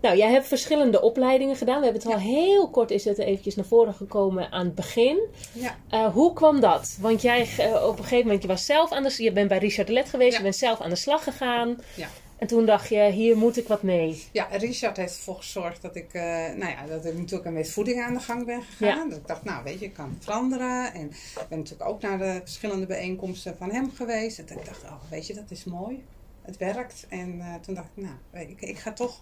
Nou, 0.00 0.16
jij 0.16 0.30
hebt 0.30 0.46
verschillende 0.46 1.00
opleidingen 1.00 1.56
gedaan. 1.56 1.78
We 1.78 1.84
hebben 1.84 2.02
het 2.02 2.12
al 2.12 2.18
heel 2.18 2.70
kort 2.70 2.90
is 2.90 3.04
het 3.04 3.18
eventjes 3.18 3.54
naar 3.54 3.64
voren 3.64 3.94
gekomen 3.94 4.52
aan 4.52 4.64
het 4.66 4.74
begin. 4.74 5.18
Ja, 5.52 5.76
Eh, 5.88 6.12
hoe 6.12 6.32
kwam 6.32 6.60
dat? 6.60 6.96
Want 7.00 7.22
jij 7.22 7.48
eh, 7.58 7.86
op 7.86 7.96
een 7.98 8.02
gegeven 8.02 8.24
moment, 8.24 8.42
je 8.42 8.48
was 8.48 8.66
zelf 8.66 8.92
aan 8.92 9.02
de 9.02 9.22
je 9.22 9.32
bent 9.32 9.48
bij 9.48 9.58
Richard 9.58 9.88
Let 9.88 10.08
geweest, 10.08 10.30
Ja. 10.32 10.36
je 10.38 10.42
bent 10.42 10.56
zelf 10.56 10.80
aan 10.80 10.90
de 10.90 10.96
slag 10.96 11.24
gegaan. 11.24 11.76
ja. 11.94 12.08
En 12.38 12.46
toen 12.46 12.66
dacht 12.66 12.88
je, 12.88 13.10
hier 13.10 13.36
moet 13.36 13.56
ik 13.56 13.68
wat 13.68 13.82
mee. 13.82 14.22
Ja, 14.32 14.44
Richard 14.44 14.96
heeft 14.96 15.16
ervoor 15.16 15.36
gezorgd 15.36 15.82
dat 15.82 15.96
ik, 15.96 16.12
eh, 16.12 16.22
nou 16.56 16.70
ja, 16.70 16.86
dat 16.86 17.04
ik 17.04 17.18
natuurlijk 17.18 17.50
met 17.50 17.70
voeding 17.70 18.02
aan 18.02 18.14
de 18.14 18.20
gang 18.20 18.46
ben 18.46 18.62
gegaan. 18.62 19.08
Dat 19.08 19.18
ik 19.18 19.26
dacht, 19.26 19.44
nou 19.44 19.64
weet 19.64 19.78
je, 19.78 19.84
ik 19.84 19.92
kan 19.92 20.16
veranderen. 20.20 20.94
En 20.94 21.06
ik 21.10 21.46
ben 21.48 21.58
natuurlijk 21.58 21.90
ook 21.90 22.00
naar 22.00 22.18
de 22.18 22.40
verschillende 22.44 22.86
bijeenkomsten 22.86 23.56
van 23.56 23.70
hem 23.70 23.90
geweest. 23.90 24.38
En 24.38 24.46
toen 24.46 24.56
dacht 24.64 24.82
ik, 24.82 24.88
oh 24.88 25.10
weet 25.10 25.26
je, 25.26 25.34
dat 25.34 25.50
is 25.50 25.64
mooi. 25.64 26.04
Het 26.42 26.56
werkt. 26.56 27.06
En 27.08 27.40
eh, 27.40 27.54
toen 27.54 27.74
dacht 27.74 27.88
ik, 27.94 28.02
nou, 28.04 28.46
ik, 28.48 28.60
ik 28.60 28.78
ga 28.78 28.92
toch 28.92 29.20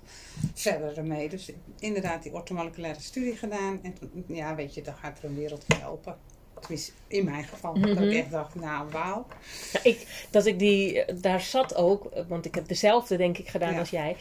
verder 0.54 0.98
ermee. 0.98 1.28
Dus 1.28 1.52
inderdaad 1.78 2.22
die 2.22 2.34
orthomoleculaire 2.34 3.00
studie 3.00 3.36
gedaan. 3.36 3.78
En 3.82 3.94
toen, 3.94 4.24
ja, 4.26 4.54
weet 4.54 4.74
je, 4.74 4.82
dan 4.82 4.94
gaat 4.94 5.18
er 5.18 5.24
een 5.24 5.36
wereld 5.36 5.64
voor 5.68 5.88
open. 5.88 6.16
Tenminste, 6.66 6.92
in 7.06 7.24
mijn 7.24 7.44
geval. 7.44 7.74
Dat 7.80 7.90
Mhm. 7.94 8.02
ik 8.02 8.14
echt 8.22 8.30
dacht, 8.30 8.54
nou 8.54 8.90
wauw. 8.90 9.26
Ik, 9.82 10.26
dat 10.30 10.46
ik 10.46 10.58
die, 10.58 11.04
eh, 11.04 11.16
daar 11.20 11.40
zat 11.40 11.74
ook, 11.74 12.08
want 12.28 12.44
ik 12.46 12.54
heb 12.54 12.68
dezelfde 12.68 13.16
denk 13.16 13.38
ik 13.38 13.48
gedaan 13.48 13.72
Ja. 13.72 13.78
als 13.78 13.90
jij. 13.90 14.16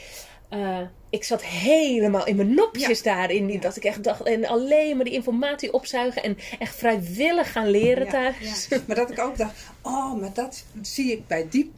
Eh, 0.49 0.79
ik 1.13 1.23
zat 1.23 1.43
helemaal 1.43 2.25
in 2.25 2.35
mijn 2.35 2.53
nopjes 2.53 3.01
daarin. 3.01 3.51
Ja. 3.51 3.59
Dat 3.59 3.75
ik 3.75 3.83
echt 3.83 4.03
dacht, 4.03 4.23
en 4.23 4.45
alleen 4.47 4.95
maar 4.95 5.05
die 5.05 5.13
informatie 5.13 5.73
opzuigen 5.73 6.23
en 6.23 6.37
echt 6.59 6.75
vrijwillig 6.75 7.51
gaan 7.51 7.69
leren 7.69 8.05
Ja, 8.05 8.11
thuis. 8.11 8.67
ja. 8.69 8.77
Maar 8.87 8.95
dat 8.95 9.11
ik 9.11 9.19
ook 9.19 9.37
dacht, 9.37 9.53
oh, 9.81 10.13
maar 10.19 10.33
dat 10.33 10.63
zie 10.81 11.11
ik 11.11 11.27
bij 11.27 11.47
die. 11.49 11.71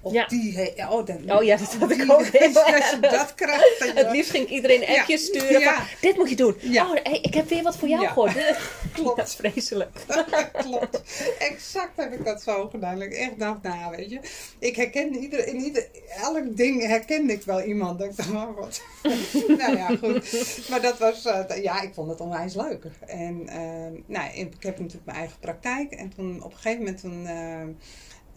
Of 0.00 0.12
Ja. 0.12 0.26
die, 0.26 0.72
oh, 0.90 1.06
dan, 1.06 1.32
Oh 1.38 1.42
ja, 1.44 1.56
dat 1.56 1.74
had 1.74 1.90
ik 1.90 2.12
ook 2.12 2.24
heel 2.24 2.46
Als 2.46 2.90
je 2.90 2.98
dat 3.00 3.34
je- 3.36 3.92
Het 3.94 4.10
liefst 4.10 4.30
ging 4.30 4.48
iedereen 4.48 4.86
appjes 4.86 5.24
sturen 5.24 5.62
van, 5.62 5.74
dit 6.00 6.16
moet 6.16 6.28
je 6.30 6.36
doen. 6.36 6.54
Oh, 6.74 6.90
hey, 7.02 7.18
ik 7.22 7.34
heb 7.34 7.48
weer 7.48 7.62
wat 7.62 7.76
voor 7.76 7.88
jou 7.88 8.06
gehoord. 8.06 8.32
Klopt. 8.92 9.16
Ja, 9.16 9.50
vreselijk. 9.50 9.90
Klopt. 10.62 11.02
Exact 11.38 11.90
heb 11.96 12.12
ik 12.12 12.24
dat 12.24 12.42
zo 12.42 12.68
gedaan. 12.68 12.94
Dat 12.98 13.04
ik 13.06 13.12
echt 13.14 13.38
dacht, 13.38 13.62
nou 13.62 13.96
weet 13.96 14.10
je. 14.10 14.20
Ik 14.58 14.76
herkende 14.76 15.18
ieder, 15.18 15.46
in 15.46 15.56
ieder, 15.56 15.86
elk 16.22 16.56
ding 16.56 16.86
herkende 16.86 17.32
ik 17.32 17.42
wel 17.42 17.62
iemand. 17.62 17.98
Dat 17.98 18.08
ik 18.08 18.16
dacht, 18.16 18.30
oh 18.30 18.56
wat. 18.58 18.77
nou 19.58 19.76
ja, 19.76 19.86
goed. 19.86 20.66
Maar 20.70 20.82
dat 20.82 20.98
was, 20.98 21.24
eh, 21.24 21.62
ja, 21.62 21.80
ik 21.80 21.94
vond 21.94 22.10
het 22.10 22.20
onwijs 22.20 22.54
leuk. 22.54 22.84
En 23.06 23.48
eh, 23.48 24.02
nou, 24.06 24.30
ik 24.34 24.62
heb 24.62 24.78
natuurlijk 24.78 25.04
mijn 25.04 25.18
eigen 25.18 25.38
praktijk. 25.38 25.92
En 25.92 26.08
toen 26.08 26.42
op 26.42 26.50
een 26.50 26.56
gegeven 26.56 26.78
moment 26.78 27.00
toen, 27.00 27.26
eh, 27.26 27.62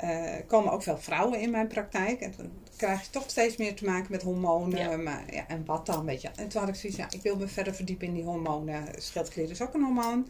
eh, 0.02 0.46
komen 0.48 0.72
ook 0.72 0.84
veel 0.84 0.98
vrouwen 0.98 1.40
in 1.40 1.52
mijn 1.52 1.68
praktijk. 1.68 2.22
En 2.22 2.32
toen 2.32 2.52
krijg 2.76 3.02
je 3.02 3.10
toch 3.10 3.30
steeds 3.30 3.58
meer 3.58 3.76
te 3.76 3.86
maken 3.86 4.12
met 4.12 4.22
hormonen. 4.22 4.80
Ja. 4.80 4.98
Maar, 4.98 5.24
ja, 5.34 5.48
en 5.48 5.66
wat 5.66 5.86
dan, 5.86 6.06
weet 6.06 6.22
je. 6.22 6.30
En 6.36 6.48
toen 6.48 6.60
had 6.60 6.70
ik 6.70 6.76
zoiets, 6.76 7.00
ja, 7.00 7.08
ik 7.10 7.22
wil 7.22 7.36
me 7.36 7.48
verder 7.48 7.76
verdiepen 7.76 8.08
in 8.08 8.14
die 8.14 8.24
hormonen. 8.24 8.84
Schildklier 8.98 9.50
is 9.50 9.62
ook 9.62 9.74
een 9.74 9.84
hormoon. 9.84 10.28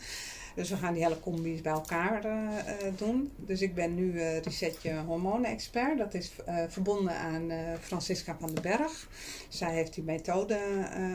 Dus 0.55 0.69
we 0.69 0.75
gaan 0.75 0.93
die 0.93 1.03
hele 1.03 1.19
combi's 1.19 1.61
bij 1.61 1.71
elkaar 1.71 2.25
eh, 2.25 2.87
eh, 2.87 2.93
doen. 2.97 3.31
Dus 3.35 3.61
ik 3.61 3.75
ben 3.75 3.95
nu 3.95 4.19
eh 4.19 4.39
Resetje 4.41 4.93
hormonen-expert. 4.93 5.97
Dat 5.97 6.13
is 6.13 6.31
verbonden 6.67 7.15
aan 7.15 7.51
Francisca 7.81 8.35
van 8.39 8.53
den 8.53 8.63
Berg. 8.63 9.09
Zij 9.49 9.73
heeft 9.73 9.93
die 9.93 10.03
methode 10.03 10.59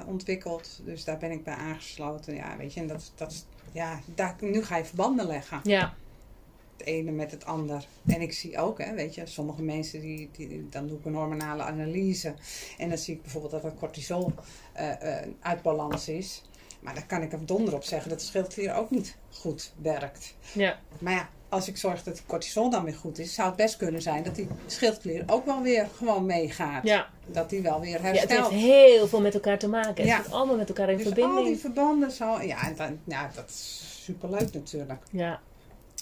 ontwikkeld. 0.07 0.80
Dus 0.84 1.05
daar 1.05 1.18
ben 1.18 1.30
ik 1.30 1.45
bij 1.45 1.55
aangesloten. 1.55 2.34
Ja, 2.34 2.57
weet 2.57 2.74
je, 2.74 2.80
en 2.80 2.87
dat, 2.87 3.12
dat, 3.14 3.47
ja, 3.72 4.01
daar, 4.14 4.37
nu 4.41 4.64
ga 4.64 4.76
je 4.76 4.84
verbanden 4.84 5.26
leggen 5.26 5.61
Ja, 5.62 5.95
het 6.76 6.87
ene 6.87 7.11
met 7.11 7.30
het 7.30 7.45
ander. 7.45 7.87
En 8.07 8.20
ik 8.20 8.32
zie 8.32 8.59
ook, 8.59 8.78
hè, 8.78 8.95
weet 8.95 9.14
je, 9.14 9.26
sommige 9.26 9.62
mensen 9.62 10.01
die, 10.01 10.30
die 10.32 10.66
dan 10.70 10.87
doe 10.87 10.99
ik 10.99 11.05
een 11.05 11.14
hormonale 11.14 11.62
analyse. 11.62 12.34
En 12.78 12.89
dan 12.89 12.99
zie 12.99 13.14
ik 13.14 13.22
bijvoorbeeld 13.22 13.53
dat 13.53 13.62
het 13.62 13.78
cortisol 13.78 14.32
uit 15.41 15.62
balans 15.62 16.09
is. 16.09 16.43
Maar 16.87 16.95
dan 16.95 17.07
kan 17.07 17.22
ik 17.22 17.32
er 17.32 17.47
donder 17.47 17.74
op 17.74 17.84
zeggen 17.84 18.09
dat 18.11 18.18
de 18.20 18.24
schildklier 18.26 18.74
ook 18.74 18.91
niet 18.91 19.16
goed 19.32 19.72
werkt. 19.82 20.34
ja, 20.53 20.78
Maar 20.99 21.12
ja, 21.12 21.28
als 21.49 21.68
ik 21.68 21.76
zorg 21.76 22.03
dat 22.03 22.16
het 22.18 22.26
cortisol 22.26 22.70
dan 22.70 22.84
weer 22.84 22.95
goed 22.95 23.18
is, 23.18 23.34
zou 23.34 23.49
het 23.49 23.57
best 23.57 23.76
kunnen 23.76 24.03
zijn 24.03 24.22
dat 24.22 24.34
die 24.34 24.49
schildklier 24.66 25.22
ook 25.26 25.45
wel 25.47 25.62
weer 25.62 25.89
gewoon 25.97 26.26
meegaat. 26.26 26.82
ja. 26.84 27.07
Dat 27.26 27.51
die 27.51 27.61
wel 27.62 27.80
weer 27.80 27.91
ja, 27.91 27.97
het 27.97 28.03
herstelt. 28.18 28.51
heeft 28.51 28.62
heel 28.62 29.09
veel 29.09 29.20
met 29.20 29.34
elkaar 29.34 29.59
te 29.59 29.68
maken. 29.68 29.95
Het 29.95 30.05
Ja. 30.07 30.22
zit 30.22 30.32
allemaal 30.32 30.57
met 30.57 30.68
elkaar 30.68 30.91
in 30.91 30.97
dus 30.97 31.22
al 31.22 31.45
die 31.45 31.57
verbanden 31.57 32.11
zo. 32.11 32.41
Ja, 32.43 32.66
en 32.66 32.74
dan, 32.76 32.99
ja, 33.05 33.30
dat 33.34 33.49
is 33.49 33.82
superleuk 34.05 34.53
natuurlijk. 34.53 35.03
Ja, 35.11 35.41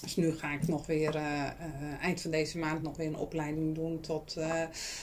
Dus 0.01 0.15
nu 0.15 0.37
ga 0.37 0.51
ik 0.51 0.67
nog 0.67 0.85
weer 0.85 1.15
eh, 1.15 1.43
eh, 1.45 1.51
eind 2.01 2.21
van 2.21 2.31
deze 2.31 2.57
maand 2.57 2.81
nog 2.81 2.97
weer 2.97 3.07
een 3.07 3.15
opleiding 3.17 3.75
doen 3.75 3.99
tot 3.99 4.35
eh 4.37 4.61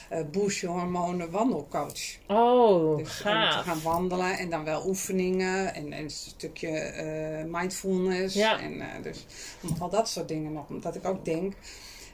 eh 0.09 0.69
hormonen 0.69 1.31
wandelcoach. 1.31 2.19
oh, 2.27 2.97
Dus 2.97 2.99
om 2.99 3.05
te 3.05 3.11
gaaf. 3.11 3.65
gaan 3.65 3.83
wandelen 3.83 4.39
en 4.39 4.51
dan 4.51 4.65
wel 4.65 4.87
oefeningen 4.87 5.75
en, 5.75 5.93
en 5.93 6.03
een 6.03 6.11
stukje 6.11 7.45
mindfulness. 7.49 8.35
Ja. 8.35 8.61
En 8.61 9.03
dus 9.03 9.27
al 9.79 9.91
dat 9.91 10.09
soort 10.09 10.29
dingen 10.29 10.53
nog. 10.53 10.69
Omdat 10.69 10.95
ik 10.95 11.07
ook 11.07 11.25
denk, 11.25 11.55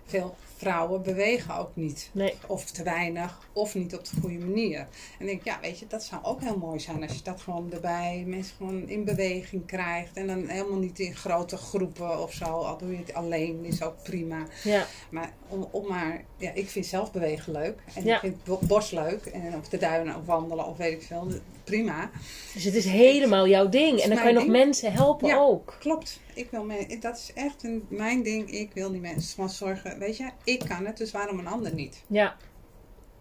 veel 0.07 0.37
vrouwen 0.59 1.03
bewegen 1.03 1.57
ook 1.57 1.71
niet. 1.75 2.11
Nee, 2.13 2.35
Of 2.47 2.65
te 2.65 2.83
weinig, 2.83 3.39
of 3.53 3.75
niet 3.75 3.95
op 3.97 4.05
de 4.05 4.21
goede 4.21 4.39
manier. 4.39 4.79
En 4.79 4.89
ik 5.21 5.27
denk, 5.27 5.45
ja, 5.45 5.59
weet 5.61 5.79
je, 5.79 5.87
dat 5.87 6.03
zou 6.05 6.25
ook 6.25 6.41
heel 6.41 6.57
mooi 6.59 6.81
zijn 6.81 7.03
als 7.03 7.17
je 7.17 7.23
dat 7.23 7.41
gewoon 7.41 7.73
erbij, 7.73 8.25
mensen 8.27 8.57
gewoon 8.57 8.89
in 8.89 9.05
beweging 9.05 9.67
krijgt. 9.67 10.17
En 10.17 10.27
dan 10.27 10.47
helemaal 10.49 10.79
niet 10.79 10.99
in 10.99 11.17
grote 11.17 11.57
groepen 11.57 12.23
of 12.23 12.33
zo. 12.33 12.45
Al 12.45 12.79
doe 12.79 12.91
je 12.91 12.97
het 12.99 13.15
alleen, 13.15 13.65
is 13.65 13.83
ook 13.83 14.03
prima. 14.03 14.47
ja, 14.65 14.87
Maar 15.11 15.33
om, 15.49 15.69
om 15.71 15.87
maar, 15.89 16.25
ja, 16.37 16.51
ik 16.55 16.69
vind 16.69 16.87
zelf 16.87 17.13
bewegen 17.13 17.53
leuk. 17.53 17.79
En 17.95 18.05
Ja. 18.05 18.15
ik 18.15 18.21
vind 18.21 18.45
bo- 18.45 18.59
bos 18.63 18.91
leuk. 18.91 19.27
En 19.27 19.55
op 19.55 19.71
de 19.71 19.79
duinen 19.79 20.17
of 20.17 20.25
wandelen 20.27 20.67
of 20.67 20.77
weet 20.77 20.93
ik 20.93 21.03
veel, 21.03 21.29
prima. 21.69 22.11
dus 22.55 22.65
het 22.65 22.75
is 22.75 22.85
helemaal 22.85 23.49
jouw 23.49 23.69
ding. 23.69 23.99
En 24.01 24.09
dan 24.09 24.19
kan 24.19 24.27
je 24.29 24.33
nog 24.35 24.47
mensen 24.47 24.93
helpen 24.93 25.29
Ja. 25.29 25.37
ook. 25.39 25.77
Klopt. 25.81 26.21
Ik 26.35 26.51
wil 26.51 26.65
me, 26.65 26.97
dat 27.01 27.17
is 27.17 27.33
echt 27.35 27.65
een, 27.65 27.87
mijn 27.89 28.23
ding. 28.23 28.51
Ik 28.51 28.71
wil 28.75 28.91
die 28.91 29.01
mensen 29.01 29.37
van 29.37 29.51
zorgen. 29.51 29.99
Weet 29.99 30.17
je, 30.17 30.31
ik 30.45 30.59
kan 30.69 30.87
het, 30.87 30.97
dus 30.97 31.11
waarom 31.11 31.39
een 31.39 31.47
ander 31.47 31.75
niet? 31.75 32.03
Ja, 32.07 32.37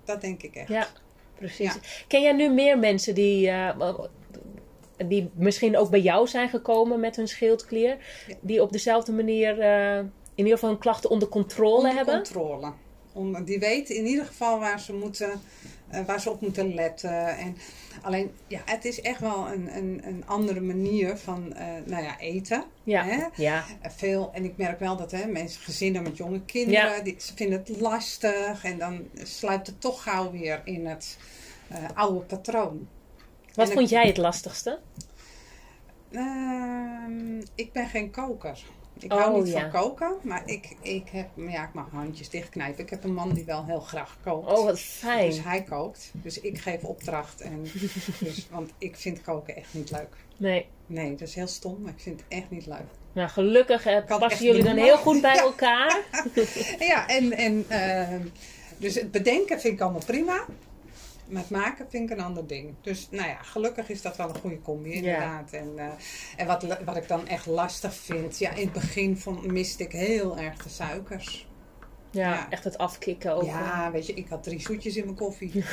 Dat 0.05 0.21
denk 0.21 0.43
ik 0.43 0.55
echt. 0.55 0.67
ja, 0.67 0.87
precies. 1.35 1.73
Ja. 1.73 1.79
Ken 2.07 2.21
jij 2.21 2.33
nu 2.33 2.49
meer 2.49 2.79
mensen 2.79 3.15
die, 3.15 3.49
eh, 3.49 3.99
die 5.07 5.29
misschien 5.33 5.77
ook 5.77 5.89
bij 5.89 6.01
jou 6.01 6.27
zijn 6.27 6.49
gekomen 6.49 6.99
met 6.99 7.15
hun 7.15 7.27
schildklier? 7.27 7.97
Ja. 8.27 8.35
Die 8.41 8.61
op 8.61 8.71
dezelfde 8.71 9.11
manier 9.11 9.59
eh, 9.59 9.97
in 9.97 10.09
ieder 10.43 10.53
geval 10.53 10.69
hun 10.69 10.79
klachten 10.79 11.09
onder 11.09 11.27
controle 11.27 11.75
Onder 11.77 11.93
hebben? 11.93 12.15
controle. 12.15 12.71
Om, 13.13 13.43
die 13.43 13.59
weten 13.59 13.95
in 13.95 14.05
ieder 14.05 14.25
geval 14.25 14.59
waar 14.59 14.79
ze, 14.79 14.93
moeten, 14.93 15.41
eh, 15.89 16.05
waar 16.05 16.21
ze 16.21 16.29
op 16.29 16.41
moeten 16.41 16.73
letten. 16.73 17.37
En 17.37 17.57
alleen, 18.01 18.31
ja, 18.47 18.61
het 18.65 18.85
is 18.85 19.01
echt 19.01 19.19
wel 19.19 19.47
een, 19.51 19.77
een, 19.77 20.01
een 20.03 20.23
andere 20.25 20.61
manier 20.61 21.17
van 21.17 21.53
eh, 21.53 21.67
nou 21.85 22.03
ja, 22.03 22.19
eten. 22.19 22.63
Ja, 22.83 23.03
Hè? 23.03 23.23
ja, 23.35 23.65
Eh, 23.81 23.91
Veel, 23.95 24.29
en 24.33 24.43
ik 24.43 24.57
merk 24.57 24.79
wel 24.79 24.97
dat 24.97 25.11
hè, 25.11 25.25
mensen, 25.27 25.61
gezinnen 25.61 26.03
met 26.03 26.17
jonge 26.17 26.41
kinderen, 26.41 26.95
Ja. 26.95 27.01
die, 27.01 27.15
ze 27.17 27.35
vinden 27.35 27.59
het 27.59 27.79
lastig. 27.79 28.63
En 28.63 28.77
dan 28.77 29.07
sluipt 29.23 29.67
het 29.67 29.81
toch 29.81 30.03
gauw 30.03 30.31
weer 30.31 30.61
in 30.63 30.85
het 30.85 31.17
oude 31.93 32.19
patroon. 32.25 32.87
Wat 33.53 33.67
En 33.69 33.73
vond 33.73 33.89
jij 33.89 34.07
het 34.07 34.17
lastigste? 34.17 34.79
Ehm, 36.11 37.39
ik 37.55 37.71
ben 37.71 37.87
geen 37.87 38.11
koker. 38.11 38.63
Ik 39.03 39.13
Oh, 39.13 39.19
hou 39.19 39.43
niet 39.43 39.53
ja. 39.53 39.59
van 39.59 39.69
koken, 39.81 40.15
maar 40.23 40.41
ik, 40.45 40.75
ik, 40.81 41.09
heb, 41.11 41.27
ja, 41.35 41.63
ik 41.63 41.73
mag 41.73 41.85
handjes 41.91 42.29
dichtknijpen. 42.29 42.83
Ik 42.83 42.89
heb 42.89 43.03
een 43.03 43.13
man 43.13 43.33
die 43.33 43.45
wel 43.45 43.65
heel 43.65 43.79
graag 43.79 44.17
kookt. 44.23 44.51
Oh, 44.51 44.65
wat 44.65 44.79
fijn. 44.79 45.29
Dus 45.29 45.43
hij 45.43 45.63
kookt. 45.63 46.11
Dus 46.13 46.39
ik 46.41 46.59
geef 46.59 46.83
opdracht. 46.83 47.41
En, 47.41 47.63
dus, 48.19 48.47
want 48.51 48.71
ik 48.77 48.95
vind 48.95 49.21
koken 49.21 49.55
echt 49.55 49.73
niet 49.73 49.91
leuk. 49.91 50.15
Nee. 50.37 50.65
Nee, 50.85 51.09
dat 51.15 51.27
is 51.27 51.35
heel 51.35 51.47
stom, 51.47 51.81
maar 51.81 51.91
ik 51.93 51.99
vind 51.99 52.19
het 52.19 52.29
echt 52.39 52.49
niet 52.49 52.65
leuk. 52.65 52.85
Nou, 53.13 53.29
gelukkig 53.29 53.85
eh, 53.85 54.05
passen 54.19 54.45
jullie 54.45 54.63
dan 54.63 54.75
heel 54.77 54.97
goed 54.97 55.21
bij 55.21 55.35
Ja. 55.41 55.41
elkaar. 55.41 55.99
Ja, 56.79 57.07
en, 57.07 57.31
en 57.33 57.65
ehm, 57.67 58.21
dus 58.77 58.95
het 58.95 59.11
bedenken 59.11 59.59
vind 59.59 59.73
ik 59.73 59.81
allemaal 59.81 60.01
prima. 60.05 60.45
Maar 61.29 61.41
het 61.41 61.51
maken 61.51 61.85
vind 61.89 62.09
ik 62.11 62.17
een 62.17 62.23
ander 62.23 62.47
ding. 62.47 62.75
Dus 62.81 63.07
nou 63.11 63.27
ja, 63.27 63.41
gelukkig 63.43 63.89
is 63.89 64.01
dat 64.01 64.17
wel 64.17 64.29
een 64.29 64.39
goede 64.39 64.61
combi 64.61 64.91
inderdaad. 64.93 65.51
En, 65.51 65.71
eh, 65.75 65.85
en 66.37 66.47
wat, 66.47 66.65
wat 66.85 66.95
ik 66.95 67.07
dan 67.07 67.27
echt 67.27 67.45
lastig 67.45 67.93
vind. 67.93 68.37
Ja, 68.37 68.51
in 68.51 68.63
het 68.63 68.73
begin 68.73 69.17
vond, 69.17 69.51
miste 69.51 69.83
ik 69.83 69.91
heel 69.91 70.37
erg 70.37 70.63
de 70.63 70.69
suikers. 70.69 71.47
Ja, 72.11 72.33
Ja. 72.33 72.49
echt 72.49 72.63
het 72.63 72.77
afkicken 72.77 73.35
ook. 73.35 73.43
Ja, 73.43 73.91
weet 73.91 74.05
je, 74.05 74.13
ik 74.13 74.27
had 74.27 74.43
drie 74.43 74.59
zoetjes 74.61 74.95
in 74.95 75.03
mijn 75.03 75.15
koffie. 75.15 75.63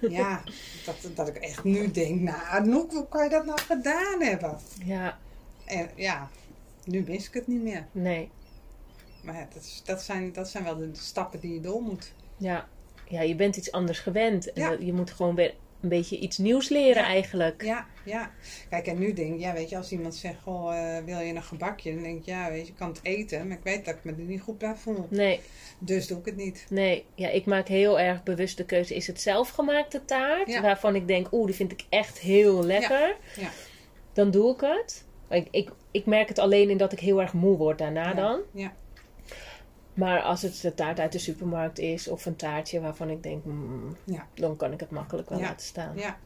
ja, 0.00 0.42
dat, 0.86 0.96
dat 1.14 1.28
ik 1.28 1.36
echt 1.36 1.64
nu 1.64 1.90
denk, 1.90 2.20
nou 2.20 2.70
hoe 2.70 3.08
kan 3.08 3.24
je 3.24 3.30
dat 3.30 3.44
nou 3.46 3.60
gedaan 3.60 4.20
hebben? 4.22 4.58
Ja, 4.84 5.18
En 5.64 5.90
ja, 5.94 6.30
nu 6.84 7.04
mis 7.08 7.26
ik 7.26 7.34
het 7.34 7.46
niet 7.46 7.62
meer. 7.62 7.86
nee. 7.92 8.30
Maar 9.22 9.34
ja, 9.34 9.48
dat, 9.54 9.82
dat, 9.84 10.02
zijn, 10.02 10.32
dat 10.32 10.48
zijn 10.48 10.64
wel 10.64 10.76
de 10.76 10.90
stappen 10.92 11.40
die 11.40 11.54
je 11.54 11.60
door 11.60 11.82
moet. 11.82 12.12
Ja. 12.36 12.68
Ja, 13.08 13.20
je 13.22 13.34
bent 13.34 13.56
iets 13.56 13.72
anders 13.72 13.98
gewend. 13.98 14.52
En 14.52 14.62
Ja. 14.62 14.76
je 14.80 14.92
moet 14.92 15.10
gewoon 15.10 15.34
weer 15.34 15.54
een 15.80 15.88
beetje 15.88 16.18
iets 16.18 16.38
nieuws 16.38 16.68
leren 16.68 17.02
Ja. 17.02 17.08
eigenlijk. 17.08 17.62
Ja, 17.62 17.86
ja. 18.04 18.30
Kijk, 18.70 18.86
en 18.86 18.98
nu 18.98 19.12
denk 19.12 19.34
ik, 19.34 19.40
ja, 19.40 19.52
weet 19.52 19.68
je, 19.68 19.76
als 19.76 19.92
iemand 19.92 20.14
zegt, 20.14 20.40
goh, 20.42 20.76
eh, 20.96 21.04
wil 21.04 21.18
je 21.18 21.34
een 21.34 21.42
gebakje? 21.42 21.94
Dan 21.94 22.02
denk 22.02 22.18
ik, 22.18 22.24
ja, 22.24 22.50
weet 22.50 22.66
je, 22.66 22.72
ik 22.72 22.78
kan 22.78 22.88
het 22.88 23.00
eten, 23.02 23.48
maar 23.48 23.56
ik 23.56 23.62
weet 23.64 23.84
dat 23.84 23.94
ik 23.94 24.04
me 24.04 24.10
er 24.12 24.18
niet 24.18 24.40
goed 24.40 24.58
bij 24.58 24.74
voel. 24.76 25.06
Nee, 25.10 25.40
Dus 25.78 26.06
doe 26.06 26.18
ik 26.18 26.24
het 26.24 26.36
niet. 26.36 26.66
nee. 26.70 27.04
Ja, 27.14 27.28
ik 27.28 27.44
maak 27.46 27.68
heel 27.68 28.00
erg 28.00 28.22
bewust 28.22 28.56
de 28.56 28.64
keuze. 28.64 28.94
Is 28.94 29.06
het 29.06 29.20
zelfgemaakte 29.20 30.04
taart? 30.04 30.48
Ja. 30.50 30.60
Waarvan 30.62 30.94
ik 30.94 31.06
denk, 31.08 31.32
oeh, 31.32 31.46
die 31.46 31.54
vind 31.54 31.72
ik 31.72 31.84
echt 31.88 32.18
heel 32.18 32.64
lekker. 32.64 33.16
ja. 33.36 33.48
Dan 34.12 34.30
doe 34.30 34.54
ik 34.54 34.60
het. 34.60 35.04
Ik, 35.30 35.48
ik, 35.50 35.70
ik 35.90 36.06
merk 36.06 36.28
het 36.28 36.38
alleen 36.38 36.70
in 36.70 36.76
dat 36.76 36.92
ik 36.92 37.00
heel 37.00 37.20
erg 37.20 37.32
moe 37.32 37.56
word 37.56 37.78
daarna 37.78 38.14
dan. 38.14 38.40
Ja. 38.52 38.72
Maar 39.94 40.20
als 40.22 40.42
het 40.42 40.60
de 40.60 40.74
taart 40.74 41.00
uit 41.00 41.12
de 41.12 41.18
supermarkt 41.18 41.78
is 41.78 42.08
of 42.08 42.26
een 42.26 42.36
taartje 42.36 42.80
waarvan 42.80 43.10
ik 43.10 43.22
denk, 43.22 43.44
mm, 43.44 43.96
Ja. 44.04 44.26
dan 44.34 44.56
kan 44.56 44.72
ik 44.72 44.80
het 44.80 44.90
makkelijk 44.90 45.28
wel 45.28 45.38
Ja. 45.38 45.44
laten 45.44 45.66
staan. 45.66 45.96
Ja. 45.96 46.16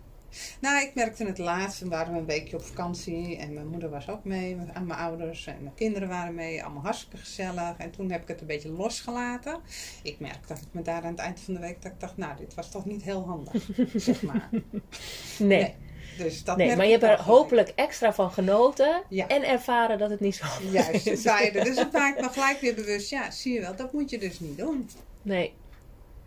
Nou, 0.60 0.82
ik 0.82 0.94
merkte 0.94 1.24
het 1.24 1.38
laatst. 1.38 1.80
We 1.80 1.88
waren 1.88 2.14
een 2.14 2.26
weekje 2.26 2.56
op 2.56 2.62
vakantie. 2.62 3.36
En 3.36 3.52
mijn 3.52 3.66
moeder 3.68 3.90
was 3.90 4.08
ook 4.08 4.24
mee. 4.24 4.56
En 4.72 4.86
mijn 4.86 4.98
ouders 4.98 5.46
en 5.46 5.56
mijn 5.62 5.74
kinderen 5.74 6.08
waren 6.08 6.34
mee. 6.34 6.64
Allemaal 6.64 6.82
hartstikke 6.82 7.16
gezellig. 7.16 7.76
En 7.78 7.90
toen 7.90 8.10
heb 8.10 8.22
ik 8.22 8.28
het 8.28 8.40
een 8.40 8.46
beetje 8.46 8.70
losgelaten. 8.70 9.60
Ik 10.02 10.20
merkte 10.20 10.48
dat 10.48 10.58
ik 10.58 10.68
me 10.70 10.82
daar 10.82 11.02
aan 11.02 11.10
het 11.10 11.18
eind 11.20 11.40
van 11.40 11.54
de 11.54 11.60
week... 11.60 11.82
dat 11.82 11.92
ik 11.92 12.00
dacht, 12.00 12.16
nou, 12.16 12.36
dit 12.36 12.54
was 12.54 12.70
toch 12.70 12.84
niet 12.84 13.02
heel 13.02 13.26
handig. 13.26 13.68
zeg 13.94 14.22
maar. 14.22 14.48
Nee, 15.38 15.62
Nee, 15.62 15.74
Dus 16.18 16.44
dat 16.44 16.56
nee 16.56 16.76
maar 16.76 16.84
je 16.84 16.90
hebt 16.90 17.02
er 17.02 17.20
hopelijk 17.22 17.72
extra 17.74 18.12
van 18.14 18.30
genoten. 18.30 19.02
Ja. 19.08 19.26
En 19.26 19.44
ervaren 19.48 19.98
dat 19.98 20.10
het 20.10 20.20
niet 20.20 20.34
zo 20.36 20.44
Juist, 20.72 21.06
is. 21.06 21.22
beide. 21.22 21.64
Dus 21.64 21.76
het 21.76 21.92
maakt 21.92 22.20
me 22.20 22.28
gelijk 22.28 22.60
weer 22.60 22.74
bewust. 22.74 23.10
Ja, 23.10 23.30
zie 23.30 23.54
je 23.54 23.60
wel, 23.60 23.76
dat 23.76 23.92
moet 23.92 24.10
je 24.10 24.18
dus 24.18 24.40
niet 24.40 24.58
doen. 24.58 24.88
Nee, 25.22 25.52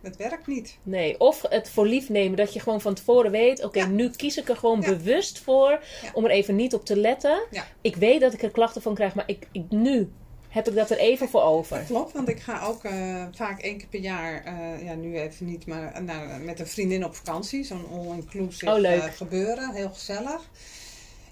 Dat 0.02 0.16
werkt 0.16 0.48
niet. 0.48 0.78
nee. 0.84 1.20
Of 1.20 1.42
het 1.50 1.70
voor 1.70 1.86
lief 1.88 2.10
nemen 2.10 2.38
dat 2.38 2.54
je 2.54 2.60
gewoon 2.60 2.82
van 2.82 2.94
tevoren 2.94 3.32
weet... 3.32 3.64
Oké, 3.64 3.80
Ja. 3.80 3.86
nu 3.88 4.10
kies 4.10 4.38
ik 4.38 4.50
er 4.50 4.58
gewoon 4.58 4.82
Ja. 4.82 4.88
bewust 4.88 5.40
voor 5.40 5.80
om 6.14 6.26
er 6.26 6.32
even 6.32 6.56
niet 6.56 6.74
op 6.74 6.86
te 6.86 6.98
letten. 6.98 7.42
Ik 7.82 7.96
weet 7.96 8.22
dat 8.22 8.34
ik 8.34 8.42
er 8.44 8.52
klachten 8.52 8.82
van 8.82 8.96
krijg, 8.96 9.16
maar 9.16 9.28
ik, 9.28 9.48
ik, 9.52 9.64
nu 9.70 10.10
heb 10.52 10.68
ik 10.68 10.76
dat 10.76 10.90
er 10.90 10.98
even 10.98 11.30
voor 11.30 11.42
over. 11.42 11.78
Dat 11.78 11.86
klopt, 11.86 12.12
want 12.14 12.30
ik 12.30 12.40
ga 12.40 12.66
ook 12.66 12.84
eh, 12.84 13.26
vaak 13.32 13.60
één 13.62 13.78
keer 13.78 13.88
per 13.88 14.00
jaar, 14.00 14.44
eh, 14.44 14.86
ja 14.86 14.94
nu 14.94 15.18
even 15.20 15.46
niet, 15.46 15.66
maar 15.66 15.94
eh, 15.94 16.02
naar, 16.02 16.40
met 16.42 16.60
een 16.60 16.68
vriendin 16.68 17.06
op 17.06 17.16
vakantie. 17.16 17.64
Zo'n 17.64 17.86
all-inclusive 17.92 18.72
Oh, 18.72 19.04
gebeuren, 19.04 19.74
heel 19.74 19.90
gezellig. 19.90 20.50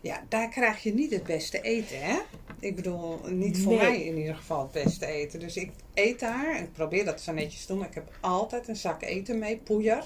Ja, 0.02 0.24
daar 0.30 0.50
krijg 0.50 0.84
je 0.84 0.94
niet 0.94 1.12
het 1.12 1.24
beste 1.24 1.62
eten, 1.62 2.02
hè? 2.02 2.18
Ik 2.60 2.76
bedoel, 2.76 3.20
niet 3.28 3.58
voor 3.62 3.72
Nee. 3.74 3.82
mij 3.82 4.02
in 4.04 4.18
ieder 4.18 4.36
geval 4.36 4.62
het 4.62 4.72
beste 4.84 5.06
eten. 5.06 5.40
Dus 5.40 5.58
ik 5.58 5.72
eet 5.94 6.20
daar 6.20 6.56
en 6.56 6.64
ik 6.64 6.74
probeer 6.74 7.06
dat 7.06 7.22
zo 7.22 7.32
netjes 7.34 7.62
te 7.62 7.68
doen. 7.68 7.78
Maar 7.78 7.88
ik 7.88 7.94
heb 7.94 8.12
altijd 8.20 8.68
een 8.68 8.76
zak 8.76 9.02
eten 9.02 9.40
mee, 9.40 9.58
poeier. 9.58 10.04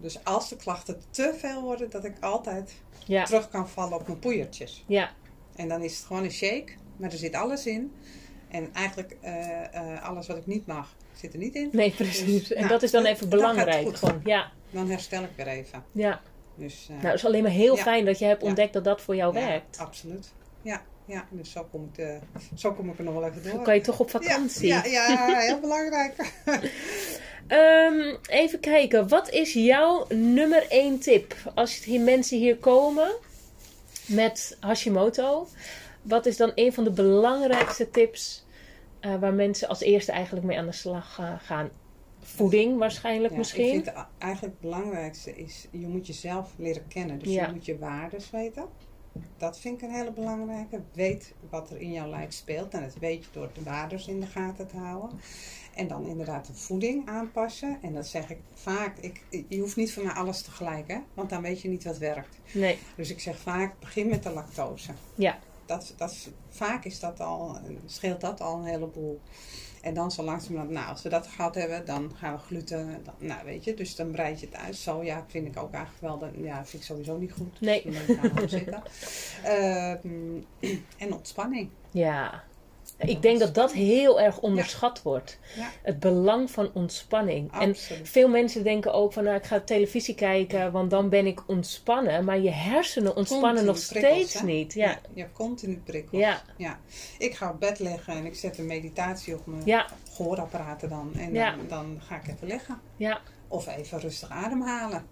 Dus 0.00 0.24
als 0.24 0.48
de 0.48 0.56
klachten 0.56 1.00
te 1.10 1.34
veel 1.38 1.62
worden, 1.62 1.90
dat 1.90 2.04
ik 2.04 2.14
altijd 2.20 2.72
Ja, 3.06 3.24
terug 3.24 3.48
kan 3.50 3.68
vallen 3.68 3.94
op 3.98 4.06
mijn 4.06 4.18
poeiertjes. 4.18 4.84
ja, 4.86 5.10
En 5.56 5.68
dan 5.68 5.82
is 5.82 5.96
het 5.96 6.06
gewoon 6.06 6.24
een 6.24 6.32
shake, 6.32 6.72
maar 6.96 7.10
er 7.12 7.18
zit 7.18 7.34
alles 7.34 7.66
in. 7.66 7.92
En 8.50 8.70
eigenlijk 8.74 9.16
eh, 9.20 9.74
eh, 9.74 10.02
alles 10.02 10.26
wat 10.26 10.36
ik 10.36 10.46
niet 10.46 10.66
mag, 10.66 10.94
zit 11.20 11.32
er 11.32 11.38
niet 11.38 11.54
in. 11.54 11.68
nee, 11.72 11.90
precies. 11.90 12.24
Dus, 12.48 12.52
en 12.52 12.56
nou, 12.58 12.68
dat 12.68 12.82
is 12.82 12.90
dan 12.90 13.04
even 13.04 13.28
belangrijk. 13.28 13.96
Gewoon, 13.96 14.20
ja, 14.24 14.50
Dan 14.70 14.90
herstel 14.90 15.22
ik 15.22 15.30
weer 15.36 15.46
even. 15.46 15.84
ja. 15.92 16.20
Dus, 16.54 16.82
eh, 16.88 16.94
Nou, 16.94 17.06
het 17.06 17.14
is 17.14 17.24
alleen 17.24 17.42
maar 17.42 17.52
heel 17.52 17.76
Ja. 17.76 17.82
fijn 17.82 18.04
dat 18.04 18.18
je 18.18 18.24
hebt 18.24 18.42
Ja. 18.42 18.46
ontdekt 18.48 18.72
dat 18.72 18.84
dat 18.84 19.00
voor 19.00 19.16
jou 19.16 19.34
ja, 19.38 19.46
werkt. 19.48 19.78
Absoluut. 19.78 20.32
Ja, 20.62 20.82
ja, 21.04 21.26
dus 21.30 21.50
zo 21.52 21.64
kom, 21.70 21.84
ik 21.84 21.94
de, 21.94 22.18
zo 22.54 22.72
kom 22.72 22.90
ik 22.90 22.98
er 22.98 23.04
nog 23.04 23.14
wel 23.14 23.24
even 23.24 23.42
door. 23.42 23.52
Dan 23.52 23.62
kan 23.62 23.74
je 23.74 23.80
toch 23.80 24.00
op 24.00 24.10
vakantie. 24.10 24.66
Ja, 24.68 24.84
ja, 24.84 25.08
ja, 25.08 25.38
heel 25.38 25.60
belangrijk. 25.60 26.14
Ehm, 27.46 28.16
even 28.28 28.60
kijken, 28.60 29.08
wat 29.08 29.30
is 29.30 29.52
jouw 29.52 30.06
nummer 30.08 30.66
één 30.68 30.98
tip? 30.98 31.34
Als 31.54 31.84
hier 31.84 32.00
mensen 32.00 32.38
hier 32.38 32.56
komen 32.56 33.10
met 34.06 34.56
Hashimoto, 34.60 35.48
wat 36.02 36.26
is 36.26 36.36
dan 36.36 36.52
een 36.54 36.72
van 36.72 36.84
de 36.84 36.90
belangrijkste 36.90 37.90
tips 37.90 38.44
eh, 39.00 39.14
waar 39.20 39.34
mensen 39.34 39.68
als 39.68 39.80
eerste 39.80 40.12
eigenlijk 40.12 40.46
mee 40.46 40.58
aan 40.58 40.66
de 40.66 40.72
slag 40.72 41.18
eh, 41.18 41.34
gaan? 41.38 41.68
Voeding 42.22 42.78
waarschijnlijk 42.78 43.32
Ja, 43.32 43.38
misschien. 43.38 43.64
Ik 43.74 43.84
vind 43.84 44.06
eigenlijk 44.18 44.52
het 44.52 44.70
belangrijkste 44.70 45.36
is, 45.36 45.66
je 45.70 45.86
moet 45.86 46.06
jezelf 46.06 46.52
leren 46.56 46.88
kennen. 46.88 47.18
Dus 47.18 47.32
Ja. 47.32 47.46
je 47.46 47.52
moet 47.52 47.64
je 47.64 47.78
waardes 47.78 48.30
weten. 48.30 48.64
Dat 49.38 49.58
vind 49.58 49.82
ik 49.82 49.88
een 49.88 49.94
hele 49.94 50.12
belangrijke. 50.12 50.80
Weet 50.92 51.34
wat 51.50 51.70
er 51.70 51.80
in 51.80 51.92
jouw 51.92 52.10
lijf 52.10 52.32
speelt. 52.32 52.74
En 52.74 52.82
dat 52.82 52.94
weet 53.00 53.24
je 53.24 53.30
door 53.32 53.50
de 53.52 53.62
waardes 53.62 54.06
in 54.06 54.20
de 54.20 54.26
gaten 54.26 54.66
te 54.66 54.76
houden. 54.76 55.10
En 55.74 55.88
dan 55.88 56.06
inderdaad 56.06 56.46
de 56.46 56.54
voeding 56.54 57.08
aanpassen. 57.08 57.78
En 57.82 57.94
dat 57.94 58.06
zeg 58.06 58.30
ik 58.30 58.38
vaak. 58.54 58.98
Ik, 58.98 59.22
je 59.48 59.58
hoeft 59.58 59.76
niet 59.76 59.92
van 59.92 60.04
mij 60.04 60.12
alles 60.12 60.42
tegelijk, 60.42 60.88
hè? 60.88 60.98
Want 61.14 61.30
dan 61.30 61.42
weet 61.42 61.60
je 61.60 61.68
niet 61.68 61.84
wat 61.84 61.98
werkt. 61.98 62.36
Nee, 62.52 62.78
Dus 62.96 63.10
ik 63.10 63.20
zeg 63.20 63.38
vaak, 63.38 63.78
begin 63.80 64.08
met 64.08 64.22
de 64.22 64.30
lactose. 64.30 64.90
ja, 65.14 65.38
Dat, 65.70 65.94
dat, 65.96 66.28
vaak 66.48 66.84
is 66.84 67.00
dat 67.00 67.20
al, 67.20 67.58
scheelt 67.86 68.20
dat 68.20 68.40
al 68.40 68.58
een 68.58 68.64
heleboel. 68.64 69.20
En 69.82 69.94
dan 69.94 70.10
zo 70.10 70.22
langzamerhand, 70.22 70.70
nou, 70.70 70.88
als 70.88 71.02
we 71.02 71.08
dat 71.08 71.26
gehad 71.26 71.54
hebben, 71.54 71.86
dan 71.86 72.12
gaan 72.16 72.34
we 72.34 72.38
gluten. 72.38 73.00
Dan, 73.04 73.14
nou, 73.18 73.44
weet 73.44 73.64
je, 73.64 73.74
dus 73.74 73.96
dan 73.96 74.10
breid 74.10 74.40
je 74.40 74.46
het 74.46 74.54
uit. 74.56 74.76
Soja 74.76 75.24
vind 75.28 75.46
ik 75.46 75.58
ook 75.58 75.72
eigenlijk 75.72 76.02
wel, 76.02 76.18
dan, 76.18 76.42
ja, 76.42 76.64
vind 76.64 76.82
ik 76.82 76.88
sowieso 76.88 77.18
niet 77.18 77.32
goed. 77.32 77.60
Nee. 77.60 77.82
Dus 77.82 78.06
dan 78.06 78.48
zitten. 78.48 78.82
Ehm, 79.44 80.40
en 80.98 81.12
ontspanning. 81.12 81.70
ja. 81.90 82.44
Ik 83.00 83.22
denk 83.22 83.38
dat 83.38 83.54
dat 83.54 83.72
heel 83.72 84.20
erg 84.20 84.38
onderschat 84.38 85.02
wordt. 85.02 85.38
Ja. 85.56 85.70
Het 85.82 86.00
belang 86.00 86.50
van 86.50 86.70
ontspanning. 86.74 87.52
En 87.52 87.76
veel 88.02 88.28
mensen 88.28 88.64
denken 88.64 88.92
ook 88.92 89.12
van, 89.12 89.24
nou, 89.24 89.36
ik 89.36 89.44
ga 89.44 89.60
televisie 89.60 90.14
kijken, 90.14 90.72
want 90.72 90.90
dan 90.90 91.08
ben 91.08 91.26
ik 91.26 91.42
ontspannen. 91.46 92.24
Maar 92.24 92.38
je 92.40 92.50
hersenen 92.50 93.16
ontspannen 93.16 93.64
Continu 93.64 93.66
nog 93.66 93.78
steeds 93.78 94.42
niet. 94.42 94.72
Ja, 94.74 94.98
Je 95.14 95.20
hebt 95.20 95.32
continu 95.36 95.76
prikkels. 95.84 96.20
ja, 96.20 96.42
Ja. 96.56 96.78
Ik 97.18 97.34
ga 97.34 97.50
op 97.50 97.60
bed 97.60 97.78
liggen 97.78 98.14
en 98.14 98.26
ik 98.26 98.34
zet 98.34 98.58
een 98.58 98.66
meditatie 98.66 99.34
op 99.34 99.46
mijn 99.46 99.62
ja, 99.64 99.86
gehoorapparaten 100.12 100.88
dan. 100.88 101.10
En 101.18 101.32
Ja. 101.32 101.50
dan, 101.56 101.66
dan 101.68 102.00
ga 102.06 102.16
ik 102.16 102.28
even 102.28 102.46
liggen. 102.46 102.80
ja, 102.96 103.20
Of 103.48 103.76
even 103.76 104.00
rustig 104.00 104.30
ademhalen. 104.30 105.04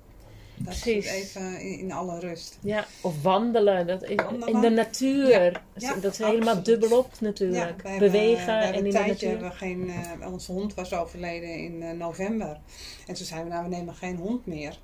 Dat 0.61 0.75
is 0.75 0.81
Precies. 0.81 1.07
even 1.11 1.61
in, 1.61 1.79
in 1.79 1.93
alle 1.93 2.19
rust. 2.21 2.59
ja. 2.61 2.87
Of 3.03 3.23
wandelen. 3.23 3.87
Dat 3.87 4.03
is, 4.03 4.15
Wandelen. 4.17 4.49
In 4.55 4.61
de 4.61 4.69
natuur. 4.71 5.29
Ja, 5.29 5.51
Dat 5.51 5.61
is- 5.75 5.83
ja, 5.83 5.95
dat 5.95 6.13
is 6.13 6.19
helemaal 6.19 6.63
dubbelop 6.63 7.21
natuurlijk. 7.21 7.83
Bewegen 7.99 8.59
hebben 8.59 8.69
en 8.79 8.85
in 8.87 8.91
de 8.93 8.99
natuur. 8.99 9.29
hebben 9.29 9.49
we 9.49 9.55
geen, 9.55 9.91
eh, 10.21 10.33
onze 10.33 10.53
hond 10.53 10.75
was 10.75 10.95
overleden 10.95 11.49
in 11.59 11.83
eh, 11.83 11.91
november. 11.97 12.61
En 13.07 13.15
toen 13.15 13.27
zeiden 13.27 13.49
we, 13.49 13.55
nou 13.57 13.69
we 13.71 13.77
nemen 13.77 13.95
geen 13.95 14.17
hond 14.17 14.47
meer. 14.47 14.79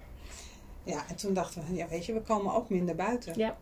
Ja, 0.84 1.04
en 1.08 1.16
toen 1.16 1.34
dachten 1.34 1.62
we, 1.68 1.74
ja 1.76 1.88
weet 1.88 2.06
je, 2.06 2.12
we 2.12 2.20
komen 2.20 2.54
ook 2.54 2.68
minder 2.68 2.94
buiten. 2.94 3.32
Ja. 3.36 3.56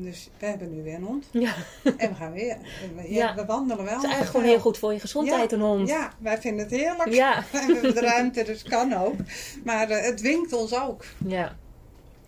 Dus 0.00 0.28
we 0.38 0.46
hebben 0.46 0.74
nu 0.76 0.82
weer 0.82 0.94
een 0.94 1.02
hond. 1.02 1.26
Ja, 1.32 1.54
En 1.96 2.08
we 2.08 2.14
gaan 2.14 2.32
weer. 2.32 2.56
We, 2.96 3.12
Ja. 3.12 3.34
we 3.34 3.44
wandelen 3.44 3.84
wel. 3.84 3.94
het 3.94 4.02
is 4.02 4.08
eigenlijk 4.08 4.30
gewoon 4.30 4.46
heel 4.46 4.60
goed 4.60 4.78
voor 4.78 4.92
je 4.92 5.00
gezondheid, 5.00 5.52
een 5.52 5.60
hond. 5.60 5.88
Ja, 5.88 6.12
wij 6.18 6.40
vinden 6.40 6.64
het 6.66 6.74
heerlijk. 6.74 7.12
Ja, 7.12 7.36
En 7.36 7.44
we 7.66 7.72
hebben 7.72 7.94
de 7.94 8.00
ruimte, 8.00 8.42
dus 8.44 8.62
kan 8.62 8.92
ook. 8.92 9.14
Maar 9.64 9.90
eh, 9.90 10.04
het 10.04 10.16
dwingt 10.16 10.52
ons 10.52 10.74
ook. 10.74 11.04
ja, 11.26 11.56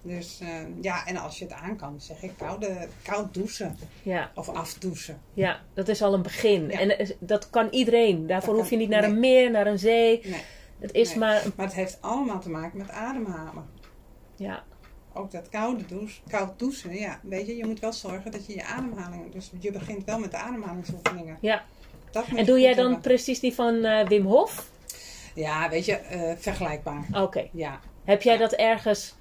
Dus 0.02 0.38
eh, 0.42 0.48
ja, 0.80 1.06
en 1.06 1.16
als 1.16 1.38
je 1.38 1.44
het 1.44 1.52
aan 1.54 1.76
kan, 1.76 2.00
zeg 2.00 2.22
ik 2.22 2.32
koude, 2.38 2.88
koud 3.02 3.34
douchen. 3.34 3.76
ja, 4.02 4.30
Of 4.34 4.48
afdouchen. 4.48 5.20
ja. 5.34 5.60
Dat 5.74 5.88
is 5.88 6.02
al 6.02 6.14
een 6.14 6.22
begin. 6.22 6.68
Ja. 6.70 6.78
En 6.78 7.08
dat 7.18 7.50
kan 7.50 7.68
iedereen. 7.70 8.26
Daarvoor 8.26 8.54
hoef 8.54 8.70
je 8.70 8.76
niet 8.76 8.88
naar 8.88 9.02
nee. 9.02 9.10
een 9.10 9.20
meer, 9.20 9.50
naar 9.50 9.66
een 9.66 9.78
zee. 9.78 10.20
Nee. 10.24 10.42
Het 10.78 10.92
is 10.92 11.08
Nee. 11.08 11.18
maar... 11.18 11.42
Maar 11.56 11.66
het 11.66 11.74
heeft 11.74 11.98
allemaal 12.00 12.40
te 12.40 12.50
maken 12.50 12.78
met 12.78 12.90
ademhalen. 12.90 13.64
Ja, 14.36 14.62
Ook 15.12 15.30
dat 15.30 15.48
koude 15.48 15.86
douche, 15.86 16.20
koud 16.28 16.58
douchen, 16.58 16.94
ja, 16.94 17.20
weet 17.22 17.46
je, 17.46 17.56
je 17.56 17.66
moet 17.66 17.80
wel 17.80 17.92
zorgen 17.92 18.30
dat 18.30 18.46
je 18.46 18.54
je 18.54 18.64
ademhaling, 18.64 19.32
dus 19.32 19.50
je 19.58 19.72
begint 19.72 20.04
wel 20.04 20.18
met 20.18 20.30
de 20.30 20.36
ademhalingsoefeningen. 20.36 21.38
ja. 21.40 21.62
Dat 22.11 22.24
En 22.36 22.44
doe 22.44 22.61
jij 22.61 22.74
dan 22.74 22.84
hebben. 22.84 23.00
precies 23.02 23.40
die 23.40 23.54
van 23.54 23.84
eh, 23.84 24.06
Wim 24.08 24.26
Hof? 24.26 24.66
Ja, 25.34 25.68
weet 25.68 25.84
je, 25.84 25.96
eh, 25.96 26.32
vergelijkbaar. 26.38 27.06
Oké. 27.12 27.48
Ja, 27.52 27.80
Heb 28.04 28.22
jij 28.22 28.32
Ja. 28.32 28.38
dat 28.38 28.52
ergens 28.52 29.14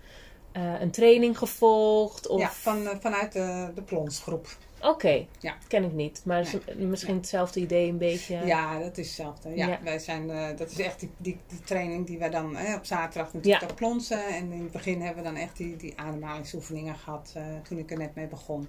eh, 0.52 0.82
een 0.82 0.92
training 0.92 1.38
gevolgd? 1.38 2.28
Of... 2.28 2.40
ja 2.40 2.50
van, 2.52 2.88
vanuit 3.02 3.32
de, 3.32 3.72
de 3.76 3.82
plonsgroep. 3.82 4.48
Oké, 4.82 5.26
Ja. 5.40 5.54
dat 5.60 5.68
ken 5.68 5.84
ik 5.84 5.94
niet. 5.94 6.22
Maar 6.26 6.46
misschien 6.78 7.16
hetzelfde 7.16 7.60
idee 7.60 7.90
een 7.90 7.98
beetje. 7.98 8.46
Ja, 8.46 8.80
dat 8.80 8.98
is 8.98 9.06
hetzelfde. 9.08 9.56
Ja. 9.56 9.80
Wij 9.84 10.00
zijn, 10.00 10.30
eh, 10.30 10.58
dat 10.58 10.72
is 10.72 10.80
echt 10.80 11.00
die, 11.00 11.10
die, 11.18 11.38
die 11.48 11.60
training 11.60 12.06
die 12.08 12.18
wij 12.18 12.30
dan 12.30 12.58
op 12.76 12.86
zaterdag 12.86 13.34
natuurlijk 13.34 13.68
Ja. 13.70 13.74
plonsen. 13.76 14.28
En 14.28 14.52
in 14.52 14.62
het 14.62 14.72
begin 14.72 15.02
hebben 15.02 15.24
we 15.24 15.30
dan 15.30 15.40
echt 15.40 15.58
die, 15.58 15.76
die 15.76 16.00
ademhalingsoefeningen 16.00 16.96
gehad 16.96 17.32
eh, 17.36 17.44
toen 17.64 17.78
ik 17.78 17.92
er 17.92 17.98
net 17.98 18.16
mee 18.16 18.28
begon. 18.28 18.68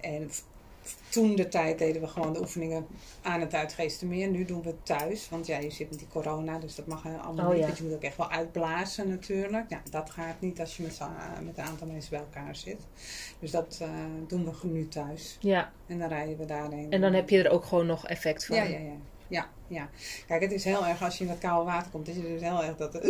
En 0.00 0.30
toen 1.08 1.34
de 1.36 1.48
tijd 1.48 1.78
deden 1.78 2.00
we 2.02 2.08
gewoon 2.08 2.32
de 2.32 2.40
oefeningen 2.40 2.86
aan 3.22 3.40
het 3.40 3.54
Uitgeestermeer. 3.54 4.28
Nu 4.28 4.44
doen 4.44 4.62
we 4.62 4.68
het 4.68 4.86
thuis, 4.86 5.28
want 5.28 5.46
ja, 5.46 5.58
je 5.58 5.70
zit 5.70 5.90
met 5.90 5.98
die 5.98 6.08
corona, 6.08 6.58
dus 6.58 6.74
dat 6.74 6.86
mag 6.86 7.04
allemaal 7.24 7.46
Oh, 7.46 7.52
niet. 7.52 7.60
ja. 7.60 7.66
Dus 7.66 7.78
je 7.78 7.84
moet 7.84 7.94
ook 7.94 8.02
echt 8.02 8.16
wel 8.16 8.30
uitblazen 8.30 9.08
natuurlijk. 9.08 9.70
Ja, 9.70 9.82
dat 9.90 10.10
gaat 10.10 10.40
niet 10.40 10.60
als 10.60 10.76
je 10.76 10.82
met, 10.82 10.98
eh, 11.00 11.08
met 11.44 11.58
een 11.58 11.64
aantal 11.64 11.86
mensen 11.86 12.10
bij 12.10 12.20
elkaar 12.20 12.56
zit. 12.56 12.80
Dus 13.38 13.50
dat 13.50 13.78
eh, 13.82 13.88
doen 14.28 14.44
we 14.44 14.66
nu 14.68 14.88
thuis. 14.88 15.36
Ja, 15.40 15.72
En 15.86 15.98
dan 15.98 16.08
rijden 16.08 16.36
we 16.38 16.44
daarheen. 16.44 16.90
en 16.90 17.00
dan 17.00 17.12
heb 17.12 17.28
je 17.30 17.42
er 17.42 17.50
ook 17.50 17.64
gewoon 17.64 17.86
nog 17.86 18.06
effect 18.06 18.46
van. 18.46 18.56
Ja, 18.56 18.62
ja, 18.62 18.78
ja. 18.78 18.92
Ja, 19.28 19.48
ja. 19.68 19.88
Kijk, 20.26 20.42
het 20.42 20.52
is 20.52 20.64
heel 20.64 20.86
erg 20.86 21.02
als 21.02 21.18
je 21.18 21.24
in 21.24 21.30
dat 21.30 21.38
koude 21.38 21.70
water 21.70 21.90
komt. 21.90 22.06
Het 22.06 22.16
is 22.16 22.22
dus 22.22 22.40
heel 22.40 22.62
erg 22.62 22.76
dat... 22.76 22.92
dat, 22.92 23.02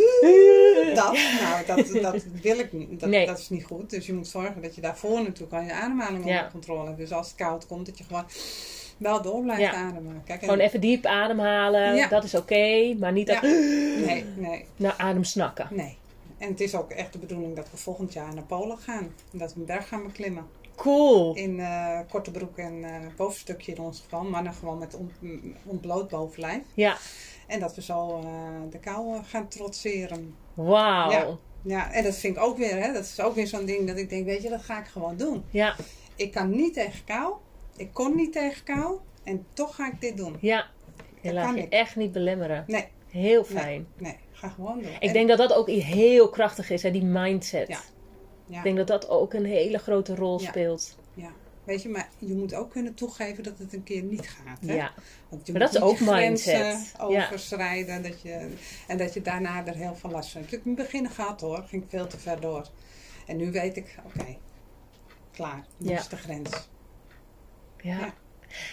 nou, 1.41 1.65
dat, 1.65 2.01
dat 2.01 2.23
wil 2.41 2.59
ik 2.59 2.73
niet. 2.73 2.99
Dat, 2.99 3.09
Nee. 3.09 3.25
dat 3.25 3.39
is 3.39 3.49
niet 3.49 3.65
goed. 3.65 3.89
Dus 3.89 4.05
je 4.05 4.13
moet 4.13 4.27
zorgen 4.27 4.61
dat 4.61 4.75
je 4.75 4.81
daarvoor 4.81 5.21
natuurlijk 5.23 5.53
al 5.53 5.61
je 5.61 5.73
ademhaling 5.73 6.25
Ja. 6.25 6.35
onder 6.37 6.51
controle 6.51 6.85
hebt. 6.85 6.97
Dus 6.97 7.11
als 7.11 7.27
het 7.27 7.35
koud 7.35 7.65
komt, 7.67 7.85
dat 7.85 7.97
je 7.97 8.03
gewoon 8.03 8.25
wel 8.97 9.21
door 9.21 9.41
blijft 9.41 9.61
Ja. 9.61 9.73
ademen. 9.73 10.21
Kijk, 10.25 10.39
Gewoon 10.39 10.59
even 10.59 10.81
diep 10.81 11.05
ademhalen, 11.05 11.95
Ja. 11.95 12.07
dat 12.07 12.23
is 12.23 12.35
oké, 12.35 12.93
maar 12.99 13.11
niet 13.11 13.27
dat. 13.27 13.41
Nee, 13.41 14.25
nee, 14.35 14.65
naar 14.75 14.95
adem 14.97 15.23
snakken. 15.23 15.67
nee. 15.71 15.97
En 16.37 16.49
het 16.49 16.59
is 16.61 16.75
ook 16.75 16.91
echt 16.91 17.13
de 17.13 17.19
bedoeling 17.19 17.55
dat 17.55 17.71
we 17.71 17.77
volgend 17.77 18.13
jaar 18.13 18.33
naar 18.33 18.43
Polen 18.43 18.77
gaan. 18.77 19.13
En 19.31 19.37
dat 19.37 19.53
we 19.53 19.59
een 19.59 19.65
berg 19.65 19.87
gaan 19.87 20.03
beklimmen. 20.03 20.45
Cool. 20.77 21.35
In 21.35 21.59
eh, 21.59 21.99
korte 22.09 22.31
broek 22.31 22.57
en 22.57 22.83
eh 22.83 22.91
bovenstukje 23.15 23.71
in 23.73 23.81
ons 23.81 23.99
geval. 23.99 24.23
Maar 24.23 24.43
dan 24.43 24.53
gewoon 24.53 24.77
met 24.77 24.95
ont, 24.95 25.11
ontbloot 25.65 26.09
bovenlijf. 26.09 26.61
Ja, 26.73 26.97
En 27.47 27.59
dat 27.59 27.75
we 27.75 27.81
zo 27.81 28.19
eh, 28.23 28.71
de 28.71 28.79
kou 28.79 29.23
gaan 29.23 29.47
trotseren. 29.47 30.35
wauw. 30.53 31.11
Ja. 31.11 31.17
Ja. 31.19 31.37
Ja, 31.61 31.91
en 31.91 32.03
dat 32.03 32.15
vind 32.15 32.35
ik 32.37 32.43
ook 32.43 32.57
weer, 32.57 32.81
hè, 32.83 32.93
dat 32.93 33.03
is 33.03 33.19
ook 33.19 33.35
weer 33.35 33.47
zo'n 33.47 33.65
ding 33.65 33.87
dat 33.87 33.97
ik 33.97 34.09
denk, 34.09 34.25
weet 34.25 34.43
je, 34.43 34.49
dat 34.49 34.61
ga 34.61 34.79
ik 34.79 34.85
gewoon 34.85 35.17
doen. 35.17 35.43
ja, 35.49 35.75
Ik 36.15 36.31
kan 36.31 36.49
niet 36.49 36.73
tegen 36.73 37.03
kou, 37.05 37.33
ik 37.77 37.93
kon 37.93 38.15
niet 38.15 38.31
tegen 38.33 38.63
kou 38.63 38.97
en 39.23 39.45
toch 39.53 39.75
ga 39.75 39.87
ik 39.91 40.01
dit 40.01 40.17
doen. 40.17 40.37
Je 40.39 40.63
Dat 41.21 41.33
laat 41.33 41.55
je 41.55 41.61
ik. 41.61 41.71
echt 41.71 41.95
niet 41.95 42.11
belemmeren. 42.11 42.63
Nee, 42.67 42.87
Heel 43.09 43.43
fijn. 43.43 43.87
nee, 43.97 44.15
ga 44.31 44.49
gewoon 44.49 44.81
doen. 44.81 44.91
Ik 44.99 45.13
denk 45.13 45.27
dat 45.27 45.37
dat 45.37 45.53
ook 45.53 45.69
heel 45.69 46.29
krachtig 46.29 46.69
is, 46.69 46.83
hè, 46.83 46.91
die 46.91 47.03
mindset. 47.03 47.67
Ja. 47.67 47.79
Ja, 48.47 48.57
Ik 48.57 48.63
denk 48.63 48.77
dat 48.77 48.87
dat 48.87 49.09
ook 49.09 49.33
een 49.33 49.45
hele 49.45 49.77
grote 49.77 50.15
rol 50.15 50.41
Ja. 50.41 50.47
speelt. 50.47 50.97
ja. 51.13 51.31
Weet 51.63 51.81
je, 51.81 51.89
maar 51.89 52.09
je 52.17 52.33
moet 52.33 52.53
ook 52.53 52.71
kunnen 52.71 52.93
toegeven 52.93 53.43
dat 53.43 53.57
het 53.59 53.73
een 53.73 53.83
keer 53.83 54.03
niet 54.03 54.29
gaat. 54.29 54.59
Hè? 54.65 54.73
Ja, 54.73 54.91
Want 55.29 55.47
je 55.47 55.51
Maar 55.53 55.61
moet 55.61 55.71
dat 55.73 55.81
is 55.83 55.89
ook 55.89 55.99
mindset. 56.15 56.93
Ja. 56.97 57.03
overschrijden 57.03 58.03
dat 58.03 58.21
je, 58.21 58.53
en 58.87 58.97
dat 58.97 59.13
je 59.13 59.21
daarna 59.21 59.65
er 59.65 59.75
heel 59.75 59.95
veel 59.95 60.09
last 60.09 60.31
van 60.31 60.41
hebt. 60.41 60.53
Ik 60.53 60.57
heb 60.59 60.67
in 60.67 60.73
het 60.77 60.91
begin 60.91 61.09
gehad 61.09 61.41
hoor, 61.41 61.63
ging 61.67 61.83
ik 61.83 61.89
veel 61.89 62.07
te 62.07 62.19
ver 62.19 62.39
door. 62.41 62.69
En 63.25 63.37
nu 63.37 63.51
weet 63.51 63.77
ik, 63.77 63.95
oké, 64.05 64.37
klaar, 65.31 65.65
nu 65.77 65.89
Ja. 65.89 65.97
is 65.99 66.07
de 66.07 66.15
grens. 66.17 66.67
ja. 67.81 68.13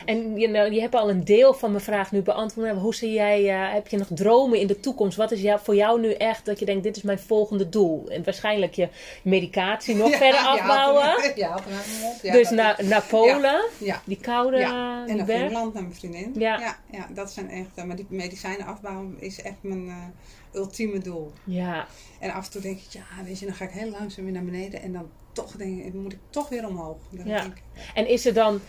En 0.05 0.37
je, 0.39 0.49
nou, 0.49 0.73
je 0.73 0.81
hebt 0.81 0.95
al 0.95 1.11
een 1.11 1.25
deel 1.25 1.55
van 1.55 1.71
mijn 1.71 1.83
vraag 1.83 2.13
nu 2.13 2.23
beantwoord. 2.23 2.77
Hoe 2.77 2.95
zie 2.95 3.13
jij, 3.13 3.49
eh, 3.49 3.73
heb 3.73 3.89
je 3.89 3.97
nog 3.97 4.09
dromen 4.15 4.59
in 4.61 4.67
de 4.67 4.81
toekomst? 4.81 5.17
Wat 5.17 5.31
is 5.33 5.41
jou, 5.41 5.61
voor 5.63 5.75
jou 5.77 6.01
nu 6.01 6.13
echt 6.13 6.45
dat 6.45 6.59
je 6.59 6.65
denkt, 6.65 6.83
dit 6.83 6.97
is 6.97 7.03
mijn 7.03 7.19
volgende 7.19 7.69
doel? 7.69 8.09
En 8.09 8.25
waarschijnlijk 8.25 8.75
je 8.75 8.89
medicatie 9.23 9.95
nog 9.95 10.11
Ja, 10.15 10.17
verder 10.19 10.41
afbouwen. 10.41 11.33
Ja, 11.37 11.59
mond. 12.01 12.23
Ja, 12.23 12.33
dus 12.33 12.51
naar, 12.51 12.81
naar 12.85 13.03
Polen, 13.03 13.65
Ja, 13.79 14.03
die 14.05 14.19
koude 14.21 14.57
Ja, 14.59 15.05
en 15.07 15.17
naar. 15.17 15.27
Finland, 15.27 15.75
naar 15.75 15.83
mijn 15.83 15.95
vriendin. 15.95 16.35
Ja. 16.39 16.77
Ja, 16.91 17.07
dat 17.15 17.31
zijn 17.33 17.51
echt, 17.51 17.69
eh, 17.75 17.85
maar 17.85 17.97
die 17.97 18.07
medicijnen 18.09 18.67
afbouwen 18.67 19.17
is 19.19 19.43
echt 19.43 19.57
mijn 19.61 19.89
eh, 19.89 20.61
ultieme 20.61 20.99
doel. 20.99 21.33
Ja, 21.45 21.87
En 22.19 22.31
af 22.31 22.45
en 22.45 22.51
toe 22.51 22.61
denk 22.61 22.77
ik, 22.79 22.87
ja, 22.91 23.25
weet 23.25 23.39
je, 23.39 23.47
dan 23.47 23.55
ga 23.55 23.65
ik 23.65 23.71
heel 23.71 23.91
langzaam 23.91 24.25
weer 24.25 24.33
naar 24.35 24.45
beneden 24.45 24.83
en 24.83 24.93
dan 24.93 25.09
toch 25.33 25.53
denk 25.57 25.85
ik, 25.85 25.95
moet 25.95 26.13
ik 26.13 26.19
toch 26.31 26.49
weer 26.49 26.67
omhoog. 26.67 26.97
Dan 27.11 27.27
Ja. 27.27 27.41
denk 27.41 27.53
ik, 27.57 27.63
en 27.95 28.07
is 28.09 28.27
er 28.27 28.35
dan 28.35 28.61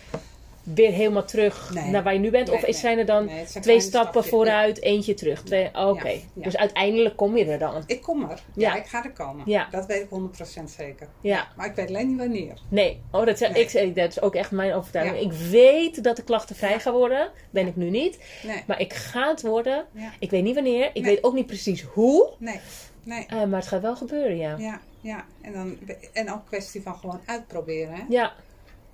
weer 0.73 0.91
helemaal 0.91 1.25
terug 1.25 1.73
Nee. 1.73 1.89
naar 1.89 2.03
waar 2.03 2.13
je 2.13 2.19
nu 2.19 2.29
bent? 2.29 2.47
Nee, 2.47 2.55
of 2.55 2.61
is, 2.61 2.67
nee. 2.71 2.81
zijn 2.81 2.97
er 2.97 3.05
dan 3.05 3.29
zijn 3.47 3.63
twee 3.63 3.79
stappen 3.79 4.25
vooruit, 4.25 4.81
eentje 4.81 5.13
terug? 5.13 5.43
Twee, 5.43 5.67
Oké, 5.75 6.09
ja. 6.09 6.19
dus 6.33 6.57
uiteindelijk 6.57 7.15
kom 7.15 7.37
je 7.37 7.45
er 7.45 7.59
dan. 7.59 7.83
Ik 7.87 8.01
kom 8.01 8.29
er. 8.29 8.39
Ja, 8.53 8.73
Ja. 8.73 8.75
ik 8.79 8.85
ga 8.85 9.03
er 9.03 9.11
komen. 9.11 9.43
Ja. 9.49 9.67
Dat 9.71 9.85
weet 9.85 10.01
ik 10.01 10.09
100% 10.09 10.69
zeker. 10.71 11.07
Ja. 11.21 11.47
Maar 11.57 11.65
ik 11.65 11.75
weet 11.75 11.87
alleen 11.87 12.07
niet 12.07 12.17
wanneer. 12.17 12.53
Nee, 12.69 13.01
oh, 13.11 13.25
dat, 13.25 13.41
is- 13.41 13.49
Nee. 13.49 13.61
Ik, 13.63 13.69
zeg- 13.69 13.93
dat 13.93 14.09
is 14.09 14.21
ook 14.21 14.35
echt 14.35 14.51
mijn 14.51 14.73
overtuiging. 14.73 15.31
Ik 15.31 15.37
weet 15.49 16.03
dat 16.03 16.15
de 16.15 16.23
klachten 16.23 16.55
vrij 16.55 16.79
gaan 16.79 16.93
worden. 16.93 17.31
Ben 17.49 17.67
ik 17.67 17.75
nu 17.75 17.89
niet. 17.89 18.19
Maar 18.67 18.79
ik 18.79 18.93
ga 18.93 19.29
het 19.29 19.41
worden. 19.41 19.85
Ik 20.19 20.29
weet 20.29 20.43
niet 20.43 20.55
wanneer. 20.55 20.89
Ik 20.93 21.03
weet 21.03 21.23
ook 21.23 21.33
niet 21.33 21.45
precies 21.47 21.81
hoe. 21.81 22.29
Nee. 22.37 22.59
Nee. 23.03 23.25
eh, 23.25 23.43
maar 23.43 23.59
het 23.59 23.67
gaat 23.67 23.81
wel 23.81 23.95
gebeuren, 23.95 24.37
ja. 24.37 24.55
Ja, 24.57 24.79
ja. 25.01 25.25
En, 25.41 25.53
dan, 25.53 25.77
en 26.13 26.33
ook 26.33 26.45
kwestie 26.45 26.81
van 26.81 26.95
gewoon 26.95 27.21
uitproberen. 27.25 27.93
Hè? 27.95 28.01
Ja. 28.09 28.33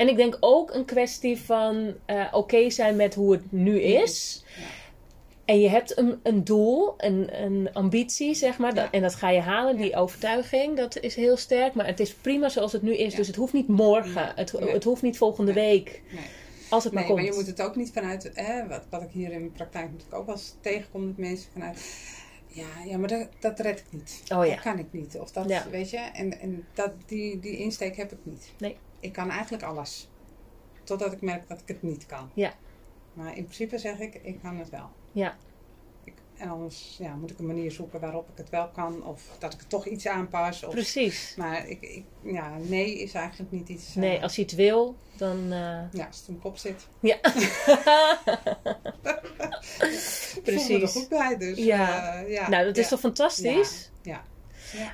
En 0.02 0.08
ik 0.10 0.16
denk 0.16 0.38
ook 0.39 0.74
een 0.74 0.86
kwestie 0.86 1.38
van 1.41 1.93
eh, 2.06 2.28
oké 2.32 2.70
zijn 2.70 2.95
met 2.95 3.14
hoe 3.16 3.32
het 3.32 3.52
nu 3.52 3.82
is. 3.82 4.43
Ja. 4.58 4.64
En 5.45 5.60
je 5.60 5.70
hebt 5.70 5.97
een, 5.97 6.20
een 6.24 6.43
doel, 6.43 6.93
een, 6.97 7.41
een 7.43 7.70
ambitie, 7.74 8.34
zeg 8.34 8.58
maar. 8.58 8.74
Dat, 8.74 8.84
Ja. 8.84 8.91
en 8.91 9.02
dat 9.02 9.16
ga 9.16 9.30
je 9.30 9.39
halen, 9.39 9.78
die 9.78 9.95
overtuiging. 9.95 10.78
Dat 10.78 10.99
is 10.99 11.16
heel 11.16 11.38
sterk. 11.38 11.74
Maar 11.74 11.86
het 11.86 11.99
is 11.99 12.14
prima 12.14 12.49
zoals 12.49 12.72
het 12.72 12.82
nu 12.82 12.95
is. 12.95 13.16
Dus 13.16 13.28
het 13.28 13.36
hoeft 13.36 13.54
niet 13.54 13.68
morgen. 13.68 14.32
Het, 14.36 14.54
Nee. 14.60 14.70
het 14.74 14.84
hoeft 14.84 15.02
niet 15.02 15.18
volgende 15.18 15.54
Nee. 15.54 15.66
week. 15.70 16.02
Nee. 16.12 16.22
Als 16.70 16.84
het 16.84 16.93
maar 16.93 17.02
Nee, 17.04 17.12
komt. 17.12 17.24
maar 17.24 17.32
je 17.34 17.38
moet 17.39 17.47
het 17.49 17.62
ook 17.62 17.76
niet 17.76 17.91
vanuit, 17.93 18.32
hè, 18.34 18.68
wat, 18.68 18.84
wat 18.89 19.02
ik 19.02 19.10
hier 19.12 19.32
in 19.32 19.39
mijn 19.39 19.52
praktijk 19.52 19.86
natuurlijk 19.86 20.16
ook 20.16 20.26
wel 20.26 20.36
eens 20.36 20.56
tegenkom, 20.62 21.06
dat 21.08 21.18
mensen 21.18 21.52
vanuit, 21.54 21.95
ja, 22.47 22.66
ja 22.86 22.97
maar 22.97 23.10
dat, 23.10 23.28
dat 23.39 23.60
red 23.60 23.80
ik 23.80 23.86
niet. 23.89 24.22
Oh 24.36 24.45
ja. 24.45 24.52
Dat 24.54 24.62
kan 24.64 24.80
ik 24.80 24.88
niet. 24.91 25.18
Of 25.20 25.32
dat, 25.32 25.49
Ja. 25.49 25.66
weet 25.72 25.89
je, 25.89 25.97
en, 25.97 26.39
en 26.39 26.66
dat, 26.74 26.91
die, 27.06 27.39
die 27.39 27.58
insteek 27.58 27.95
heb 27.95 28.12
ik 28.12 28.20
niet. 28.24 28.52
Nee. 28.58 28.78
Ik 29.02 29.14
kan 29.14 29.30
eigenlijk 29.30 29.64
alles. 29.64 30.10
Totdat 30.84 31.12
ik 31.12 31.22
merk 31.22 31.47
dat 31.47 31.62
ik 31.62 31.68
het 31.68 31.82
niet 31.82 32.06
kan. 32.06 32.30
Ja. 32.34 32.54
Maar 33.14 33.28
in 33.38 33.43
principe 33.43 33.78
zeg 33.78 33.99
ik, 33.99 34.20
ik 34.24 34.39
kan 34.41 34.58
het 34.58 34.70
wel. 34.70 34.89
Ja. 35.12 35.36
Ik, 36.04 36.14
en 36.38 36.49
anders 36.49 36.95
ja, 36.99 37.16
moet 37.16 37.32
ik 37.32 37.39
een 37.39 37.45
manier 37.45 37.72
zoeken 37.72 37.99
waarop 37.99 38.30
ik 38.30 38.38
het 38.38 38.49
wel 38.49 38.68
kan. 38.70 39.04
Of 39.06 39.22
dat 39.39 39.54
ik 39.54 39.60
het 39.60 39.70
toch 39.70 39.86
iets 39.86 40.08
aanpas. 40.08 40.64
Of, 40.64 40.72
Precies. 40.74 41.34
maar 41.38 41.68
ik, 41.68 41.82
ik, 41.82 42.04
ja, 42.22 42.58
nee 42.58 42.99
is 43.02 43.14
eigenlijk 43.14 43.52
niet 43.52 43.70
iets... 43.70 43.89
eh, 43.89 43.95
Nee, 43.95 44.22
als 44.22 44.36
je 44.36 44.41
het 44.41 44.56
wil, 44.56 44.95
dan... 45.18 45.38
eh, 45.52 45.91
Ja, 45.91 46.06
als 46.08 46.18
het 46.18 46.28
in 46.28 46.34
mijn 46.34 46.39
kop 46.39 46.58
zit. 46.58 46.88
Ja. 46.99 47.18
Ik 49.82 49.97
voel 49.97 50.43
me 50.43 50.74
er 50.74 50.80
Precies. 50.80 50.91
goed 50.91 51.10
bij, 51.10 51.38
dus 51.38 51.58
Ja. 51.58 52.14
eh, 52.24 52.32
ja. 52.32 52.49
Nou, 52.49 52.66
dat 52.66 52.78
is 52.78 52.84
ja. 52.84 52.89
toch 52.89 52.99
fantastisch? 52.99 53.91
Ja. 54.02 54.12
Ja. 54.12 54.24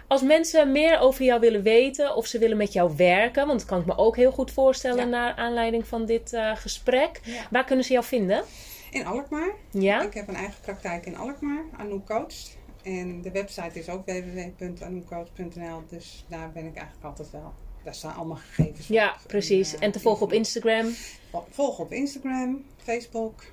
Als 0.07 0.21
mensen 0.21 0.71
meer 0.71 0.99
over 0.99 1.23
jou 1.25 1.39
willen 1.39 1.61
weten 1.63 2.15
of 2.15 2.25
ze 2.25 2.39
willen 2.39 2.57
met 2.57 2.73
jou 2.73 2.93
werken, 2.97 3.47
want 3.47 3.59
dat 3.59 3.67
kan 3.67 3.79
ik 3.79 3.85
me 3.85 3.97
ook 3.97 4.15
heel 4.15 4.31
goed 4.31 4.51
voorstellen 4.51 5.03
Ja. 5.03 5.09
naar 5.09 5.35
aanleiding 5.35 5.87
van 5.87 6.05
dit 6.05 6.33
eh, 6.33 6.55
gesprek. 6.55 7.19
Ja. 7.23 7.47
Waar 7.51 7.65
kunnen 7.65 7.85
ze 7.85 7.93
jou 7.93 8.05
vinden? 8.05 8.43
In 8.91 9.05
Alkmaar. 9.05 9.51
Ja? 9.71 10.01
Ik 10.01 10.13
heb 10.13 10.27
een 10.27 10.35
eigen 10.35 10.61
praktijk 10.61 11.05
in 11.05 11.17
Alkmaar, 11.17 11.63
Anouk 11.77 12.05
Coach. 12.05 12.35
En 12.83 13.21
de 13.21 13.31
website 13.31 13.79
is 13.79 13.89
ook 13.89 14.05
www.anoukcoach.nl, 14.05 15.83
dus 15.89 16.25
daar 16.29 16.51
ben 16.51 16.65
ik 16.65 16.75
eigenlijk 16.75 17.05
altijd 17.05 17.31
wel. 17.31 17.53
Daar 17.83 17.95
staan 17.95 18.15
allemaal 18.15 18.37
gegevens 18.51 18.87
Ja, 18.87 19.09
op. 19.09 19.27
precies. 19.27 19.75
eh, 19.75 19.81
En 19.81 19.91
te 19.91 19.99
volgen 19.99 20.25
op. 20.25 20.33
Instagram. 20.33 20.93
Volg 21.49 21.79
op 21.79 21.91
Instagram, 21.91 22.65
Facebook. 22.77 23.43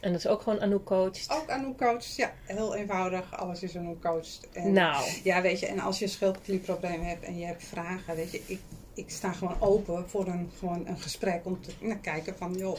En 0.00 0.12
dat 0.12 0.14
is 0.20 0.26
ook 0.26 0.42
gewoon 0.42 0.60
Anouk 0.60 0.84
Coach. 0.84 1.28
Ook 1.28 1.48
Anouk 1.50 1.78
Coach. 1.78 2.16
Ja, 2.16 2.32
heel 2.44 2.74
eenvoudig. 2.74 3.36
Alles 3.38 3.62
is 3.62 3.76
Anouk 3.76 4.02
Coach. 4.02 4.28
En 4.52 4.72
Nou, 4.72 5.04
Ja, 5.24 5.42
weet 5.42 5.60
je, 5.60 5.66
en 5.66 5.80
als 5.80 5.98
je 5.98 6.04
een 6.04 6.10
schildklierprobleem 6.10 7.02
hebt 7.02 7.24
en 7.24 7.38
je 7.38 7.44
hebt 7.46 7.64
vragen, 7.64 8.16
weet 8.16 8.30
je, 8.32 8.42
ik, 8.46 8.60
ik 8.94 9.10
sta 9.10 9.32
gewoon 9.32 9.56
open 9.60 10.08
voor 10.08 10.26
een, 10.26 10.50
gewoon 10.58 10.86
een 10.86 10.98
gesprek 10.98 11.40
om 11.46 11.60
te 11.62 11.70
nou, 11.80 11.98
kijken 11.98 12.34
van, 12.38 12.54
joh, 12.54 12.76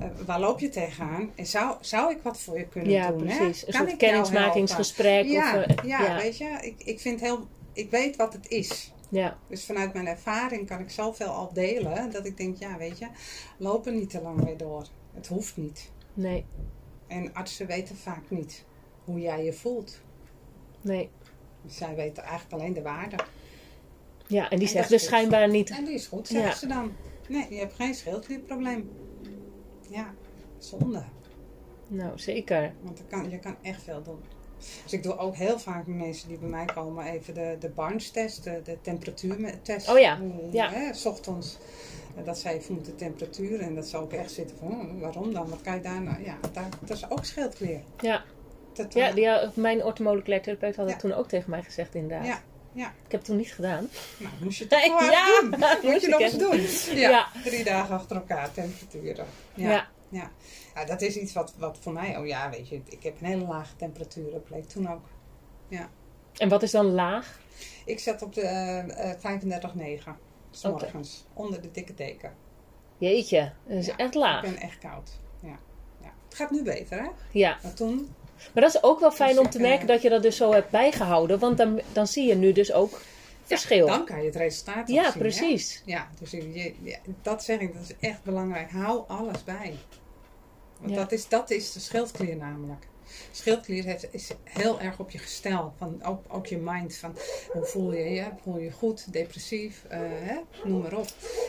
eh, 0.00 0.06
waar 0.26 0.40
loop 0.40 0.60
je 0.60 0.68
tegenaan? 0.68 1.30
En 1.34 1.46
zou, 1.46 1.76
zou 1.80 2.10
ik 2.12 2.18
wat 2.22 2.38
voor 2.40 2.58
je 2.58 2.66
kunnen 2.66 2.90
ja, 2.92 3.08
doen? 3.10 3.26
hè? 3.26 3.36
precies. 3.36 3.66
Een 3.66 3.72
Kan 3.72 3.86
soort 3.86 3.96
kennismakingsgesprek. 3.98 5.26
helpen? 5.26 5.64
Of, 5.64 5.66
Ja, 5.66 5.82
eh, 5.82 5.88
ja, 5.88 6.02
ja. 6.02 6.16
weet 6.16 6.36
je, 6.38 6.58
ik, 6.60 6.74
ik 6.84 7.00
vind 7.00 7.20
heel, 7.20 7.46
ik 7.72 7.90
weet 7.90 8.16
wat 8.16 8.32
het 8.32 8.48
is. 8.48 8.92
ja. 9.08 9.36
Dus 9.48 9.64
vanuit 9.64 9.92
mijn 9.92 10.06
ervaring 10.06 10.66
kan 10.66 10.78
ik 10.80 10.90
zoveel 10.90 11.28
al 11.28 11.50
delen, 11.52 12.10
dat 12.10 12.26
ik 12.26 12.36
denk, 12.36 12.56
ja, 12.58 12.76
weet 12.76 12.98
je, 12.98 13.06
loop 13.56 13.86
er 13.86 13.92
niet 13.92 14.10
te 14.10 14.20
lang 14.22 14.44
mee 14.44 14.56
door. 14.56 14.86
Het 15.14 15.26
hoeft 15.26 15.56
niet. 15.56 15.90
Nee, 16.14 16.44
En 17.06 17.34
artsen 17.34 17.66
weten 17.66 17.96
vaak 17.96 18.30
niet 18.30 18.64
hoe 19.04 19.20
jij 19.20 19.44
je 19.44 19.52
voelt. 19.52 20.00
nee. 20.80 21.10
Zij 21.66 21.94
weten 21.94 22.22
eigenlijk 22.22 22.52
alleen 22.62 22.72
de 22.72 22.82
waarde. 22.82 23.16
Ja, 24.26 24.50
en 24.50 24.58
die 24.58 24.68
zegt 24.68 24.88
dus 24.88 25.04
schijnbaar 25.04 25.48
niet. 25.48 25.70
En 25.70 25.84
die 25.84 25.94
is 25.94 26.06
goed, 26.06 26.28
zeggen 26.28 26.48
Ja. 26.50 26.54
ze 26.56 26.66
dan. 26.66 26.92
Nee, 27.28 27.46
je 27.50 27.56
hebt 27.58 27.74
geen 27.74 27.94
schildklierprobleem. 27.94 28.90
Ja, 29.88 30.14
zonde. 30.58 31.02
Nou, 31.88 32.18
zeker. 32.18 32.74
Want 32.82 32.98
er 32.98 33.04
kan, 33.04 33.30
je 33.30 33.38
kan 33.38 33.56
echt 33.62 33.82
veel 33.82 34.02
doen. 34.02 34.20
Dus 34.82 34.92
ik 34.92 35.02
doe 35.02 35.16
ook 35.16 35.34
heel 35.36 35.58
vaak 35.58 35.86
met 35.86 35.96
mensen 35.96 36.28
die 36.28 36.38
bij 36.38 36.48
mij 36.48 36.64
komen 36.64 37.04
even 37.04 37.34
de, 37.34 37.56
de 37.60 37.68
Barnes-test, 37.68 38.44
de, 38.44 38.60
de 38.64 38.78
temperatuurtest. 38.80 39.88
Oh 39.88 39.98
ja, 39.98 40.20
ja. 40.50 40.70
Hè, 40.70 40.92
's 40.92 41.04
ochtends. 41.06 41.58
Eh, 42.16 42.24
Dat 42.24 42.38
zij 42.38 42.60
voelt 42.60 42.84
de 42.84 42.94
temperatuur 42.94 43.60
en 43.60 43.74
dat 43.74 43.86
ze 43.86 43.96
ook 43.96 44.12
echt 44.12 44.30
zitten 44.32 44.56
van, 44.56 44.68
hm, 44.70 44.98
waarom 44.98 45.32
dan? 45.32 45.48
Wat 45.48 45.60
kan 45.60 45.74
je 45.74 45.80
daar 45.80 46.02
nou? 46.02 46.24
Ja, 46.24 46.36
daar, 46.52 46.68
dat 46.80 46.96
is 46.96 47.10
ook 47.10 47.24
schildklier. 47.24 47.80
Ja, 48.00 48.24
Dat, 48.72 48.94
ja 48.94 49.08
eh, 49.08 49.14
die, 49.14 49.60
mijn 49.62 49.84
orthomoleculair 49.84 50.42
therapeut 50.42 50.76
had 50.76 50.84
het 50.84 50.94
Ja. 50.94 51.00
toen 51.00 51.12
ook 51.12 51.28
tegen 51.28 51.50
mij 51.50 51.62
gezegd 51.62 51.94
inderdaad. 51.94 52.26
Ja, 52.26 52.42
ja. 52.72 52.86
Ik 52.86 53.10
heb 53.10 53.20
het 53.20 53.24
toen 53.24 53.36
niet 53.36 53.52
gedaan. 53.52 53.88
Nou, 54.18 54.34
moest 54.42 54.58
je 54.58 54.66
het 54.68 54.72
toch 54.84 55.00
wel 55.00 55.10
Ja, 55.10 55.40
doen. 55.40 55.50
Moest 55.90 56.04
je 56.04 56.08
nog 56.08 56.20
eens 56.20 56.38
doen. 56.38 56.60
Ja, 56.98 57.08
Ja. 57.10 57.26
drie 57.44 57.64
dagen 57.64 57.94
achter 57.94 58.16
elkaar 58.16 58.52
temperaturen. 58.52 59.26
Ja. 59.54 59.70
Ja. 59.70 59.88
Ja. 60.08 60.30
Ja, 60.74 60.84
dat 60.84 61.00
is 61.02 61.16
iets 61.16 61.32
wat, 61.32 61.54
wat 61.58 61.78
voor 61.80 61.92
mij, 61.92 62.16
oh 62.16 62.26
ja, 62.26 62.50
weet 62.50 62.68
je, 62.68 62.80
ik 62.88 63.02
heb 63.02 63.20
een 63.20 63.26
hele 63.26 63.44
lage 63.46 63.76
temperatuur, 63.76 64.30
dat 64.30 64.44
bleek 64.44 64.68
toen 64.68 64.90
ook. 64.90 65.04
En 66.36 66.48
wat 66.48 66.62
is 66.62 66.70
dan 66.70 66.86
laag? 66.86 67.38
Ik 67.84 67.98
zat 67.98 68.22
op 68.22 68.34
de 68.34 68.40
eh, 68.40 69.10
eh, 69.10 69.18
35,9 69.18 70.16
s 70.52 70.64
Oké. 70.64 70.82
morgens, 70.92 71.24
onder 71.34 71.60
de 71.62 71.70
dikke 71.70 71.94
deken. 71.94 72.32
Jeetje, 72.98 73.52
dat 73.66 73.76
is 73.78 73.86
Ja, 73.86 73.96
echt 73.96 74.14
Ik 74.14 74.20
laag. 74.20 74.42
ben 74.42 74.56
echt 74.56 74.78
koud. 74.78 75.10
Ja. 75.42 75.58
ja. 76.00 76.12
Het 76.28 76.34
gaat 76.34 76.50
nu 76.50 76.62
beter, 76.62 77.02
hè? 77.02 77.08
Ja. 77.30 77.58
Maar 77.62 77.74
toen, 77.74 78.14
Maar 78.54 78.62
dat 78.62 78.74
is 78.74 78.82
ook 78.82 79.00
wel 79.00 79.10
fijn 79.12 79.38
om 79.38 79.44
ik, 79.44 79.50
te 79.50 79.60
merken 79.60 79.86
dat 79.86 80.02
je 80.02 80.08
dat 80.08 80.22
dus 80.22 80.36
zo 80.36 80.52
hebt 80.52 80.70
bijgehouden. 80.70 81.38
Want 81.38 81.56
dan, 81.56 81.80
dan 81.92 82.06
zie 82.06 82.26
je 82.28 82.34
nu 82.34 82.52
dus 82.52 82.72
ook 82.72 83.00
verschil. 83.42 83.86
dan 83.86 84.04
kan 84.04 84.18
je 84.18 84.24
het 84.26 84.36
resultaat 84.36 84.88
Ja, 84.88 85.02
zien, 85.02 85.12
hè? 85.12 85.18
precies. 85.18 85.82
Ja, 85.84 86.08
dus 86.20 86.30
je- 86.30 86.74
ja, 86.82 86.98
dat 87.22 87.44
zeg 87.44 87.58
ik, 87.60 87.74
dat 87.74 87.82
is 87.82 88.08
echt 88.08 88.22
belangrijk. 88.22 88.70
Hou 88.70 89.02
alles 89.08 89.44
bij. 89.44 89.74
Want 90.78 90.90
Ja. 90.94 90.96
dat, 90.96 91.12
is, 91.12 91.28
dat 91.28 91.50
is 91.50 91.72
de 91.72 91.80
schildklier 91.80 92.36
namelijk. 92.36 92.86
Schildklier 93.30 93.84
heeft, 93.84 94.06
is 94.10 94.30
heel 94.44 94.80
erg 94.80 94.98
op 94.98 95.10
je 95.10 95.18
gestel. 95.18 95.72
Van, 95.78 96.04
ook, 96.04 96.24
ook 96.28 96.46
je 96.46 96.58
mind. 96.58 96.96
Van, 96.96 97.16
hoe 97.52 97.64
voel 97.64 97.92
je 97.92 98.10
je? 98.10 98.24
Voel 98.42 98.58
je 98.58 98.64
je 98.64 98.70
goed? 98.72 99.12
Depressief? 99.12 99.84
eh, 99.88 99.98
hè? 100.02 100.36
Noem 100.64 100.82
maar 100.82 100.96
op. 100.96 101.06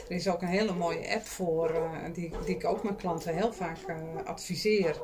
Er 0.09 0.16
is 0.16 0.28
ook 0.28 0.41
een 0.41 0.47
hele 0.47 0.74
mooie 0.74 1.14
app 1.16 1.26
voor. 1.26 1.70
eh, 1.70 2.14
die, 2.14 2.32
die 2.45 2.55
ik 2.55 2.66
ook 2.66 2.84
mijn 2.84 2.95
klanten 2.95 3.36
heel 3.36 3.53
vaak 3.53 3.78
eh, 3.88 3.95
adviseer. 4.26 5.01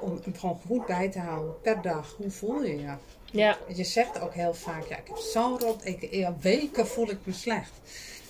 Om 0.00 0.18
hem 0.22 0.34
gewoon 0.36 0.60
goed 0.66 0.86
bij 0.86 1.08
te 1.10 1.18
houden. 1.18 1.60
Per 1.62 1.82
dag. 1.82 2.14
Hoe 2.16 2.30
voel 2.30 2.62
je 2.62 2.76
je? 2.78 2.92
Ja, 3.32 3.58
Je 3.74 3.84
zegt 3.84 4.20
ook 4.20 4.34
heel 4.34 4.54
vaak, 4.54 4.86
ja, 4.86 4.96
ik 4.96 5.06
heb 5.08 5.16
zo'n 5.16 5.58
rot, 5.58 5.86
ik, 5.86 6.08
ja, 6.10 6.36
weken 6.40 6.86
voel 6.86 7.10
ik 7.10 7.18
me 7.24 7.32
slecht. 7.32 7.70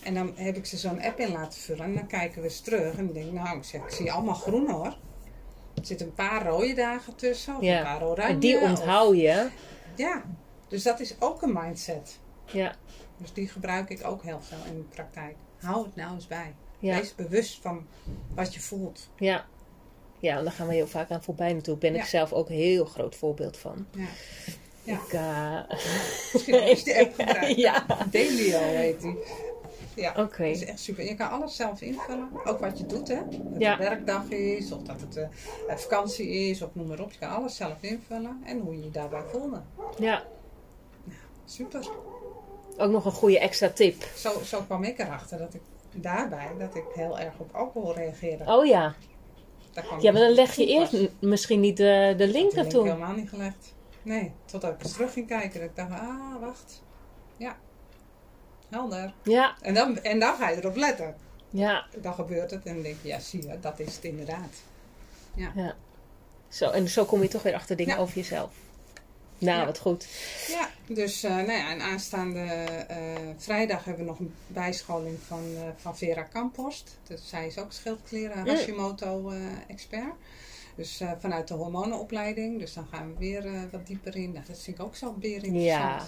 En 0.03 0.15
dan 0.15 0.33
heb 0.37 0.57
ik 0.57 0.67
ze 0.67 0.77
zo'n 0.77 1.03
app 1.03 1.19
in 1.19 1.33
laten 1.33 1.61
vullen 1.61 1.85
en 1.85 1.95
dan 1.95 2.07
kijken 2.07 2.39
we 2.43 2.49
eens 2.49 2.61
terug. 2.61 2.97
En 2.97 3.13
denk 3.13 3.33
nou, 3.33 3.57
ik, 3.57 3.65
zeg, 3.65 3.83
ik 3.83 3.91
zie 3.91 4.13
allemaal 4.13 4.35
groen 4.35 4.71
hoor. 4.71 4.97
Er 5.81 5.87
zitten 5.87 6.07
een 6.07 6.13
paar 6.15 6.47
rode 6.47 6.73
dagen 6.75 7.15
tussen, 7.15 7.57
of 7.57 7.63
Ja. 7.63 7.79
een 7.79 7.85
paar 7.85 8.09
oranje. 8.09 8.33
en 8.33 8.39
die 8.41 8.59
onthoud 8.61 9.17
je. 9.17 9.49
ja, 9.97 10.23
dus 10.69 10.83
dat 10.83 11.01
is 11.01 11.15
ook 11.19 11.43
een 11.43 11.53
mindset. 11.53 12.19
Ja, 12.53 12.75
Dus 13.17 13.33
die 13.33 13.49
gebruik 13.49 13.91
ik 13.91 14.07
ook 14.07 14.23
heel 14.23 14.41
veel 14.43 14.59
in 14.67 14.77
de 14.77 14.95
praktijk. 14.95 15.35
Hou 15.61 15.85
het 15.85 15.97
nou 15.97 16.15
eens 16.15 16.27
bij. 16.27 16.55
ja, 16.79 16.97
Wees 16.97 17.15
bewust 17.15 17.59
van 17.63 17.87
wat 18.35 18.55
je 18.55 18.61
voelt. 18.61 19.09
ja. 19.19 19.45
Ja, 20.19 20.37
en 20.39 20.45
daar 20.45 20.53
gaan 20.53 20.67
we 20.67 20.75
heel 20.75 20.87
vaak 20.87 21.11
aan 21.11 21.23
voorbij 21.23 21.53
natuurlijk. 21.53 21.81
Ben 21.81 21.95
ik 21.95 22.05
zelf 22.05 22.33
ook 22.33 22.49
een 22.49 22.55
heel 22.55 22.85
groot 22.85 23.17
voorbeeld 23.17 23.57
van. 23.57 23.87
Ja. 23.95 24.05
Ja. 24.83 24.95
Ik, 24.95 25.13
eh, 25.13 25.79
Misschien 26.33 26.55
eens 26.55 26.85
die 26.85 26.99
app 26.99 27.15
gebruiken. 27.15 27.59
ja, 27.67 27.87
Delio 28.11 28.59
heet 28.59 29.01
die. 29.01 29.19
Ja. 29.95 30.11
oké. 30.17 30.43
Dat 30.43 30.57
is 30.57 30.65
echt 30.65 30.81
super. 30.81 31.05
Je 31.05 31.15
kan 31.15 31.31
alles 31.31 31.57
zelf 31.57 31.81
invullen. 31.81 32.29
Ook 32.45 32.59
wat 32.61 32.79
je 32.79 32.87
doet, 32.87 33.09
hè. 33.09 33.15
Dat 33.29 33.53
het 33.53 33.61
Ja. 33.63 33.73
een 33.73 33.79
werkdag 33.79 34.29
is, 34.31 34.73
of 34.73 34.83
dat 34.83 35.01
het 35.01 35.17
eh, 35.17 35.77
vakantie 35.77 36.29
is, 36.29 36.63
of 36.63 36.69
noem 36.73 36.87
maar 36.87 37.01
op. 37.01 37.13
Je 37.13 37.19
kan 37.19 37.31
alles 37.31 37.57
zelf 37.57 37.77
invullen. 37.81 38.41
En 38.45 38.59
hoe 38.61 38.77
je 38.77 38.85
je 38.85 38.91
daarbij 38.91 39.23
voelde. 39.31 39.61
Ja, 39.99 40.23
Super. 41.45 41.89
ook 42.79 42.91
nog 42.91 43.05
een 43.05 43.13
goede 43.13 43.39
extra 43.39 43.69
tip. 43.71 44.03
Zo, 44.17 44.41
zo 44.45 44.63
kwam 44.63 44.85
ik 44.85 44.99
erachter 44.99 45.39
dat 45.39 45.55
ik 45.55 45.61
daarbij, 45.95 46.49
dat 46.59 46.75
ik 46.75 46.85
heel 46.95 47.19
erg 47.19 47.39
op 47.39 47.55
alcohol 47.55 47.95
reageerde. 47.95 48.45
Oh 48.47 48.67
ja. 48.67 48.95
Daar 49.73 49.85
kwam 49.85 50.01
Ja, 50.01 50.13
maar 50.13 50.21
dan 50.21 50.31
leg 50.33 50.55
je 50.55 50.67
eerst 50.67 50.97
misschien 51.21 51.61
niet 51.61 51.77
de, 51.77 52.15
de 52.17 52.27
link 52.29 52.51
Die 52.51 52.59
heb 52.59 52.67
ik 52.73 52.83
helemaal 52.83 53.15
niet 53.15 53.29
gelegd. 53.29 53.75
Nee, 54.03 54.33
totdat 54.45 54.73
ik 54.73 54.83
eens 54.83 54.93
terug 54.93 55.13
ging 55.13 55.27
kijken. 55.27 55.61
Dat 55.61 55.69
ik 55.69 55.77
dacht, 55.77 55.91
ah, 55.91 56.41
wacht. 56.41 56.83
Ja. 57.37 57.57
Helder. 58.71 59.13
Ja, 59.23 59.55
En 59.61 59.75
dan, 59.75 59.99
en 60.03 60.19
dan 60.19 60.37
ga 60.37 60.49
je 60.51 60.57
erop 60.57 60.77
letten. 60.77 61.15
ja. 61.51 61.87
Dan 62.01 62.15
gebeurt 62.15 62.51
het 62.51 62.65
en 62.67 62.75
dan 62.75 62.83
denk 62.83 62.97
je, 63.03 63.09
ja, 63.09 63.19
zie 63.21 63.47
je, 63.47 63.61
dat 63.61 63.79
is 63.81 63.95
het 63.95 64.05
inderdaad. 64.05 64.55
Zo, 66.49 66.71
en 66.71 66.89
zo 66.89 67.05
kom 67.05 67.23
je 67.23 67.29
toch 67.29 67.43
weer 67.43 67.55
achter 67.55 67.77
dingen 67.77 67.95
Ja. 67.97 68.01
over 68.01 68.15
jezelf. 68.15 68.51
Nou, 69.39 69.59
Ja. 69.59 69.65
wat 69.67 69.79
goed. 69.79 70.07
Ja, 70.49 70.71
dus 70.87 71.23
eh, 71.23 71.31
nou 71.35 71.53
ja, 71.53 71.71
en 71.71 71.81
aanstaande 71.81 72.41
eh, 72.41 72.97
vrijdag 73.37 73.85
hebben 73.85 74.05
we 74.05 74.11
nog 74.11 74.19
een 74.19 74.35
bijscholing 74.47 75.19
van, 75.27 75.45
eh, 75.57 75.63
van 75.77 75.97
Vera 75.97 76.23
Kampost. 76.23 76.99
Dus 77.07 77.29
zij 77.29 77.47
is 77.47 77.59
ook 77.59 77.73
schildkleren. 77.73 78.49
Hashimoto-expert. 78.49 80.15
dus 80.77 81.03
vanuit 81.21 81.49
de 81.49 81.55
hormonenopleiding. 81.55 82.59
Dus 82.59 82.73
dan 82.75 82.87
gaan 82.93 83.09
we 83.13 83.19
weer 83.19 83.69
wat 83.71 83.87
dieper 83.87 84.17
in. 84.17 84.33
Nou, 84.33 84.45
dat 84.47 84.59
vind 84.59 84.79
ik 84.79 84.85
ook 84.85 84.97
zo 84.97 85.15
weer 85.19 85.45
interessant. 85.45 85.63
Ja. 86.03 86.07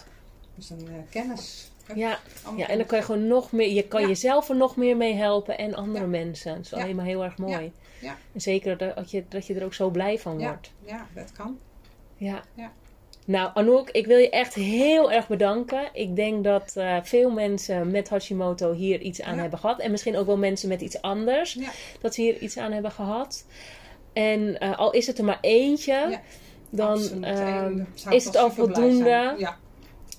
Dus 0.54 0.70
een 0.70 1.06
kennis. 1.10 1.71
Ja, 1.94 2.18
Allemaal 2.42 2.60
ja, 2.60 2.68
en 2.68 2.76
dan 2.78 2.86
kan 2.86 2.98
je 2.98 3.04
gewoon 3.04 3.26
nog 3.26 3.52
meer, 3.52 3.68
je 3.72 3.82
kan 3.88 4.00
Ja. 4.00 4.06
jezelf 4.08 4.48
er 4.48 4.56
nog 4.56 4.76
meer 4.76 4.96
mee 4.96 5.14
helpen 5.14 5.58
en 5.58 5.74
andere 5.74 6.04
Ja. 6.04 6.10
mensen. 6.10 6.54
Dat 6.56 6.64
is 6.64 6.72
alleen 6.72 6.96
maar 6.96 7.04
heel 7.04 7.24
erg 7.24 7.38
mooi. 7.38 7.72
Ja. 8.00 8.16
En 8.32 8.40
zeker 8.40 8.76
dat, 8.76 9.10
je, 9.10 9.24
dat 9.28 9.46
je 9.46 9.54
er 9.54 9.64
ook 9.64 9.74
zo 9.74 9.90
blij 9.90 10.18
van 10.18 10.38
wordt. 10.38 10.70
Ja, 10.84 11.06
dat 11.14 11.32
kan. 11.32 11.58
Ja. 12.16 12.42
Ja. 12.54 12.72
Nou, 13.26 13.50
Anouk, 13.54 13.90
ik 13.90 14.06
wil 14.06 14.18
je 14.18 14.30
echt 14.30 14.54
heel 14.54 15.12
erg 15.12 15.28
bedanken. 15.28 15.88
Ik 15.92 16.16
denk 16.16 16.44
dat 16.44 16.72
eh, 16.76 16.96
veel 17.02 17.30
mensen 17.30 17.90
met 17.90 18.08
Hashimoto 18.08 18.72
hier 18.72 19.00
iets 19.00 19.22
aan 19.22 19.38
hebben 19.38 19.58
gehad. 19.58 19.80
En 19.80 19.90
misschien 19.90 20.16
ook 20.16 20.26
wel 20.26 20.36
mensen 20.36 20.68
met 20.68 20.80
iets 20.80 21.00
anders. 21.02 21.58
Dat 22.00 22.14
ze 22.14 22.20
hier 22.20 22.38
iets 22.38 22.56
aan 22.58 22.72
hebben 22.72 22.90
gehad. 22.90 23.44
En 24.12 24.58
eh, 24.60 24.78
al 24.78 24.90
is 24.90 25.06
het 25.06 25.18
er 25.18 25.24
maar 25.24 25.38
eentje, 25.40 26.18
dan 26.70 27.24
eh, 27.24 27.66
ik 28.04 28.12
is 28.12 28.24
het 28.24 28.36
al 28.36 28.50
voldoende. 28.50 29.34
Ja. 29.38 29.58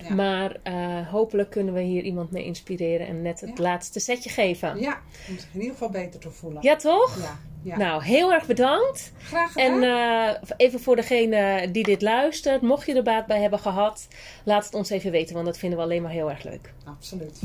Ja. 0.08 0.14
Maar 0.14 0.56
eh, 0.62 1.08
hopelijk 1.10 1.50
kunnen 1.50 1.74
we 1.74 1.80
hier 1.80 2.02
iemand 2.02 2.30
mee 2.30 2.44
inspireren 2.44 3.06
en 3.06 3.22
net 3.22 3.40
het 3.40 3.50
Ja. 3.56 3.62
laatste 3.62 4.00
setje 4.00 4.30
geven. 4.30 4.78
ja, 4.80 4.98
om 5.28 5.38
zich 5.38 5.48
in 5.52 5.58
ieder 5.60 5.72
geval 5.72 5.90
beter 5.90 6.20
te 6.20 6.30
voelen. 6.30 6.62
Ja, 6.62 6.76
toch? 6.76 7.16
Ja, 7.22 7.38
ja. 7.62 7.76
Nou, 7.76 8.02
heel 8.04 8.32
erg 8.32 8.46
bedankt. 8.46 9.12
Graag 9.18 9.52
gedaan. 9.52 9.82
En 9.82 10.34
eh, 10.36 10.40
even 10.56 10.80
voor 10.80 10.96
degene 10.96 11.68
die 11.70 11.82
dit 11.84 12.02
luistert, 12.02 12.62
mocht 12.62 12.86
je 12.86 12.94
er 12.94 13.02
baat 13.02 13.26
bij 13.26 13.40
hebben 13.40 13.58
gehad, 13.58 14.08
laat 14.44 14.64
het 14.64 14.74
ons 14.74 14.90
even 14.90 15.10
weten, 15.10 15.34
want 15.34 15.46
dat 15.46 15.58
vinden 15.58 15.78
we 15.78 15.84
alleen 15.84 16.02
maar 16.02 16.10
heel 16.12 16.30
erg 16.30 16.42
leuk. 16.42 16.72
Absoluut. 16.84 17.40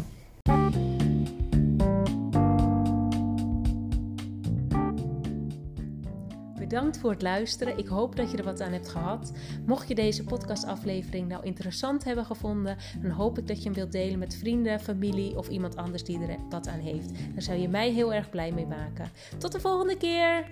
Bedankt 6.70 6.98
voor 6.98 7.12
het 7.12 7.22
luisteren. 7.22 7.78
Ik 7.78 7.88
hoop 7.88 8.16
dat 8.16 8.32
je 8.32 8.38
er 8.38 8.44
wat 8.44 8.62
aan 8.62 8.72
hebt 8.72 8.90
gehad. 8.90 9.32
Mocht 9.66 9.88
je 9.88 9.96
deze 9.96 10.24
podcastaflevering 10.24 11.28
nou 11.28 11.44
interessant 11.44 12.04
hebben 12.04 12.26
gevonden, 12.26 12.78
dan 13.02 13.12
hoop 13.12 13.38
ik 13.38 13.48
dat 13.48 13.58
je 13.58 13.64
hem 13.64 13.74
wilt 13.74 13.92
delen 13.92 14.20
met 14.20 14.36
vrienden, 14.36 14.80
familie 14.80 15.38
of 15.38 15.48
iemand 15.48 15.76
anders 15.76 16.04
die 16.04 16.20
er 16.22 16.38
wat 16.50 16.68
aan 16.68 16.80
heeft. 16.80 17.12
Daar 17.34 17.42
zou 17.42 17.60
je 17.60 17.70
mij 17.70 17.92
heel 17.92 18.14
erg 18.14 18.30
blij 18.30 18.52
mee 18.52 18.66
maken. 18.66 19.10
Tot 19.38 19.52
de 19.52 19.60
volgende 19.60 19.98
keer! 19.98 20.46